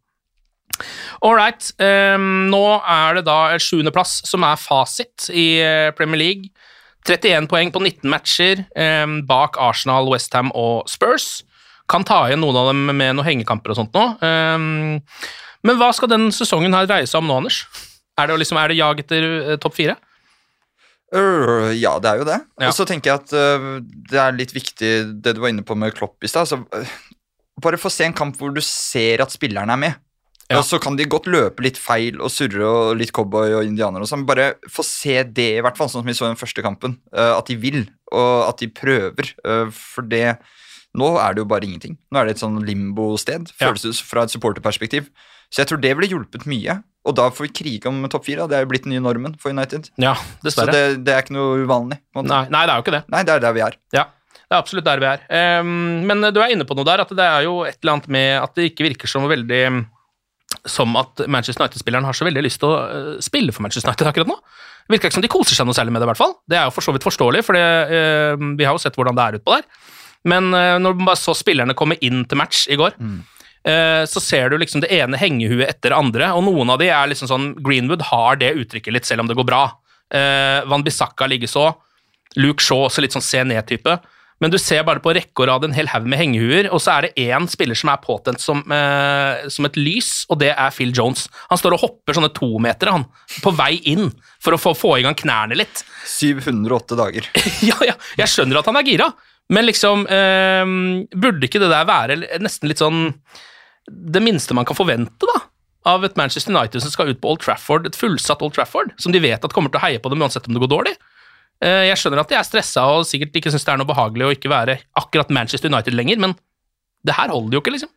All 1.23 1.35
right. 1.35 1.73
ehm, 1.83 2.47
nå 2.53 2.63
er 2.87 3.15
det 3.19 3.25
da 3.27 3.57
sjuendeplass 3.59 4.21
som 4.29 4.45
er 4.47 4.57
fasit 4.61 5.29
i 5.35 5.59
eh, 5.59 5.91
Premier 5.97 6.21
League. 6.21 6.51
31 7.09 7.49
poeng 7.49 7.71
på 7.73 7.81
19 7.81 8.11
matcher 8.11 8.65
ehm, 8.77 9.23
bak 9.27 9.57
Arsenal, 9.59 10.07
Westham 10.13 10.53
og 10.55 10.87
Spurs. 10.91 11.43
Kan 11.89 12.05
ta 12.05 12.27
igjen 12.29 12.43
noen 12.45 12.57
av 12.61 12.71
dem 12.73 12.85
med 12.91 13.17
noen 13.17 13.27
hengekamper 13.27 13.73
og 13.73 13.79
sånt 13.81 13.95
nå. 13.97 14.05
Ehm, 14.25 14.99
men 15.65 15.79
hva 15.81 15.89
skal 15.97 16.11
den 16.13 16.29
sesongen 16.35 16.77
her 16.77 16.89
dreie 16.89 17.09
seg 17.09 17.23
om 17.23 17.31
nå, 17.31 17.39
Anders? 17.41 17.63
Er 18.19 18.29
det, 18.29 18.41
liksom, 18.43 18.59
er 18.59 18.73
det 18.73 18.79
jag 18.79 19.03
etter 19.05 19.27
eh, 19.39 19.59
topp 19.63 19.77
fire? 19.79 19.95
Øh, 21.15 21.71
ja, 21.79 21.95
det 22.03 22.11
er 22.11 22.21
jo 22.21 22.27
det. 22.29 22.41
Ja. 22.61 22.69
Og 22.69 22.75
så 22.77 22.85
tenker 22.89 23.13
jeg 23.13 23.23
at 23.23 23.37
øh, 23.37 23.69
det 24.11 24.19
er 24.21 24.37
litt 24.37 24.53
viktig 24.53 24.91
det 25.25 25.37
du 25.37 25.41
var 25.45 25.55
inne 25.55 25.65
på 25.65 25.77
med 25.79 25.95
Klopp 25.97 26.25
i 26.27 26.31
stad. 26.31 26.51
så, 26.51 26.61
øh, 26.61 26.91
Bare 27.63 27.81
få 27.81 27.91
se 27.91 28.07
en 28.07 28.15
kamp 28.15 28.37
hvor 28.39 28.53
du 28.55 28.61
ser 28.63 29.23
at 29.25 29.33
spillerne 29.35 29.73
er 29.75 29.83
med. 29.87 30.05
Ja. 30.49 30.61
Og 30.61 30.65
så 30.65 30.79
kan 30.81 30.97
de 30.97 31.05
godt 31.05 31.27
løpe 31.29 31.65
litt 31.65 31.77
feil 31.81 32.21
og 32.25 32.31
surre 32.33 32.65
og 32.65 32.93
litt 32.97 33.13
cowboy 33.13 33.53
og 33.59 33.67
indianer 33.69 34.01
og 34.01 34.09
sånn. 34.09 34.25
Bare 34.29 34.55
få 34.73 34.85
se 34.87 35.21
det, 35.25 35.51
i 35.59 35.65
hvert 35.65 35.77
fall, 35.77 35.91
sånn 35.93 36.01
som 36.01 36.09
vi 36.09 36.15
så 36.17 36.25
i 36.25 36.31
den 36.31 36.41
første 36.41 36.65
kampen. 36.65 36.95
at 37.13 37.51
de 37.51 37.57
vil, 37.61 37.83
og 38.09 38.47
at 38.47 38.63
de 38.63 38.71
prøver. 38.73 39.35
for 39.77 40.09
det 40.09 40.39
Nå 40.99 41.09
er 41.23 41.35
det 41.37 41.45
jo 41.45 41.49
bare 41.51 41.67
ingenting. 41.69 41.97
Nå 42.13 42.21
er 42.21 42.29
det 42.29 42.37
et 42.37 42.43
sånn 42.43 42.59
limbo-sted, 42.67 43.53
Ja. 43.61 43.69
føles 43.71 43.87
det 43.87 43.95
fra 44.05 44.25
et 44.27 44.35
supporterperspektiv. 44.35 45.09
Så 45.49 45.63
jeg 45.63 45.71
tror 45.71 45.81
det 45.81 45.95
ville 45.97 46.11
hjulpet 46.11 46.45
mye. 46.51 46.83
Og 47.09 47.15
da 47.17 47.31
får 47.33 47.47
vi 47.47 47.53
krige 47.63 47.89
om 47.89 48.03
topp 48.13 48.27
fire. 48.27 48.45
Det 48.51 48.59
er 48.59 48.65
jo 48.67 48.69
blitt 48.69 48.85
den 48.85 48.93
nye 48.93 49.01
normen 49.05 49.39
for 49.41 49.55
United. 49.55 49.89
Ja, 49.97 50.15
Så 50.45 50.67
det, 50.69 51.05
det 51.07 51.15
er 51.15 51.23
ikke 51.23 51.37
noe 51.39 51.63
uvanlig. 51.65 52.01
Nei, 52.19 52.43
nei, 52.53 52.65
det 52.67 52.73
er 52.75 52.77
jo 52.77 52.85
ikke 52.85 52.97
det. 52.99 53.05
Nei, 53.09 53.23
det 53.25 53.37
er 53.39 53.45
der 53.47 53.55
vi 53.57 53.63
er. 53.65 53.77
Ja, 53.97 54.05
det 54.49 54.57
er 54.57 54.61
absolutt 54.61 54.85
der 54.85 55.01
vi 55.01 55.09
er. 55.09 55.23
Um, 55.63 56.05
men 56.09 56.21
du 56.35 56.41
er 56.43 56.53
inne 56.53 56.67
på 56.69 56.77
noe 56.77 56.85
der, 56.85 57.01
at 57.05 57.09
det 57.17 57.25
er 57.25 57.47
jo 57.47 57.63
et 57.65 57.79
eller 57.81 57.97
annet 57.97 58.11
med 58.13 58.43
at 58.43 58.55
det 58.59 58.73
ikke 58.73 58.85
virker 58.91 59.09
som 59.09 59.25
veldig 59.31 59.63
som 60.69 60.95
at 60.97 61.21
Manchester 61.29 61.65
United-spilleren 61.65 62.07
har 62.09 62.17
så 62.17 62.25
veldig 62.29 62.43
lyst 62.45 62.61
til 62.63 62.73
å 62.73 62.79
eh, 62.89 63.21
spille 63.25 63.53
for 63.53 63.65
Manchester 63.65 63.91
United 63.93 64.09
akkurat 64.11 64.31
nå. 64.31 64.37
Virker 64.89 65.11
ikke 65.11 65.19
som 65.19 65.25
de 65.25 65.31
koser 65.33 65.57
seg 65.59 65.69
noe 65.69 65.77
særlig 65.77 65.93
med 65.93 66.01
det, 66.01 66.09
i 66.09 66.11
hvert 66.13 66.21
fall. 66.23 66.35
Det 66.49 66.57
er 66.57 66.69
jo 66.69 66.73
for 66.77 66.85
så 66.87 66.95
vidt 66.97 67.05
forståelig, 67.05 67.43
for 67.45 67.57
det, 67.57 67.65
eh, 67.93 68.45
vi 68.57 68.65
har 68.65 68.73
jo 68.77 68.81
sett 68.83 68.97
hvordan 68.97 69.17
det 69.19 69.27
er 69.27 69.39
utpå 69.41 69.59
der. 69.59 69.67
Men 70.27 70.53
eh, 70.55 70.77
når 70.83 70.97
man 70.99 71.13
bare 71.13 71.21
så 71.21 71.35
spillerne 71.37 71.77
komme 71.79 71.99
inn 72.05 72.25
til 72.29 72.41
match 72.41 72.67
i 72.73 72.79
går, 72.79 72.97
eh, 73.69 74.03
så 74.11 74.23
ser 74.23 74.51
du 74.51 74.59
liksom 74.59 74.83
det 74.85 74.93
ene 74.95 75.21
hengehuet 75.21 75.69
etter 75.69 75.95
det 75.95 76.01
andre, 76.01 76.33
og 76.35 76.47
noen 76.49 76.75
av 76.75 76.83
de 76.83 76.91
er 76.91 77.11
liksom 77.13 77.31
sånn 77.31 77.51
Greenwood 77.63 78.09
har 78.11 78.41
det 78.41 78.55
uttrykket 78.59 78.95
litt, 78.95 79.09
selv 79.09 79.25
om 79.25 79.31
det 79.31 79.39
går 79.39 79.49
bra. 79.49 79.65
Eh, 80.15 80.61
Van 80.69 80.85
Bissaka 80.85 81.29
likeså. 81.31 81.71
Luke 82.39 82.63
Shaw 82.65 82.87
også 82.87 83.05
litt 83.05 83.15
sånn 83.17 83.25
se 83.25 83.45
ned-type. 83.47 83.99
Men 84.39 84.53
du 84.53 84.59
ser 84.63 84.85
bare 84.87 85.03
på 85.03 85.11
rekke 85.17 85.43
og 85.43 85.49
rad 85.51 85.65
en 85.67 85.73
hel 85.75 85.89
haug 85.91 86.05
med 86.07 86.21
hengehuer, 86.21 86.69
og 86.71 86.79
så 86.79 86.93
er 86.93 87.09
det 87.09 87.25
én 87.25 87.49
spiller 87.51 87.75
som 87.75 87.91
er 87.91 87.99
påtent 87.99 88.39
som, 88.39 88.61
som 89.51 89.67
et 89.67 89.79
lys, 89.81 90.11
og 90.31 90.39
det 90.39 90.53
er 90.53 90.77
Phil 90.77 90.93
Jones. 90.95 91.25
Han 91.51 91.59
står 91.59 91.75
og 91.75 91.83
hopper 91.83 92.15
sånne 92.15 92.31
tometere, 92.37 92.93
han, 92.95 93.09
på 93.43 93.51
vei 93.59 93.81
inn, 93.91 94.13
for 94.39 94.55
å 94.55 94.61
få, 94.63 94.77
få 94.79 94.93
i 95.01 95.03
gang 95.09 95.19
knærne 95.19 95.59
litt. 95.59 95.83
708 96.07 97.01
dager. 97.03 97.27
ja, 97.73 97.81
ja, 97.89 97.97
jeg 98.23 98.31
skjønner 98.31 98.61
at 98.63 98.71
han 98.71 98.79
er 98.79 98.87
gira, 98.87 99.11
men 99.49 99.65
liksom 99.65 100.07
eh, 100.13 100.65
Burde 101.17 101.47
ikke 101.49 101.61
det 101.63 101.71
der 101.73 101.87
være 101.89 102.19
nesten 102.43 102.69
litt 102.69 102.83
sånn 102.83 103.15
Det 103.89 104.21
minste 104.21 104.57
man 104.57 104.67
kan 104.69 104.77
forvente, 104.77 105.25
da? 105.25 105.39
Av 105.89 106.05
et 106.05 106.19
Manchester 106.21 106.53
United 106.53 106.85
som 106.85 106.93
skal 106.93 107.15
ut 107.15 107.21
på 107.23 107.31
Old 107.33 107.41
Trafford, 107.41 107.87
et 107.89 107.97
fullsatt 107.97 108.43
Old 108.45 108.53
Trafford, 108.57 108.91
som 109.01 109.15
de 109.15 109.23
vet 109.25 109.41
at 109.41 109.55
kommer 109.57 109.73
til 109.73 109.81
å 109.81 109.87
heie 109.87 110.03
på 110.03 110.11
dem 110.13 110.21
uansett 110.21 110.45
om 110.49 110.53
det 110.53 110.61
går 110.61 110.73
dårlig. 110.75 110.93
Eh, 111.65 111.87
jeg 111.89 111.99
skjønner 112.03 112.21
at 112.23 112.31
de 112.31 112.37
er 112.37 112.45
stressa 112.47 112.85
og 112.93 113.07
sikkert 113.09 113.39
ikke 113.41 113.53
syns 113.55 113.65
det 113.65 113.73
er 113.73 113.81
noe 113.81 113.89
behagelig 113.89 114.27
å 114.27 114.35
ikke 114.35 114.53
være 114.53 114.77
akkurat 115.01 115.33
Manchester 115.33 115.73
United 115.73 115.97
lenger, 115.97 116.21
men 116.27 116.37
det 117.07 117.15
her 117.17 117.33
holder 117.33 117.57
jo 117.57 117.63
ikke, 117.63 117.73
liksom. 117.77 117.91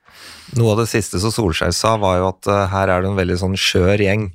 Noe 0.61 0.75
av 0.75 0.83
det 0.83 0.89
siste 0.91 1.19
som 1.21 1.33
Solskjær 1.33 1.73
sa, 1.75 1.97
var 1.99 2.21
jo 2.21 2.29
at 2.29 2.47
eh, 2.47 2.67
her 2.71 2.93
er 2.93 3.03
det 3.03 3.11
en 3.11 3.19
veldig 3.19 3.37
sånn 3.41 3.57
skjør 3.59 4.05
gjeng. 4.05 4.29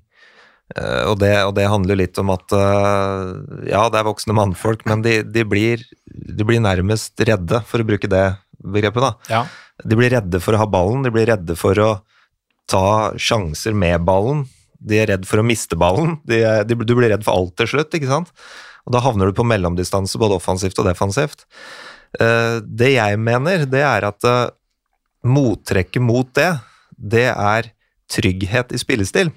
Eh, 0.74 1.05
og, 1.07 1.20
det, 1.22 1.31
og 1.46 1.55
det 1.55 1.68
handler 1.70 1.94
jo 1.94 2.00
litt 2.00 2.18
om 2.18 2.33
at 2.35 2.55
eh, 2.57 3.29
ja, 3.70 3.85
det 3.92 4.00
er 4.00 4.09
voksne 4.09 4.35
mannfolk, 4.37 4.83
men 4.90 5.05
de, 5.05 5.20
de, 5.22 5.44
blir, 5.46 5.85
de 6.05 6.46
blir 6.46 6.62
nærmest 6.62 7.14
redde, 7.22 7.62
for 7.68 7.83
å 7.83 7.87
bruke 7.87 8.11
det 8.11 8.26
begrepet. 8.66 9.05
da. 9.05 9.12
Ja. 9.31 9.44
De 9.87 9.98
blir 9.98 10.11
redde 10.16 10.42
for 10.42 10.57
å 10.57 10.64
ha 10.64 10.68
ballen, 10.70 11.07
de 11.07 11.14
blir 11.14 11.29
redde 11.31 11.57
for 11.59 11.79
å 11.79 11.90
ta 12.70 13.14
sjanser 13.20 13.76
med 13.79 14.02
ballen. 14.09 14.46
De 14.83 14.98
er 14.98 15.11
redd 15.12 15.26
for 15.29 15.40
å 15.40 15.46
miste 15.46 15.79
ballen. 15.79 16.18
De 16.26 16.42
de, 16.66 16.79
du 16.83 16.94
blir 16.96 17.12
redd 17.12 17.24
for 17.24 17.38
alt 17.38 17.55
til 17.61 17.70
slutt, 17.76 17.94
ikke 17.94 18.11
sant? 18.11 18.33
Og 18.87 18.94
da 18.94 19.02
havner 19.02 19.31
du 19.31 19.37
på 19.37 19.46
mellomdistanse, 19.46 20.18
både 20.18 20.38
offensivt 20.38 20.79
og 20.83 20.88
defensivt. 20.90 21.46
Eh, 22.18 22.59
det 22.62 22.96
jeg 22.96 23.22
mener, 23.22 23.64
det 23.70 23.83
er 23.87 24.11
at 24.11 24.26
mottrekket 25.26 26.02
mot 26.02 26.29
det, 26.38 26.52
det 26.96 27.29
er 27.31 27.70
trygghet 28.11 28.74
i 28.74 28.79
spillestil. 28.79 29.33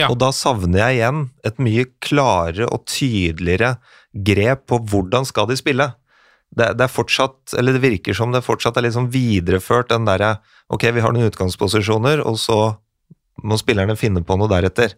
Ja. 0.00 0.08
Og 0.08 0.16
da 0.20 0.30
savner 0.34 0.86
jeg 0.86 1.00
igjen 1.00 1.24
et 1.46 1.58
mye 1.62 1.86
klarere 2.04 2.68
og 2.72 2.86
tydeligere 2.88 3.74
grep 4.12 4.66
på 4.70 4.80
hvordan 4.88 5.26
skal 5.28 5.50
de 5.50 5.58
spille. 5.60 5.90
Det, 6.52 6.72
det 6.76 6.86
er 6.86 6.92
fortsatt, 6.92 7.54
eller 7.58 7.76
det 7.76 7.84
virker 7.84 8.16
som 8.16 8.32
det 8.32 8.44
fortsatt 8.44 8.76
er 8.76 8.86
liksom 8.88 9.10
videreført 9.12 9.92
den 9.92 10.08
derre 10.08 10.36
Ok, 10.72 10.86
vi 10.94 11.02
har 11.04 11.12
noen 11.12 11.28
utgangsposisjoner, 11.28 12.22
og 12.24 12.38
så 12.40 12.56
må 13.44 13.58
spillerne 13.60 13.92
finne 13.98 14.22
på 14.24 14.38
noe 14.40 14.48
deretter. 14.48 14.94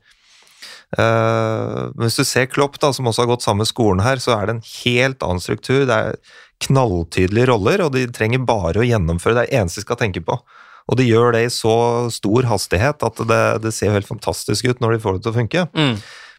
Uh, 0.95 1.91
hvis 1.99 2.19
du 2.21 2.23
ser 2.23 2.47
Klopp, 2.47 2.77
da, 2.79 2.93
som 2.95 3.09
også 3.11 3.25
har 3.25 3.31
gått 3.33 3.43
samme 3.43 3.67
skolen 3.67 4.05
her, 4.05 4.21
så 4.23 4.37
er 4.37 4.47
det 4.47 4.55
en 4.55 4.67
helt 4.69 5.25
annen 5.27 5.43
struktur. 5.43 5.83
Det 5.89 5.97
er 5.97 6.21
knalltydelige 6.63 7.49
roller, 7.51 7.83
og 7.83 7.97
de 7.97 8.05
trenger 8.15 8.45
bare 8.47 8.85
å 8.85 8.87
gjennomføre. 8.87 9.35
Det 9.35 9.43
er 9.43 9.51
det 9.51 9.63
eneste 9.63 9.83
de 9.83 9.89
skal 9.89 9.99
tenke 10.05 10.23
på. 10.23 10.39
Og 10.91 10.99
de 11.01 11.07
gjør 11.09 11.33
det 11.33 11.47
i 11.47 11.53
så 11.53 11.77
stor 12.13 12.49
hastighet 12.51 13.05
at 13.07 13.23
det, 13.31 13.45
det 13.65 13.73
ser 13.73 13.95
helt 13.95 14.09
fantastisk 14.09 14.69
ut 14.69 14.83
når 14.85 14.97
de 14.97 15.03
får 15.05 15.17
det 15.17 15.25
til 15.25 15.33
å 15.33 15.39
funke. 15.39 15.67
Mm. 15.73 15.95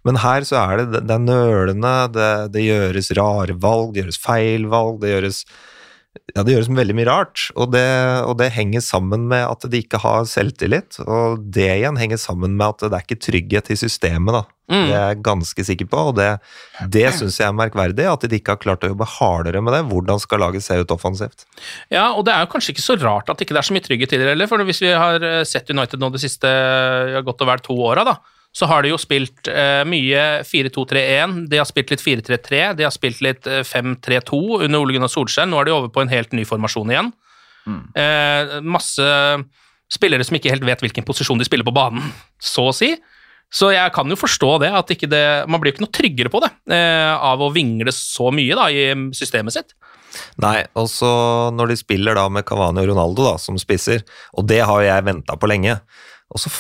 Men 0.05 0.19
her 0.21 0.45
så 0.45 0.59
er 0.61 0.83
det, 0.83 1.01
det 1.09 1.15
er 1.15 1.23
nølende, 1.23 1.93
det, 2.13 2.33
det 2.53 2.65
gjøres 2.67 3.09
rare 3.17 3.55
valg, 3.57 3.93
det 3.93 4.03
gjøres 4.03 4.21
feil 4.21 4.67
valg, 4.69 4.99
det 5.01 5.15
gjøres 5.15 5.41
ja, 6.35 6.43
det 6.43 6.55
gjøres 6.55 6.69
veldig 6.71 6.95
mye 6.97 7.07
rart, 7.07 7.45
og 7.59 7.71
det, 7.75 7.85
og 8.27 8.35
det 8.39 8.49
henger 8.55 8.83
sammen 8.83 9.27
med 9.31 9.45
at 9.45 9.65
de 9.71 9.79
ikke 9.83 9.99
har 10.03 10.25
selvtillit. 10.29 10.97
Og 11.05 11.43
det 11.55 11.69
igjen 11.77 11.99
henger 11.99 12.19
sammen 12.19 12.57
med 12.59 12.73
at 12.73 12.85
det 12.89 12.97
er 12.97 13.05
ikke 13.05 13.23
trygghet 13.23 13.71
i 13.71 13.77
systemet, 13.79 14.35
da. 14.35 14.43
Mm. 14.65 14.87
Det 14.89 14.95
er 14.97 15.03
jeg 15.11 15.21
ganske 15.27 15.65
sikker 15.67 15.89
på, 15.91 16.03
og 16.09 16.15
det, 16.17 16.29
det 16.91 17.05
syns 17.13 17.37
jeg 17.39 17.47
er 17.47 17.57
merkverdig. 17.57 18.07
At 18.09 18.25
de 18.25 18.39
ikke 18.39 18.55
har 18.55 18.61
klart 18.63 18.85
å 18.85 18.91
jobbe 18.91 19.07
hardere 19.17 19.61
med 19.63 19.77
det. 19.77 19.83
Hvordan 19.91 20.21
skal 20.23 20.41
laget 20.41 20.65
se 20.65 20.79
ut 20.81 20.95
offensivt? 20.95 21.45
Ja, 21.93 22.09
og 22.11 22.25
det 22.27 22.33
er 22.35 22.45
jo 22.45 22.51
kanskje 22.55 22.73
ikke 22.73 22.87
så 22.87 22.97
rart 22.99 23.29
at 23.29 23.37
det 23.37 23.47
ikke 23.47 23.59
er 23.61 23.69
så 23.69 23.75
mye 23.75 23.85
trygghet 23.85 24.15
i 24.17 24.21
det 24.21 24.31
heller, 24.33 24.49
for 24.51 24.65
hvis 24.65 24.81
vi 24.83 24.91
har 24.91 25.23
eh, 25.23 25.43
sett 25.47 25.69
United 25.71 26.01
nå 26.01 26.11
de 26.15 26.23
siste 26.25 26.49
ja, 26.49 27.21
godt 27.25 27.45
og 27.45 27.51
vel 27.53 27.63
to 27.65 27.77
åra, 27.85 28.07
da, 28.07 28.17
så 28.55 28.69
har 28.71 28.85
de 28.85 28.93
jo 28.93 28.99
spilt 29.01 29.49
eh, 29.51 29.83
mye 29.87 30.21
4-2-3-1, 30.47 31.41
de 31.51 31.59
har 31.59 31.67
spilt 31.67 31.91
litt 31.91 32.03
4-3-3, 32.03 32.61
de 32.79 32.85
har 32.87 32.93
spilt 32.95 33.19
litt 33.25 33.49
eh, 33.51 33.65
5-3-2 33.67 34.39
under 34.61 34.79
Ole 34.79 34.95
Gunnar 34.95 35.11
Solskjær, 35.11 35.49
nå 35.51 35.59
er 35.59 35.67
de 35.67 35.75
over 35.75 35.91
på 35.91 36.05
en 36.05 36.13
helt 36.13 36.31
ny 36.35 36.45
formasjon 36.47 36.93
igjen. 36.93 37.11
Eh, 37.97 38.55
masse 38.61 39.09
spillere 39.91 40.25
som 40.25 40.37
ikke 40.37 40.53
helt 40.53 40.65
vet 40.67 40.85
hvilken 40.85 41.05
posisjon 41.05 41.41
de 41.41 41.47
spiller 41.47 41.67
på 41.67 41.75
banen, 41.75 42.13
så 42.41 42.69
å 42.69 42.75
si. 42.75 42.93
Så 43.53 43.69
jeg 43.71 43.91
kan 43.93 44.09
jo 44.09 44.17
forstå 44.17 44.49
det, 44.63 44.71
at 44.73 44.93
det, 45.11 45.25
man 45.51 45.61
blir 45.61 45.71
jo 45.71 45.75
ikke 45.75 45.85
noe 45.85 45.95
tryggere 45.95 46.31
på 46.33 46.41
det 46.43 46.49
eh, 46.75 47.11
av 47.13 47.43
å 47.43 47.51
vingle 47.53 47.93
så 47.93 48.31
mye 48.33 48.57
da, 48.57 48.69
i 48.71 49.11
systemet 49.15 49.55
sitt. 49.55 49.75
Nei, 50.41 50.61
og 50.79 50.87
så 50.91 51.11
når 51.53 51.73
de 51.73 51.77
spiller 51.79 52.17
da 52.17 52.25
med 52.31 52.47
Cavani 52.47 52.81
og 52.83 52.93
Ronaldo 52.93 53.27
da, 53.27 53.35
som 53.41 53.59
spisser, 53.59 54.03
og 54.35 54.47
det 54.49 54.61
har 54.65 54.81
jeg 54.85 55.07
venta 55.07 55.37
på 55.39 55.51
lenge, 55.51 55.77
og 56.31 56.41
så 56.41 56.51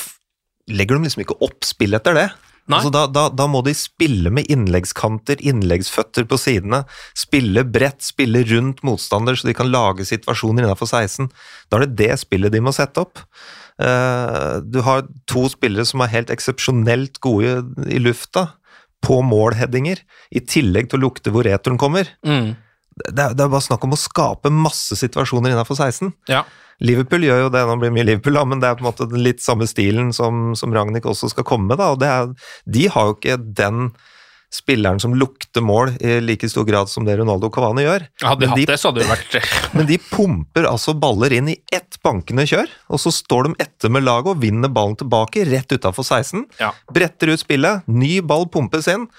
legger 0.71 0.97
de 0.97 1.07
liksom 1.07 1.25
ikke 1.25 1.39
opp 1.45 1.65
spill 1.67 1.97
etter 1.97 2.17
det. 2.17 2.29
Altså 2.65 2.89
da, 2.89 3.03
da, 3.05 3.27
da 3.29 3.45
må 3.45 3.59
de 3.65 3.75
spille 3.77 4.31
med 4.33 4.47
innleggskanter, 4.49 5.37
innleggsføtter 5.45 6.25
på 6.25 6.39
sidene, 6.41 6.81
spille 7.17 7.61
bredt, 7.69 8.01
spille 8.01 8.41
rundt 8.49 8.81
motstander 8.85 9.37
så 9.37 9.45
de 9.45 9.53
kan 9.57 9.69
lage 9.69 10.07
situasjoner 10.09 10.65
innenfor 10.65 10.89
16. 10.89 11.29
Da 11.69 11.77
er 11.77 11.85
det 11.85 11.99
det 12.01 12.15
spillet 12.23 12.55
de 12.55 12.63
må 12.65 12.73
sette 12.73 13.03
opp. 13.05 13.21
Eh, 13.77 14.65
du 14.65 14.81
har 14.87 15.05
to 15.29 15.45
spillere 15.53 15.85
som 15.85 16.01
er 16.01 16.13
helt 16.15 16.33
eksepsjonelt 16.33 17.21
gode 17.21 17.59
i 17.85 18.01
lufta, 18.01 18.49
på 19.05 19.19
målheadinger, 19.21 19.99
i 20.33 20.41
tillegg 20.41 20.87
til 20.89 20.97
å 20.97 21.03
lukte 21.03 21.29
hvor 21.29 21.45
returen 21.45 21.77
kommer 21.77 22.09
Mm. 22.25 22.55
Det 22.95 23.25
er, 23.25 23.35
bare 23.49 23.63
snakk 23.63 23.83
om 23.83 23.95
å 23.95 23.99
skape 23.99 24.51
masse 24.53 24.95
situasjoner 24.95 25.51
innenfor 25.51 25.75
16. 25.75 26.13
Ja. 26.31 26.45
Liverpool 26.83 27.23
gjør 27.23 27.45
jo 27.45 27.53
det, 27.53 27.63
nå 27.67 27.77
blir 27.79 27.91
det 27.91 27.97
mye 27.97 28.07
Liverpool, 28.07 28.35
da, 28.39 28.43
men 28.47 28.63
det 28.63 28.69
er 28.69 28.79
på 28.79 28.85
en 28.85 28.89
måte 28.89 29.07
den 29.11 29.23
litt 29.23 29.43
samme 29.43 29.67
stilen 29.67 30.11
som, 30.15 30.51
som 30.59 30.75
Ragnhild 30.75 31.07
også 31.07 31.31
skal 31.31 31.47
komme 31.47 31.69
med. 31.71 31.79
Da, 31.79 31.93
og 31.95 32.01
det 32.03 32.11
er, 32.11 32.51
de 32.77 32.85
har 32.91 33.09
jo 33.09 33.17
ikke 33.17 33.39
den 33.59 33.89
spilleren 34.55 35.01
som 35.03 35.15
lukter 35.17 35.63
mål 35.65 35.95
i 35.99 36.19
like 36.23 36.47
stor 36.49 36.63
grad 36.67 36.87
som 36.91 37.03
det 37.07 37.17
Ronaldo 37.19 37.49
Cavani 37.51 37.83
gjør. 37.83 38.05
Hadde 38.23 38.45
de 38.45 38.51
hatt 38.51 38.59
de, 38.59 38.65
det, 38.69 38.77
så 38.79 38.91
hadde 38.91 39.03
det 39.03 39.09
vært 39.09 39.49
men 39.75 39.89
de 39.89 39.97
pumper 39.99 40.67
altså 40.69 40.95
baller 40.99 41.35
inn 41.35 41.49
i 41.51 41.57
ett 41.75 41.99
bankende 42.05 42.45
kjør, 42.47 42.71
og 42.87 43.01
så 43.01 43.11
står 43.11 43.49
de 43.49 43.55
etter 43.65 43.91
med 43.91 44.05
laget 44.05 44.31
og 44.31 44.43
vinner 44.43 44.71
ballen 44.71 44.95
tilbake 44.99 45.43
rett 45.49 45.75
utafor 45.75 46.05
16. 46.05 46.45
Ja. 46.61 46.71
Bretter 46.95 47.33
ut 47.33 47.43
spillet, 47.43 47.87
ny 47.91 48.19
ball 48.23 48.47
pumpes 48.51 48.87
inn. 48.91 49.09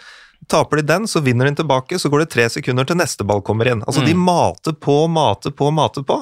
Taper 0.50 0.80
de 0.80 0.86
den, 0.86 1.08
så 1.10 1.22
vinner 1.24 1.48
de 1.48 1.56
tilbake, 1.58 1.98
så 1.98 2.10
går 2.12 2.24
det 2.24 2.32
tre 2.34 2.46
sekunder 2.52 2.86
til 2.86 2.98
neste 3.00 3.26
ball 3.26 3.42
kommer 3.42 3.70
inn. 3.72 3.82
Altså, 3.86 4.04
De 4.06 4.14
mater 4.14 4.76
på, 4.78 5.06
mater 5.10 5.54
på, 5.54 5.72
mater 5.74 6.06
på. 6.06 6.20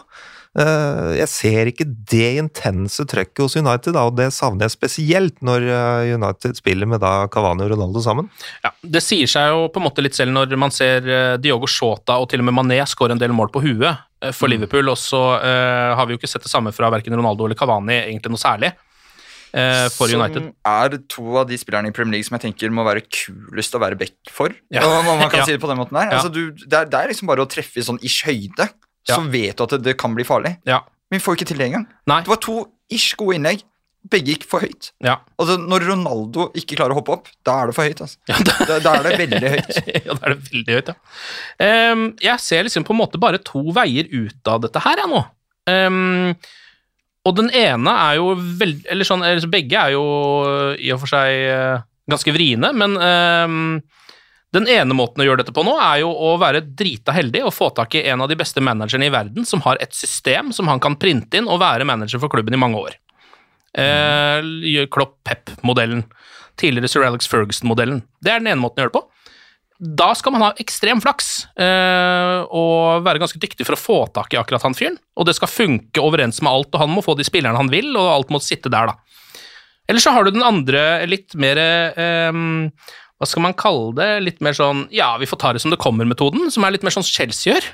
Eh, 0.54 1.08
jeg 1.18 1.30
ser 1.32 1.68
ikke 1.70 1.86
det 1.88 2.28
intense 2.38 3.02
trøkket 3.10 3.42
hos 3.42 3.56
United, 3.58 3.96
da, 3.96 4.04
og 4.06 4.14
det 4.20 4.28
savner 4.34 4.68
jeg 4.68 4.74
spesielt 4.76 5.40
når 5.44 5.66
eh, 5.66 6.12
United 6.14 6.54
spiller 6.60 6.86
med 6.90 7.02
da 7.02 7.26
Cavani 7.32 7.66
og 7.66 7.74
Ronaldo 7.74 8.02
sammen. 8.04 8.30
Ja, 8.62 8.70
Det 8.80 9.02
sier 9.02 9.30
seg 9.30 9.50
jo 9.50 9.66
på 9.74 9.82
en 9.82 9.88
måte 9.88 10.04
litt 10.04 10.14
selv 10.14 10.34
når 10.34 10.54
man 10.60 10.74
ser 10.74 11.10
eh, 11.10 11.34
Diogo 11.42 11.70
Shota 11.70 12.20
og 12.22 12.30
til 12.30 12.44
og 12.44 12.48
med 12.48 12.56
Mané 12.60 12.78
skåre 12.86 13.16
en 13.16 13.22
del 13.22 13.34
mål 13.34 13.50
på 13.54 13.64
huet 13.66 14.10
for 14.32 14.48
Liverpool, 14.48 14.88
og 14.88 14.96
så 14.96 15.18
uh, 15.36 15.90
har 15.98 16.06
vi 16.08 16.14
jo 16.14 16.16
ikke 16.16 16.30
sett 16.30 16.46
det 16.46 16.48
samme 16.48 16.70
fra 16.72 16.88
verken 16.88 17.12
Ronaldo 17.12 17.44
eller 17.44 17.58
Cavani 17.60 17.98
egentlig 17.98 18.30
noe 18.32 18.40
særlig 18.40 18.70
eh, 19.54 19.86
for 19.94 20.10
United. 20.12 20.50
Som 20.50 20.72
er 20.74 20.96
to 21.14 21.24
av 21.40 21.48
de 21.50 21.58
spillerne 21.60 21.90
i 21.90 21.94
Premier 21.96 22.18
League 22.18 22.28
som 22.28 22.36
jeg 22.38 22.44
tenker 22.48 22.72
må 22.74 22.84
være 22.86 23.04
kulest 23.06 23.74
å 23.78 23.82
være 23.82 23.98
back 24.00 24.16
for. 24.34 24.54
Ja. 24.74 24.82
Og 24.86 25.04
man 25.08 25.24
kan 25.30 25.38
Ja. 25.42 25.46
si 25.48 25.54
det 25.56 25.62
på 25.62 25.70
den 25.70 25.78
måten 25.80 25.96
der. 25.98 26.10
Ja. 26.10 26.18
Altså, 26.20 26.32
du, 26.34 26.50
det, 26.64 26.72
er, 26.72 26.88
det 26.90 27.00
er 27.00 27.12
liksom 27.14 27.30
bare 27.30 27.44
å 27.46 27.50
treffe 27.50 27.80
i 27.80 27.86
sånn 27.86 28.00
ish 28.04 28.24
høyde, 28.28 28.68
så 29.08 29.20
vet 29.28 29.56
du 29.58 29.66
at 29.66 29.76
det, 29.76 29.82
det 29.90 29.96
kan 30.00 30.14
bli 30.16 30.24
farlig. 30.26 30.56
Ja. 30.68 30.82
Men 31.10 31.20
vi 31.20 31.24
får 31.26 31.38
ikke 31.38 31.50
til 31.52 31.58
det 31.60 31.70
engang. 31.70 31.86
Nei. 32.10 32.22
Det 32.24 32.32
var 32.32 32.42
to 32.42 32.58
ish 32.92 33.14
gode 33.20 33.36
innlegg. 33.38 33.62
Begge 34.12 34.34
gikk 34.34 34.42
for 34.44 34.60
høyt. 34.60 34.90
Ja. 35.00 35.14
Altså, 35.40 35.54
når 35.64 35.86
Ronaldo 35.88 36.50
ikke 36.60 36.76
klarer 36.76 36.92
å 36.92 36.98
hoppe 36.98 37.14
opp, 37.14 37.28
da 37.48 37.54
er 37.62 37.70
det 37.70 37.74
for 37.76 37.88
høyt. 37.88 38.02
Altså. 38.04 38.18
Da, 38.68 38.76
Da, 38.84 38.90
er 38.98 39.06
det 39.06 39.14
veldig 39.22 39.52
høyt. 39.54 39.78
ja, 39.94 40.02
da 40.10 40.18
er 40.18 40.34
det 40.34 40.50
veldig 40.50 40.74
høyt, 40.76 40.90
ja. 40.92 40.96
Um, 41.94 42.02
jeg 42.20 42.42
ser 42.44 42.66
liksom 42.66 42.84
på 42.84 42.92
en 42.92 43.00
måte 43.00 43.20
bare 43.22 43.40
to 43.40 43.62
veier 43.76 44.10
ut 44.12 44.50
av 44.52 44.60
dette 44.66 44.82
her, 44.84 45.00
jeg 45.00 45.08
nå. 45.08 45.22
Ehm, 45.72 46.34
og 47.24 47.36
den 47.38 47.50
ene 47.56 47.96
er 48.04 48.18
jo 48.20 48.34
veld, 48.36 48.84
Eller 48.90 49.08
sånn, 49.08 49.24
eller 49.24 49.50
begge 49.50 49.80
er 49.80 49.94
jo 49.96 50.04
i 50.76 50.92
og 50.92 51.00
for 51.02 51.10
seg 51.10 51.44
eh, 51.48 51.84
ganske 52.10 52.34
vriene, 52.36 52.68
men 52.76 52.98
um, 53.00 53.78
den 54.54 54.68
ene 54.70 54.94
måten 54.94 55.22
å 55.22 55.26
gjøre 55.26 55.40
dette 55.40 55.54
på 55.56 55.64
nå, 55.66 55.72
er 55.80 56.02
jo 56.02 56.10
å 56.12 56.34
være 56.38 56.60
drita 56.78 57.14
heldig 57.16 57.46
og 57.48 57.54
få 57.56 57.70
tak 57.74 57.96
i 57.96 58.04
en 58.12 58.22
av 58.22 58.28
de 58.30 58.36
beste 58.38 58.62
managerne 58.62 59.08
i 59.08 59.14
verden 59.14 59.48
som 59.48 59.64
har 59.64 59.80
et 59.82 59.96
system 59.96 60.52
som 60.54 60.68
han 60.70 60.82
kan 60.84 60.98
printe 61.00 61.40
inn 61.40 61.48
og 61.50 61.62
være 61.64 61.88
manager 61.88 62.20
for 62.22 62.32
klubben 62.32 62.54
i 62.54 62.60
mange 62.60 62.82
år. 62.82 62.98
Eh, 63.74 64.84
Klopp-Pep-modellen. 64.94 66.04
Tidligere 66.60 66.92
Sir 66.92 67.08
Alex 67.08 67.26
Ferguson-modellen. 67.26 68.04
Det 68.22 68.30
er 68.30 68.44
den 68.44 68.52
ene 68.52 68.62
måten 68.62 68.78
å 68.78 68.84
gjøre 68.84 68.92
det 68.92 69.00
på. 69.00 69.08
Da 69.82 70.12
skal 70.14 70.34
man 70.36 70.44
ha 70.44 70.52
ekstrem 70.62 71.00
flaks 71.02 71.48
eh, 71.58 72.44
og 72.46 73.02
være 73.02 73.18
ganske 73.22 73.40
dyktig 73.42 73.66
for 73.66 73.74
å 73.74 73.80
få 73.80 73.96
tak 74.14 74.34
i 74.34 74.38
akkurat 74.38 74.62
han 74.62 74.76
fyren. 74.78 74.98
Og 75.18 75.26
det 75.26 75.34
skal 75.34 75.50
funke 75.50 76.02
overens 76.02 76.38
med 76.44 76.52
alt, 76.52 76.70
og 76.70 76.84
han 76.84 76.92
må 76.94 77.02
få 77.02 77.16
de 77.18 77.26
spillerne 77.26 77.58
han 77.58 77.72
vil, 77.72 77.90
og 77.98 78.12
alt 78.12 78.30
må 78.30 78.38
sitte 78.42 78.70
der, 78.70 78.92
da. 78.92 79.40
Eller 79.90 80.00
så 80.00 80.14
har 80.14 80.24
du 80.24 80.32
den 80.32 80.46
andre 80.46 81.04
litt 81.10 81.34
mer 81.36 81.58
eh, 81.60 82.30
Hva 82.32 83.26
skal 83.28 83.44
man 83.44 83.56
kalle 83.58 83.90
det? 83.98 84.10
Litt 84.24 84.38
mer 84.44 84.56
sånn 84.56 84.86
ja, 84.94 85.10
vi 85.20 85.28
får 85.28 85.42
ta 85.42 85.50
det 85.52 85.64
som 85.64 85.74
det 85.74 85.82
kommer-metoden, 85.82 86.46
som 86.54 86.64
er 86.64 86.76
litt 86.76 86.86
mer 86.86 86.94
sånn 86.94 87.06
Chelsea 87.06 87.52
gjør. 87.52 87.66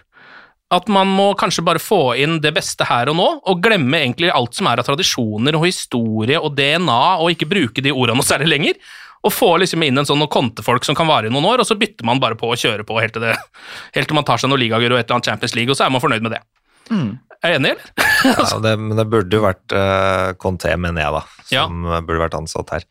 At 0.71 0.89
man 0.91 1.11
må 1.11 1.33
kanskje 1.39 1.65
bare 1.67 1.83
få 1.83 2.15
inn 2.23 2.39
det 2.43 2.55
beste 2.55 2.87
her 2.87 3.11
og 3.11 3.17
nå, 3.19 3.29
og 3.45 3.63
glemme 3.63 4.01
egentlig 4.01 4.33
alt 4.33 4.57
som 4.57 4.69
er 4.71 4.81
av 4.81 4.87
tradisjoner 4.87 5.59
og 5.59 5.67
historie 5.67 6.39
og 6.39 6.55
DNA, 6.57 7.03
og 7.21 7.35
ikke 7.35 7.49
bruke 7.51 7.85
de 7.85 7.93
ordene 7.93 8.23
noe 8.23 8.27
særlig 8.27 8.53
lenger. 8.55 8.79
Og 9.27 9.35
få 9.35 9.51
liksom 9.61 9.83
inn 9.85 10.01
en 10.01 10.07
sånn 10.09 10.21
noen 10.23 10.33
kontefolk 10.33 10.87
som 10.87 10.97
kan 10.97 11.09
vare 11.11 11.29
i 11.29 11.33
noen 11.33 11.45
år, 11.45 11.61
og 11.61 11.69
så 11.69 11.77
bytter 11.77 12.07
man 12.09 12.23
bare 12.23 12.39
på 12.41 12.49
å 12.49 12.57
kjøre 12.57 12.87
på 12.89 13.01
helt 13.03 13.13
til, 13.17 13.27
det, 13.29 13.35
helt 13.97 14.09
til 14.09 14.17
man 14.17 14.25
tar 14.29 14.41
seg 14.41 14.49
noen 14.49 14.63
ligagull 14.63 14.95
og 14.95 15.01
et 15.01 15.05
eller 15.05 15.19
annet 15.19 15.33
Champions 15.33 15.57
League, 15.59 15.73
og 15.73 15.77
så 15.77 15.87
er 15.87 15.93
man 15.93 16.03
fornøyd 16.03 16.25
med 16.25 16.39
det. 16.39 16.41
Er 17.41 17.55
du 17.55 17.57
enig, 17.57 17.71
eller? 17.73 17.85
Ja, 18.51 18.59
det, 18.61 18.73
men 18.77 18.99
det 18.99 19.07
burde 19.09 19.37
jo 19.39 19.45
vært 19.45 19.73
uh, 19.73 20.33
Conté, 20.41 20.75
mener 20.77 21.07
jeg, 21.07 21.13
da, 21.15 21.23
som 21.49 21.87
ja. 21.89 22.01
burde 22.05 22.21
vært 22.21 22.37
ansatt 22.37 22.73
her. 22.75 22.85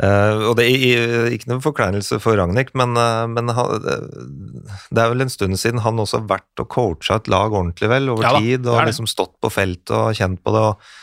Uh, 0.00 0.48
og 0.48 0.56
det 0.56 0.64
er 0.70 1.34
ikke 1.34 1.50
noen 1.50 1.64
forkleinelse 1.64 2.16
for 2.22 2.38
Ragnhild, 2.40 2.72
men, 2.78 2.96
uh, 2.96 3.26
men 3.28 3.52
han, 3.52 3.84
det, 3.84 4.96
er 4.96 5.12
vel 5.12 5.26
en 5.26 5.32
stund 5.32 5.60
siden 5.60 5.84
han 5.84 6.00
også 6.00 6.22
har 6.22 6.30
vært 6.38 6.64
og 6.64 6.70
coacha 6.72 7.20
et 7.20 7.28
lag 7.32 7.52
ordentlig, 7.52 7.90
vel, 7.92 8.08
over 8.14 8.24
Ja 8.30 8.34
tid, 8.38 8.64
og 8.64 8.80
det. 8.80 8.88
liksom 8.92 9.10
stått 9.10 9.36
på 9.44 9.52
feltet 9.52 9.92
og 9.98 10.16
kjent 10.16 10.40
på 10.40 10.56
det. 10.56 10.64
og 10.70 10.74
eh, 10.78 11.01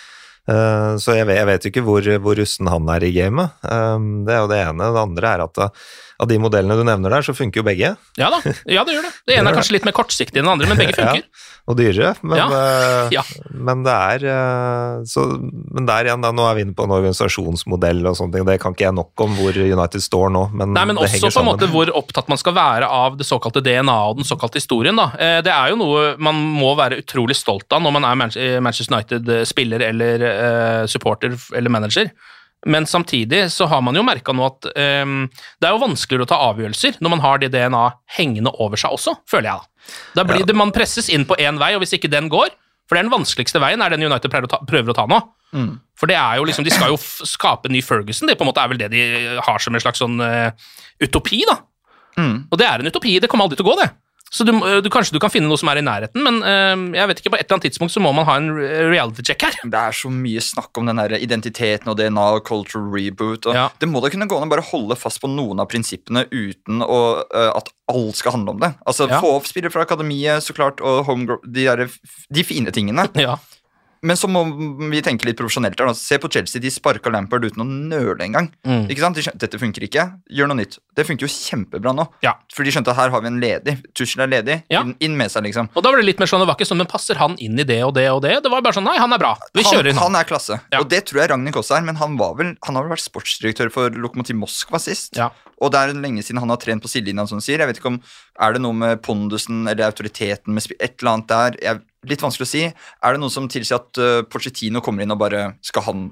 så 1.00 1.16
jeg 1.18 1.28
vet, 1.30 1.38
jeg 1.38 1.48
vet 1.50 1.66
jo 1.66 1.72
ikke 1.74 1.86
hvor, 1.86 2.12
hvor 2.24 2.40
russen 2.40 2.70
han 2.72 2.90
er 2.90 3.06
i 3.06 3.12
gamet. 3.16 3.58
Eh, 3.64 3.98
det 4.26 4.36
er 4.36 4.44
jo 4.44 4.52
det 4.52 4.62
ene. 4.64 4.92
Det 4.96 5.04
andre 5.04 5.34
er 5.34 5.44
at 5.46 5.62
eh, 5.66 5.90
av 6.20 6.28
de 6.28 6.36
modellene 6.42 6.76
du 6.76 6.84
nevner 6.84 7.14
der, 7.16 7.24
så 7.24 7.32
funker 7.32 7.62
jo 7.62 7.64
begge. 7.64 7.94
Ja 8.20 8.28
da, 8.34 8.42
ja 8.68 8.82
det 8.84 8.92
gjør 8.98 9.06
det. 9.08 9.12
Det 9.30 9.38
ene 9.40 9.52
er 9.54 9.56
kanskje 9.56 9.78
litt 9.78 9.86
mer 9.88 9.96
kortsiktig 9.96 10.42
enn 10.42 10.50
det 10.50 10.52
andre, 10.52 10.68
men 10.68 10.80
begge 10.82 10.96
funker. 11.00 11.24
og 11.72 11.78
dyrere, 11.80 12.10
men, 12.28 12.38
Ja, 12.42 13.22
eh, 13.24 13.46
men 13.56 13.84
det 13.86 13.94
er 13.96 14.26
eh, 14.34 15.06
så, 15.08 15.24
Men 15.72 15.88
der 15.88 16.10
igjen, 16.10 16.20
da, 16.26 16.32
nå 16.36 16.44
er 16.50 16.58
vi 16.58 16.66
inne 16.66 16.76
på 16.76 16.84
en 16.84 16.92
organisasjonsmodell 16.98 18.02
og 18.12 18.18
sånne 18.20 18.36
ting. 18.36 18.48
Det 18.50 18.58
kan 18.60 18.76
ikke 18.76 18.88
jeg 18.90 18.98
nok 18.98 19.24
om 19.24 19.38
hvor 19.40 19.56
United 19.64 20.04
står 20.04 20.34
nå, 20.36 20.42
men, 20.60 20.74
Nei, 20.76 20.84
men 20.90 21.00
det 21.00 21.06
også 21.06 21.14
henger 21.16 21.24
på 21.24 21.30
en 21.30 21.38
sammen. 21.38 21.52
måte 21.54 21.72
hvor 21.72 21.94
opptatt 22.02 22.28
man 22.34 22.42
skal 22.42 22.58
være 22.58 22.90
av 23.00 23.16
det 23.22 23.28
såkalte 23.30 23.64
DNA 23.64 23.96
og 24.10 24.20
den 24.20 24.28
såkalte 24.28 24.60
historien. 24.60 25.00
da. 25.00 25.08
Eh, 25.16 25.40
Det 25.46 25.54
er 25.56 25.72
jo 25.72 25.80
noe 25.80 26.04
man 26.20 26.36
må 26.60 26.74
være 26.80 27.00
utrolig 27.04 27.38
stolt 27.40 27.72
av 27.72 27.82
når 27.86 27.96
man 28.00 28.10
er 28.12 28.60
Manchester 28.60 28.92
United-spiller 28.98 29.88
eller 29.88 30.28
supporter 30.92 31.38
eller 31.56 31.70
manager. 31.72 32.12
Men 32.68 32.86
samtidig 32.86 33.52
så 33.52 33.70
har 33.72 33.82
man 33.82 33.96
jo 33.96 34.04
merka 34.04 34.34
nå 34.36 34.44
at 34.50 34.68
um, 35.04 35.30
det 35.62 35.68
er 35.68 35.76
jo 35.76 35.84
vanskeligere 35.84 36.26
å 36.28 36.30
ta 36.32 36.40
avgjørelser 36.50 36.98
når 37.00 37.14
man 37.14 37.22
har 37.24 37.40
det 37.40 37.54
DNA 37.54 37.84
hengende 38.18 38.52
over 38.60 38.80
seg 38.80 38.98
også, 38.98 39.16
føler 39.32 39.48
jeg 39.48 39.62
da. 39.62 39.94
Da 40.20 40.26
blir 40.28 40.44
det 40.46 40.54
Man 40.60 40.74
presses 40.76 41.08
inn 41.10 41.24
på 41.26 41.38
én 41.40 41.58
vei, 41.62 41.72
og 41.78 41.82
hvis 41.86 41.96
ikke 41.96 42.12
den 42.12 42.28
går 42.30 42.52
For 42.86 42.94
det 42.94 43.00
er 43.00 43.08
den 43.08 43.14
vanskeligste 43.14 43.62
veien, 43.64 43.82
er 43.82 43.96
den 43.96 44.04
United 44.04 44.36
å 44.44 44.52
ta, 44.52 44.60
prøver 44.68 44.92
å 44.92 44.98
ta 44.98 45.08
nå. 45.10 45.22
For 45.98 46.12
det 46.12 46.18
er 46.20 46.38
jo 46.38 46.46
liksom, 46.50 46.68
De 46.68 46.74
skal 46.74 46.92
jo 46.92 47.00
skape 47.00 47.70
en 47.70 47.74
ny 47.74 47.82
Ferguson. 47.82 48.28
Det 48.30 48.36
på 48.38 48.46
en 48.46 48.52
måte 48.52 48.62
er 48.62 48.70
vel 48.74 48.82
det 48.82 48.92
de 48.94 49.02
har 49.40 49.64
som 49.64 49.74
en 49.74 49.82
slags 49.82 50.04
sånn 50.04 50.20
uh, 50.22 50.52
utopi, 51.02 51.42
da. 51.48 51.56
Og 52.52 52.60
det 52.60 52.68
er 52.68 52.84
en 52.84 52.92
utopi. 52.92 53.16
Det 53.24 53.32
kommer 53.32 53.48
aldri 53.48 53.58
til 53.60 53.66
å 53.66 53.72
gå, 53.72 53.80
det. 53.80 53.90
Så 54.30 54.46
du, 54.46 54.52
du, 54.84 54.90
kanskje 54.94 55.16
du 55.16 55.20
kan 55.22 55.32
finne 55.34 55.50
noe 55.50 55.58
som 55.60 55.72
er 55.72 55.82
i 55.82 55.86
nærheten, 55.86 56.22
men 56.26 56.40
uh, 56.46 56.96
jeg 56.96 57.10
vet 57.12 57.22
ikke, 57.22 57.32
på 57.34 57.40
et 57.40 57.46
eller 57.48 57.58
annet 57.58 57.68
tidspunkt 57.70 57.94
så 57.96 58.04
må 58.04 58.12
man 58.16 58.28
ha 58.30 58.38
en 58.40 58.50
reality 58.92 59.26
check 59.26 59.46
her. 59.48 59.58
Det 59.64 59.82
er 59.82 59.96
så 59.96 60.12
mye 60.14 60.44
snakk 60.44 60.78
om 60.80 60.90
den 60.90 61.02
der 61.02 61.18
identiteten 61.18 61.90
og 61.90 61.98
DNA 62.00 62.26
og 62.38 62.44
cultural 62.48 62.90
reboot. 62.94 63.50
Og 63.50 63.58
Ja. 63.58 63.68
Det 63.82 63.90
må 63.90 64.02
da 64.04 64.12
kunne 64.14 64.30
gå 64.30 64.38
an 64.38 64.48
å 64.48 64.54
bare 64.54 64.66
holde 64.70 64.98
fast 65.00 65.22
på 65.24 65.30
noen 65.32 65.62
av 65.64 65.70
prinsippene 65.72 66.28
uten 66.30 66.84
å, 66.86 67.00
uh, 67.26 67.52
at 67.58 67.72
alt 67.90 68.20
skal 68.22 68.38
handle 68.38 68.56
om 68.56 68.62
det. 68.62 68.74
Altså 68.86 69.10
Ja. 69.10 69.22
Få 69.24 69.36
opp 69.40 69.48
spillere 69.50 69.74
fra 69.74 69.86
akademiet 69.88 70.46
så 70.46 70.54
klart, 70.54 70.82
og 70.86 71.06
homegrow, 71.10 71.42
de, 71.44 71.66
der, 71.66 71.88
de 72.30 72.46
fine 72.46 72.72
tingene. 72.76 73.10
Ja. 73.20 73.36
Men 74.02 74.16
så 74.16 74.30
må 74.32 74.46
vi 74.92 75.02
tenke 75.04 75.26
litt 75.28 75.38
profesjonelt. 75.40 75.80
her. 75.80 75.94
Se 75.94 76.18
på 76.18 76.30
Chelsea, 76.32 76.62
de 76.62 76.70
sparka 76.72 77.10
Lampard 77.12 77.44
uten 77.44 77.64
å 77.64 77.68
nøle 77.68 78.20
engang. 78.24 78.48
Mm. 78.64 78.86
Ikke 78.90 79.02
sant? 79.04 79.16
De 79.18 79.22
skjønte, 79.26 79.40
Dette 79.44 79.60
funker 79.60 79.84
ikke, 79.84 80.06
gjør 80.32 80.48
noe 80.48 80.60
nytt. 80.62 80.78
Det 80.96 81.06
funker 81.08 81.28
jo 81.28 81.32
kjempebra 81.34 81.92
nå. 81.96 82.06
Ja. 82.24 82.34
For 82.54 82.64
de 82.64 82.72
skjønte 82.72 82.92
at 82.94 83.00
her 83.00 83.10
har 83.12 83.22
vi 83.22 83.28
en 83.28 83.40
ledig. 83.42 83.76
Tussel 83.94 84.24
er 84.24 84.32
ledig. 84.32 84.64
Ja. 84.72 84.82
Inn, 84.84 84.96
inn 85.04 85.18
med 85.20 85.32
seg, 85.32 85.44
liksom. 85.48 85.70
Og 85.76 85.84
da 85.84 85.92
var 85.92 86.00
det 86.00 86.08
litt 86.08 86.20
mer 86.20 86.32
sånn, 86.32 86.40
det 86.44 86.48
var 86.48 86.56
ikke 86.56 86.70
sånn, 86.70 86.80
men 86.84 86.88
passer 86.92 87.20
han 87.20 87.36
inn 87.44 87.60
i 87.60 87.68
det 87.68 87.82
og 87.84 87.94
det 87.98 88.08
og 88.12 88.22
det? 88.24 88.38
Det 88.44 88.52
var 88.52 88.62
bare 88.64 88.78
sånn, 88.80 88.88
nei, 88.88 88.96
han 89.00 89.12
er 89.16 89.20
bra. 89.22 89.34
Vi 89.54 89.64
han, 89.64 89.74
kjører 89.74 89.92
inn. 89.92 90.00
han 90.00 90.16
er 90.16 90.24
klasse, 90.32 90.60
Ja. 90.72 90.80
og 90.80 90.90
det 90.90 91.04
tror 91.10 91.22
jeg 91.24 91.32
Ragnhild 91.34 91.60
også 91.60 91.76
er. 91.80 91.86
Men 91.90 91.96
han, 92.00 92.16
var 92.18 92.36
vel, 92.40 92.56
han 92.64 92.76
har 92.80 92.84
vel 92.88 92.96
vært 92.96 93.04
sportsdirektør 93.08 93.72
for 93.76 93.90
Lokomotiv 93.92 94.36
Moskva 94.40 94.80
sist. 94.80 95.18
Ja. 95.20 95.30
Og 95.60 95.74
det 95.74 95.80
er 95.80 95.94
lenge 96.00 96.24
siden 96.24 96.40
han 96.40 96.50
har 96.54 96.58
trent 96.62 96.82
på 96.82 96.88
sidelinja, 96.88 97.28
som 97.28 97.42
sier. 97.44 97.60
Jeg 97.60 97.68
vet 97.68 97.80
ikke 97.82 97.92
om 97.92 98.02
Er 98.40 98.54
det 98.56 98.62
noe 98.64 98.72
med 98.72 99.02
pondusen 99.04 99.68
eller 99.68 99.90
autoriteten 99.92 100.54
med 100.56 100.64
Et 100.80 100.96
eller 101.02 101.12
annet 101.12 101.28
der. 101.28 101.58
Jeg, 101.62 101.82
litt 102.08 102.24
vanskelig 102.24 102.48
å 102.48 102.52
si. 102.52 102.64
Er 102.70 103.16
det 103.16 103.22
noe 103.22 103.34
som 103.34 103.50
tilsier 103.52 103.80
at 103.80 104.00
uh, 104.00 104.22
Pochettino 104.30 104.84
kommer 104.86 105.04
inn 105.04 105.16
og 105.16 105.20
bare 105.22 105.54
Skal 105.66 105.86
han 105.90 106.10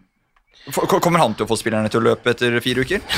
Kommer 0.68 1.22
han 1.22 1.32
til 1.38 1.46
å 1.46 1.48
få 1.48 1.56
spillerne 1.56 1.88
til 1.88 2.02
å 2.02 2.10
løpe 2.10 2.34
etter 2.34 2.58
fire 2.64 2.84
uker? 2.84 3.04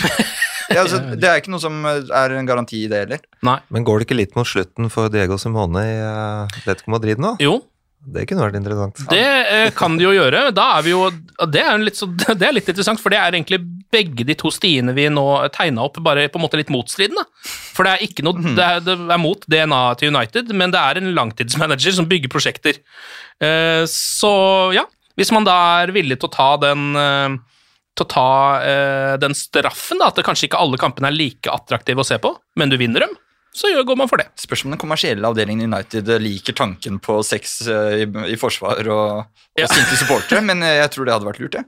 Ja, 0.70 0.84
altså, 0.84 1.00
det 1.18 1.26
er 1.26 1.40
ikke 1.40 1.50
noe 1.50 1.64
som 1.64 1.80
er 1.82 2.34
en 2.38 2.46
garanti 2.46 2.84
i 2.84 2.90
det 2.92 3.00
heller. 3.02 3.24
Nei. 3.42 3.56
Men 3.74 3.86
går 3.88 4.04
det 4.04 4.06
ikke 4.06 4.18
litt 4.20 4.36
mot 4.38 4.46
slutten 4.46 4.92
for 4.94 5.10
Diego 5.10 5.40
Simone 5.42 5.82
i 5.82 5.96
uh, 5.98 6.60
Atletico 6.60 6.94
Madrid 6.94 7.18
nå? 7.24 7.32
Jo, 7.42 7.56
Det 8.00 8.24
kunne 8.30 8.46
vært 8.46 8.56
interessant. 8.58 9.02
det 9.12 9.26
eh, 9.26 9.70
kan 9.76 9.98
de 10.00 10.06
jo 10.06 10.14
gjøre. 10.16 10.48
Da 10.56 10.70
er 10.78 10.86
vi 10.86 10.94
jo 10.94 11.10
det 11.52 11.62
er, 11.62 11.76
litt 11.84 12.00
så, 12.00 12.08
det 12.40 12.48
er 12.48 12.56
litt 12.56 12.70
interessant, 12.72 13.02
for 13.02 13.14
det 13.14 13.20
er 13.20 13.36
egentlig 13.36 13.60
begge 13.92 14.26
de 14.26 14.36
to 14.40 14.52
stiene 14.54 14.94
vi 14.96 15.08
nå 15.12 15.26
tegna 15.54 15.84
opp, 15.88 16.00
bare 16.06 16.28
på 16.32 16.40
en 16.40 16.46
måte 16.46 16.60
litt 16.60 16.72
motstridende. 16.74 17.26
For 17.44 17.86
det 17.86 17.96
er 17.96 18.06
ikke 18.08 18.26
noe 18.26 18.56
Det 18.56 18.66
er, 18.66 18.82
det 18.86 18.96
er 18.96 19.22
mot 19.22 19.44
DNA 19.46 19.82
til 20.00 20.14
United, 20.16 20.56
men 20.56 20.74
det 20.74 20.82
er 20.82 21.02
en 21.02 21.12
langtidsmanager 21.18 22.00
som 22.00 22.08
bygger 22.10 22.32
prosjekter. 22.32 22.82
Eh, 23.44 23.84
så 23.92 24.34
ja, 24.76 24.88
hvis 25.20 25.34
man 25.36 25.48
da 25.48 25.60
er 25.84 25.96
villig 25.96 26.22
til 26.22 26.32
å 26.32 26.36
ta 26.38 26.50
den 26.64 26.90
eh, 26.96 27.40
til 28.00 28.08
å 28.08 28.12
ta 28.14 28.30
eh, 28.64 29.14
den 29.20 29.36
straffen, 29.36 30.00
da, 30.00 30.10
at 30.10 30.22
kanskje 30.24 30.48
ikke 30.48 30.62
alle 30.62 30.80
kampene 30.80 31.12
er 31.12 31.18
like 31.18 31.52
attraktive 31.52 32.00
å 32.00 32.08
se 32.08 32.20
på, 32.22 32.32
men 32.60 32.72
du 32.72 32.78
vinner 32.80 33.04
dem, 33.06 33.18
så 33.56 33.72
går 33.84 33.98
man 33.98 34.08
for 34.12 34.22
det. 34.22 34.28
Spørs 34.40 34.64
om 34.66 34.72
den 34.76 34.80
kommersielle 34.82 35.26
avdelingen 35.26 35.66
i 35.66 35.70
United 35.72 36.10
liker 36.22 36.54
tanken 36.58 37.00
på 37.04 37.20
sex 37.26 37.60
eh, 37.68 38.06
i, 38.06 38.08
i 38.34 38.38
forsvar 38.40 38.86
og, 38.88 39.26
og 39.26 39.60
Ja. 39.60 39.68
sinte 39.68 39.98
supportere, 40.00 40.42
men 40.46 40.62
eh, 40.64 40.78
jeg 40.84 40.92
tror 40.96 41.06
det 41.10 41.14
hadde 41.18 41.30
vært 41.32 41.42
lurt, 41.44 41.58
det. 41.58 41.66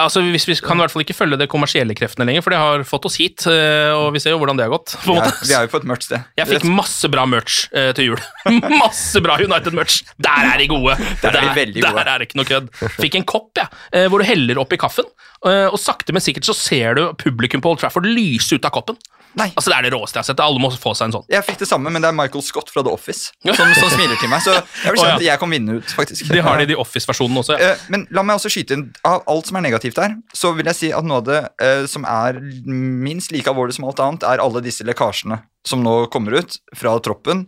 Altså, 0.00 0.22
hvis 0.24 0.46
Vi 0.48 0.54
kan 0.64 0.78
i 0.78 0.80
hvert 0.80 0.92
fall 0.94 1.02
ikke 1.04 1.12
følge 1.14 1.36
de 1.36 1.46
kommersielle 1.52 1.92
kreftene 1.92 2.24
lenger, 2.24 2.40
for 2.40 2.54
det 2.54 2.58
har 2.62 2.84
fått 2.88 3.04
oss 3.10 3.18
hit, 3.20 3.44
eh, 3.44 3.92
og 3.92 4.14
vi 4.14 4.22
ser 4.24 4.32
jo 4.32 4.38
hvordan 4.40 4.56
det 4.56 4.64
har 4.64 4.72
gått. 4.72 4.94
på 5.04 5.12
en 5.12 5.20
Vi 5.20 5.28
er, 5.28 5.34
vi 5.44 5.52
er 5.58 5.66
jo 5.66 5.72
på 5.74 5.80
et 5.82 5.88
mørkt 5.90 6.06
sted. 6.06 6.22
Jeg 6.40 6.48
fikk 6.48 6.64
masse 6.64 7.10
bra 7.12 7.26
merch 7.28 7.66
eh, 7.76 7.90
til 7.98 8.08
jul. 8.12 8.22
masse 8.82 9.20
bra 9.20 9.36
United-merch! 9.36 9.98
Der 10.16 10.48
er 10.54 10.56
de 10.62 10.68
gode! 10.72 10.96
Der 11.20 11.36
er 11.36 11.52
de 11.60 11.66
gode. 11.76 11.92
Der 11.92 12.08
er 12.08 12.18
det 12.22 12.30
ikke 12.30 12.40
noe 12.40 12.48
kødd. 12.48 12.70
Fikk 12.96 13.18
en 13.20 13.26
kopp 13.28 13.60
jeg, 13.60 13.68
ja, 13.92 14.08
hvor 14.08 14.24
du 14.24 14.24
heller 14.24 14.62
oppi 14.64 14.80
kaffen, 14.80 15.04
eh, 15.04 15.31
og 15.42 15.78
sakte, 15.80 16.14
men 16.14 16.22
sikkert 16.22 16.46
så 16.46 16.54
ser 16.54 16.94
du 16.98 17.02
publikum 17.18 17.62
på 17.64 17.72
Old 17.72 17.80
Trafford 17.82 18.06
lyse 18.06 18.54
ut 18.54 18.68
av 18.68 18.74
koppen. 18.74 18.98
Nei. 19.38 19.48
Altså, 19.56 19.70
Det 19.72 19.76
er 19.78 19.86
det 19.86 19.92
råeste 19.94 20.18
jeg 20.18 20.22
har 20.22 20.28
sett. 20.28 20.42
Alle 20.44 20.60
må 20.60 20.68
få 20.76 20.92
seg 20.96 21.08
en 21.08 21.14
sånn. 21.16 21.24
Jeg 21.32 21.44
fikk 21.46 21.62
det 21.62 21.68
samme, 21.70 21.90
men 21.92 22.04
det 22.04 22.10
er 22.10 22.16
Michael 22.16 22.44
Scott 22.44 22.70
fra 22.72 22.84
The 22.84 22.92
Office 22.92 23.32
som, 23.56 23.72
som 23.78 23.92
smiler 23.94 24.18
til 24.20 24.30
meg. 24.32 24.44
Så 24.44 24.54
jeg 24.54 24.92
vil 24.92 25.00
si 25.00 25.06
oh, 25.06 25.08
ja. 25.08 25.16
at 25.16 25.26
jeg 25.26 25.42
kan 25.42 25.54
vinne 25.54 25.78
ut, 25.80 25.94
faktisk. 25.96 26.28
De 26.32 26.44
har 26.44 26.60
det 26.60 26.68
i 26.68 26.72
The 26.74 26.78
Office-versjonen 26.82 27.40
også. 27.42 27.56
Ja. 27.56 27.72
Eh, 27.72 27.86
Men 27.94 28.06
la 28.12 28.24
meg 28.26 28.40
også 28.40 28.52
skyte 28.52 28.76
inn 28.76 28.86
Av 29.08 29.24
alt 29.30 29.48
som 29.48 29.58
er 29.58 29.64
negativt 29.64 30.00
her, 30.02 30.16
så 30.36 30.52
vil 30.56 30.68
jeg 30.68 30.78
si 30.78 30.92
at 30.94 31.08
noe 31.08 31.22
av 31.22 31.28
det 31.28 31.40
eh, 31.64 31.84
som 31.90 32.06
er 32.08 32.40
minst 32.68 33.32
like 33.34 33.48
alvorlig 33.50 33.78
som 33.78 33.88
alt 33.88 34.02
annet, 34.04 34.28
er 34.28 34.42
alle 34.44 34.64
disse 34.64 34.86
lekkasjene 34.86 35.40
som 35.66 35.82
nå 35.84 35.96
kommer 36.12 36.40
ut 36.42 36.58
fra 36.76 36.96
troppen. 37.04 37.46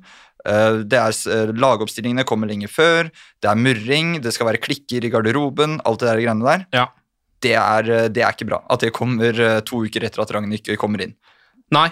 Eh, 0.49 0.81
det 0.89 1.01
er 1.01 1.21
eh, 1.37 1.55
Lagoppstillingene 1.61 2.27
kommer 2.29 2.49
lenger 2.51 2.73
før, 2.73 3.13
det 3.45 3.51
er 3.51 3.61
murring, 3.61 4.19
det 4.25 4.33
skal 4.37 4.49
være 4.49 4.63
klikker 4.65 5.05
i 5.05 5.13
garderoben, 5.13 5.81
alt 5.85 6.01
det 6.01 6.11
der 6.11 6.25
greiene 6.25 6.49
der. 6.49 6.69
Ja. 6.75 6.89
Det 7.45 7.53
er, 7.59 7.91
eh, 7.93 8.09
det 8.13 8.25
er 8.25 8.33
ikke 8.37 8.49
bra. 8.49 8.63
At 8.73 8.85
det 8.87 8.95
kommer 8.97 9.37
eh, 9.49 9.61
to 9.69 9.85
uker 9.85 10.07
etter 10.09 10.25
at 10.25 10.33
Ragnhild 10.35 10.73
kommer 10.81 11.05
inn. 11.05 11.15
Nei. 11.75 11.91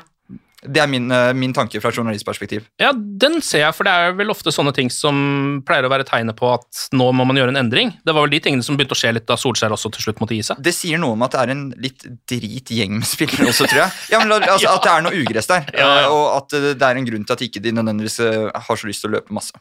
Det 0.63 0.79
er 0.79 0.87
min, 0.87 1.09
eh, 1.11 1.33
min 1.35 1.51
tanke 1.51 1.81
fra 1.83 1.91
journalistperspektiv. 1.91 2.69
Ja, 2.79 2.93
den 2.95 3.41
ser 3.43 3.65
jeg, 3.65 3.75
for 3.75 3.83
det 3.89 3.93
er 3.99 4.13
vel 4.15 4.31
ofte 4.31 4.53
sånne 4.55 4.71
ting 4.77 4.93
som 4.95 5.17
pleier 5.67 5.89
å 5.89 5.91
være 5.91 6.07
tegnet 6.07 6.37
på 6.39 6.53
at 6.55 6.85
nå 6.95 7.09
må 7.19 7.27
man 7.27 7.41
gjøre 7.41 7.51
en 7.51 7.59
endring. 7.65 7.91
Det 8.07 8.15
var 8.15 8.29
vel 8.29 8.37
de 8.37 8.39
tingene 8.45 8.63
som 8.63 8.79
begynte 8.79 8.95
å 8.95 9.01
skje 9.01 9.11
litt 9.17 9.27
da 9.27 9.35
Solskjær 9.35 9.75
også 9.75 9.91
til 9.97 10.07
slutt 10.07 10.23
måtte 10.23 10.37
gi 10.39 10.45
seg. 10.47 10.61
Det 10.63 10.75
sier 10.77 11.03
noe 11.03 11.17
om 11.17 11.25
at 11.27 11.35
det 11.35 11.41
er 11.43 11.55
en 11.57 11.65
litt 11.83 12.07
drit 12.31 12.71
gjeng 12.79 12.95
med 13.01 13.09
spillere 13.11 13.49
også, 13.51 13.67
tror 13.67 13.83
jeg. 13.83 13.97
Ja, 14.15 14.21
men 14.23 14.37
altså, 14.39 14.61
ja. 14.69 14.77
At 14.77 14.87
det 14.87 14.93
er 14.95 15.07
noe 15.09 15.25
ugress 15.25 15.51
der, 15.51 15.67
Ja, 15.75 15.89
ja. 16.05 16.13
og 16.15 16.29
at 16.37 16.55
det 16.79 16.91
er 16.93 17.01
en 17.03 17.11
grunn 17.11 17.27
til 17.27 17.37
at 17.37 17.43
ikke 17.49 17.65
de 17.65 17.75
nødvendigvis 17.81 18.21
har 18.23 18.79
så 18.79 18.93
lyst 18.93 19.03
til 19.03 19.11
å 19.11 19.17
løpe 19.19 19.35
masse. 19.35 19.59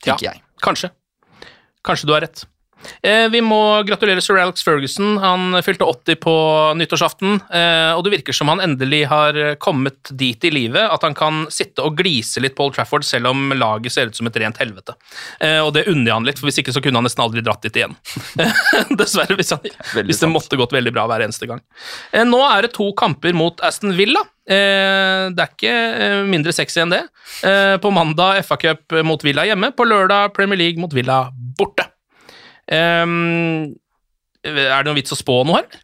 Tenker 0.00 0.30
jeg. 0.30 0.40
Kanskje. 0.64 0.88
Kanskje 1.84 2.08
du 2.08 2.16
har 2.16 2.24
rett. 2.24 2.46
Eh, 3.02 3.26
vi 3.32 3.42
må 3.44 3.60
gratulere 3.88 4.22
sir 4.24 4.38
Alex 4.40 4.64
Ferguson. 4.64 5.16
Han 5.22 5.58
fylte 5.64 5.86
80 5.86 6.20
på 6.22 6.34
nyttårsaften, 6.80 7.40
eh, 7.50 7.92
og 7.94 8.04
det 8.04 8.14
virker 8.16 8.36
som 8.36 8.50
han 8.52 8.62
endelig 8.64 9.04
har 9.10 9.38
kommet 9.62 10.12
dit 10.16 10.44
i 10.44 10.52
livet 10.54 10.86
at 10.90 11.04
han 11.06 11.16
kan 11.16 11.44
sitte 11.52 11.84
og 11.84 11.98
glise 11.98 12.42
litt 12.42 12.56
på 12.58 12.68
Old 12.68 12.76
Trafford 12.76 13.06
selv 13.06 13.32
om 13.32 13.54
laget 13.56 13.94
ser 13.94 14.10
ut 14.10 14.16
som 14.16 14.28
et 14.30 14.40
rent 14.40 14.60
helvete. 14.62 14.96
Eh, 15.40 15.60
og 15.60 15.72
det 15.76 15.86
unner 15.90 16.10
jeg 16.10 16.18
han 16.18 16.28
litt, 16.28 16.40
for 16.40 16.50
hvis 16.50 16.60
ikke 16.62 16.74
så 16.76 16.82
kunne 16.84 17.00
han 17.00 17.08
nesten 17.08 17.24
aldri 17.24 17.44
dratt 17.44 17.64
dit 17.66 17.80
igjen. 17.80 17.96
Dessverre, 19.00 19.38
hvis, 19.38 19.54
han, 19.54 20.04
hvis 20.04 20.22
det 20.22 20.32
måtte 20.32 20.60
gått 20.60 20.74
veldig 20.76 20.94
bra 20.96 21.06
hver 21.10 21.24
eneste 21.26 21.48
gang. 21.50 21.62
Nå 22.26 22.42
er 22.48 22.66
det 22.66 22.74
to 22.76 22.90
kamper 22.98 23.36
mot 23.36 23.60
Aston 23.66 23.96
Villa. 23.98 24.22
Eh, 24.50 25.28
det 25.30 25.44
er 25.44 25.52
ikke 25.52 25.74
mindre 26.30 26.54
sexy 26.54 26.82
enn 26.82 26.94
det. 26.94 27.04
Eh, 27.46 27.76
på 27.82 27.92
mandag 27.94 28.42
FA 28.46 28.58
Cup 28.60 28.98
mot 29.06 29.22
Villa 29.24 29.46
hjemme, 29.46 29.72
på 29.76 29.86
lørdag 29.86 30.34
Premier 30.36 30.58
League 30.58 30.82
mot 30.82 30.94
Villa 30.94 31.26
borte. 31.58 31.89
Ehm, 32.70 33.74
er 34.46 34.54
det 34.70 34.86
noen 34.88 34.98
vits 35.00 35.14
å 35.14 35.18
spå 35.18 35.42
noe 35.48 35.60
her? 35.60 35.80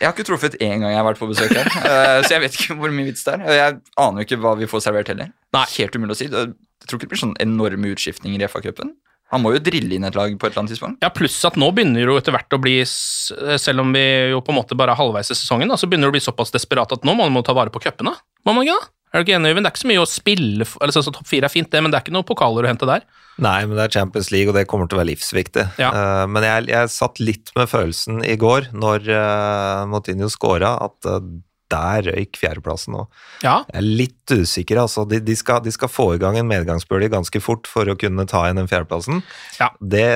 Jeg 0.00 0.08
har 0.10 0.12
ikke 0.12 0.26
truffet 0.26 0.56
én 0.60 0.82
gang 0.82 0.90
jeg 0.90 0.98
har 0.98 1.06
vært 1.06 1.20
på 1.22 1.28
besøk 1.30 1.54
her, 1.54 1.68
eh, 1.86 2.18
så 2.26 2.34
jeg 2.34 2.42
vet 2.42 2.56
ikke 2.58 2.76
hvor 2.76 2.92
mye 2.92 3.06
vits 3.08 3.24
det 3.24 3.38
er. 3.38 3.44
Jeg 3.56 3.76
aner 4.02 4.20
jo 4.20 4.26
ikke 4.26 4.40
hva 4.42 4.52
vi 4.58 4.68
får 4.68 4.82
servert 4.84 5.08
heller. 5.12 5.30
Nei. 5.54 5.64
Helt 5.78 5.96
umulig 5.96 6.16
å 6.16 6.18
si. 6.18 6.28
Jeg 6.28 6.52
tror 6.90 6.98
ikke 6.98 7.06
det 7.06 7.12
blir 7.14 7.22
sånn 7.22 7.36
enorme 7.40 7.92
utskiftninger 7.94 8.42
i 8.42 8.48
FA-cupen. 8.50 8.92
Han 9.32 9.40
må 9.42 9.54
jo 9.54 9.62
drille 9.64 9.96
inn 9.96 10.04
et 10.06 10.14
lag 10.18 10.34
på 10.36 10.46
et 10.46 10.52
eller 10.52 10.62
annet 10.62 10.74
tidspunkt. 10.74 11.00
Ja, 11.02 11.08
Pluss 11.14 11.38
at 11.48 11.56
nå 11.58 11.70
begynner 11.74 12.04
det 12.04 12.10
jo 12.12 12.18
etter 12.20 12.34
hvert 12.36 12.54
å 12.54 12.60
bli, 12.60 12.74
selv 12.84 13.82
om 13.82 13.94
vi 13.96 14.04
jo 14.34 14.42
på 14.44 14.52
en 14.52 14.58
måte 14.60 14.76
bare 14.78 14.92
er 14.92 15.00
halvveis 15.00 15.32
i 15.32 15.38
sesongen, 15.38 15.72
da, 15.72 15.78
så 15.80 15.88
begynner 15.88 16.10
det 16.10 16.12
å 16.12 16.16
bli 16.18 16.22
såpass 16.26 16.52
desperat 16.54 16.92
at 16.94 17.06
nå 17.08 17.16
må 17.16 17.26
man 17.32 17.46
ta 17.46 17.56
vare 17.56 17.72
på 17.72 17.82
cupene. 17.82 18.12
Må 18.44 18.54
man 18.54 18.66
ikke 18.66 18.76
da? 18.76 18.90
Er 19.14 19.22
du 19.22 19.28
ikke 19.28 19.36
enig, 19.38 19.52
Øyvind? 19.52 19.62
Det 19.62 19.70
er 19.70 19.74
ikke 19.76 19.84
så 19.84 19.90
mye 19.92 20.02
å 20.02 20.10
spille 20.10 20.66
for, 20.66 20.82
eller 20.82 20.94
sånn 20.96 21.14
Topp 21.14 21.28
fire 21.30 21.46
er 21.46 21.52
fint, 21.52 21.70
det, 21.70 21.82
men 21.84 21.92
det 21.92 22.00
er 22.00 22.02
ikke 22.02 22.16
noen 22.16 22.26
pokaler 22.26 22.66
å 22.66 22.70
hente 22.72 22.88
der. 22.90 23.04
Nei, 23.44 23.60
men 23.62 23.78
det 23.78 23.84
er 23.86 23.94
Champions 23.94 24.32
League, 24.34 24.50
og 24.50 24.58
det 24.58 24.66
kommer 24.70 24.90
til 24.90 24.98
å 24.98 25.02
være 25.04 25.12
livsviktig. 25.12 25.64
Ja. 25.78 25.92
Uh, 25.94 26.24
men 26.30 26.46
jeg, 26.46 26.66
jeg 26.72 26.90
satt 26.90 27.22
litt 27.22 27.54
med 27.54 27.70
følelsen 27.70 28.24
i 28.26 28.34
går, 28.42 28.72
når 28.74 29.06
uh, 29.14 29.84
Moutinho 29.90 30.26
scora, 30.34 30.74
at 30.82 31.06
uh, 31.06 31.22
der 31.70 32.10
røyk 32.10 32.38
fjerdeplassen 32.38 32.94
nå. 32.96 33.06
Ja, 33.46 33.62
Jeg 33.70 33.78
er 33.80 33.88
litt 34.02 34.34
usikker, 34.34 34.82
altså. 34.82 35.06
De, 35.08 35.22
de, 35.22 35.38
skal, 35.38 35.62
de 35.64 35.72
skal 35.74 35.90
få 35.90 36.10
i 36.16 36.20
gang 36.22 36.36
en 36.38 36.50
medgangsbølge 36.50 37.12
ganske 37.14 37.42
fort 37.42 37.70
for 37.70 37.88
å 37.88 37.96
kunne 37.98 38.26
ta 38.30 38.44
igjen 38.48 38.64
den 38.64 38.70
fjerdeplassen. 38.70 39.22
Ja. 39.60 39.70
Det 39.78 40.08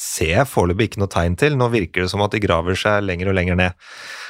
ser 0.00 0.32
jeg 0.32 0.48
foreløpig 0.48 0.88
ikke 0.88 1.02
noe 1.02 1.12
tegn 1.12 1.36
til. 1.38 1.56
Nå 1.58 1.68
virker 1.72 2.04
det 2.04 2.12
som 2.12 2.22
at 2.24 2.32
de 2.34 2.40
graver 2.42 2.78
seg 2.78 3.04
lenger 3.04 3.30
og 3.30 3.36
lenger 3.38 3.58
ned. 3.58 3.76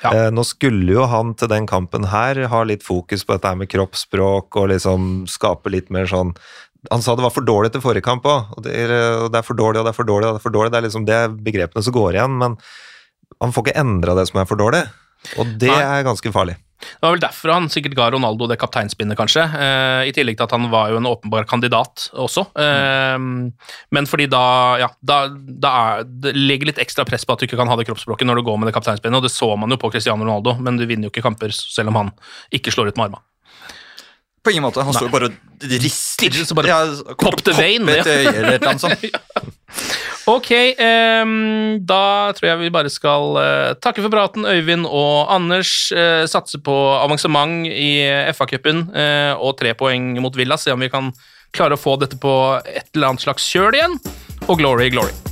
Ja. 0.02 0.10
Eh, 0.12 0.28
nå 0.34 0.44
skulle 0.48 0.96
jo 0.96 1.06
han 1.10 1.34
til 1.38 1.50
den 1.52 1.68
kampen 1.70 2.08
her 2.10 2.40
ha 2.52 2.64
litt 2.66 2.84
fokus 2.86 3.24
på 3.26 3.36
dette 3.36 3.54
med 3.58 3.70
kroppsspråk 3.72 4.58
og 4.58 4.72
liksom 4.74 5.24
skape 5.30 5.72
litt 5.72 5.92
mer 5.94 6.10
sånn 6.10 6.34
han 6.90 7.02
sa 7.04 7.14
det 7.14 7.22
var 7.22 7.30
for 7.30 7.46
dårlig 7.46 7.70
til 7.70 7.82
forrige 7.84 8.02
kamp 8.02 8.24
òg. 8.26 8.56
Og, 8.56 8.64
det 8.64 8.74
og 8.90 9.28
det 9.30 9.38
er 9.38 9.46
for 9.46 9.54
dårlig, 9.54 9.78
og 9.78 9.86
det 9.86 9.92
er 9.92 9.98
for 10.00 10.08
dårlig, 10.08 10.26
og 10.26 10.34
det 10.34 10.40
er 10.40 10.46
for 10.48 10.56
dårlig. 10.56 10.72
Det 10.72 10.80
er 10.80 10.86
liksom 10.88 11.04
det 11.06 11.20
begrepene 11.46 11.84
som 11.86 11.94
går 11.94 12.16
igjen, 12.16 12.34
men 12.40 12.56
han 13.38 13.54
får 13.54 13.68
ikke 13.68 13.82
endra 13.84 14.16
det 14.18 14.26
som 14.30 14.40
er 14.42 14.48
for 14.50 14.58
dårlig. 14.58 14.82
Og 15.38 15.54
det 15.62 15.70
Nei. 15.70 15.78
er 16.00 16.06
ganske 16.08 16.32
farlig. 16.34 16.56
Det 16.82 17.06
var 17.06 17.14
vel 17.14 17.22
derfor 17.22 17.54
han 17.54 17.68
sikkert 17.72 17.96
ga 17.98 18.08
Ronaldo 18.14 18.48
det 18.50 18.58
kapteinspinnet, 18.60 19.16
kanskje. 19.18 19.44
Eh, 19.46 20.10
I 20.10 20.14
tillegg 20.16 20.38
til 20.38 20.46
at 20.48 20.54
han 20.56 20.68
var 20.72 20.92
jo 20.92 21.00
en 21.00 21.08
åpenbar 21.10 21.46
kandidat 21.50 22.08
også. 22.12 22.46
Eh, 22.58 23.16
men 23.96 24.10
fordi 24.10 24.28
da, 24.32 24.44
ja, 24.82 24.90
da, 25.00 25.24
da 25.32 25.74
er, 25.82 26.06
det 26.26 26.34
legger 26.36 26.72
litt 26.72 26.82
ekstra 26.82 27.06
press 27.08 27.26
på 27.26 27.36
at 27.36 27.42
du 27.42 27.48
ikke 27.48 27.60
kan 27.60 27.70
ha 27.70 27.78
det 27.78 27.88
kroppsspråket 27.88 28.28
når 28.28 28.40
du 28.40 28.46
går 28.50 28.60
med 28.60 28.70
det 28.70 28.76
kapteinspinnet, 28.76 29.20
og 29.20 29.26
det 29.26 29.34
så 29.34 29.52
man 29.56 29.72
jo 29.72 29.80
på 29.80 29.92
Cristiano 29.94 30.26
Ronaldo, 30.26 30.56
men 30.62 30.80
du 30.80 30.86
vinner 30.86 31.08
jo 31.08 31.14
ikke 31.14 31.24
kamper 31.24 31.54
selv 31.56 31.92
om 31.92 32.00
han 32.02 32.16
ikke 32.54 32.74
slår 32.74 32.92
ut 32.92 32.98
med 32.98 33.10
armene. 33.10 33.26
På 34.42 34.50
ingen 34.50 34.64
måte. 34.66 34.82
Han 34.82 34.94
står 34.94 35.06
jo 35.06 35.12
bare 35.12 35.28
og 35.30 35.74
rister. 35.84 36.34
Så 36.42 36.56
bare 36.58 36.80
pop 37.14 37.44
the 37.46 37.54
vein, 37.54 37.86
ja. 37.86 38.02
eller 38.02 38.56
et 38.56 38.62
eller 38.62 38.72
annet 38.72 38.82
sånt. 38.82 39.04
Ok, 40.32 40.48
um, 40.80 41.32
da 41.84 42.32
tror 42.32 42.46
jeg 42.46 42.60
vi 42.62 42.70
bare 42.72 42.92
skal 42.92 43.36
uh, 43.36 43.74
takke 43.82 44.00
for 44.00 44.12
praten, 44.12 44.46
Øyvind 44.48 44.86
og 44.88 45.28
Anders. 45.34 45.90
Uh, 45.92 46.24
satse 46.30 46.60
på 46.64 46.76
avansement 47.02 47.66
i 47.68 48.00
FA-cupen 48.32 48.86
uh, 48.94 49.34
og 49.36 49.58
tre 49.60 49.74
poeng 49.76 50.14
mot 50.24 50.36
Villa. 50.38 50.56
Se 50.56 50.72
om 50.72 50.80
vi 50.80 50.92
kan 50.92 51.12
klare 51.52 51.76
å 51.76 51.82
få 51.82 51.98
dette 52.00 52.16
på 52.20 52.32
et 52.64 52.88
eller 52.94 53.12
annet 53.12 53.26
slags 53.26 53.50
kjøl 53.52 53.76
igjen. 53.76 54.00
Og 54.48 54.56
glory, 54.62 54.88
glory. 54.94 55.31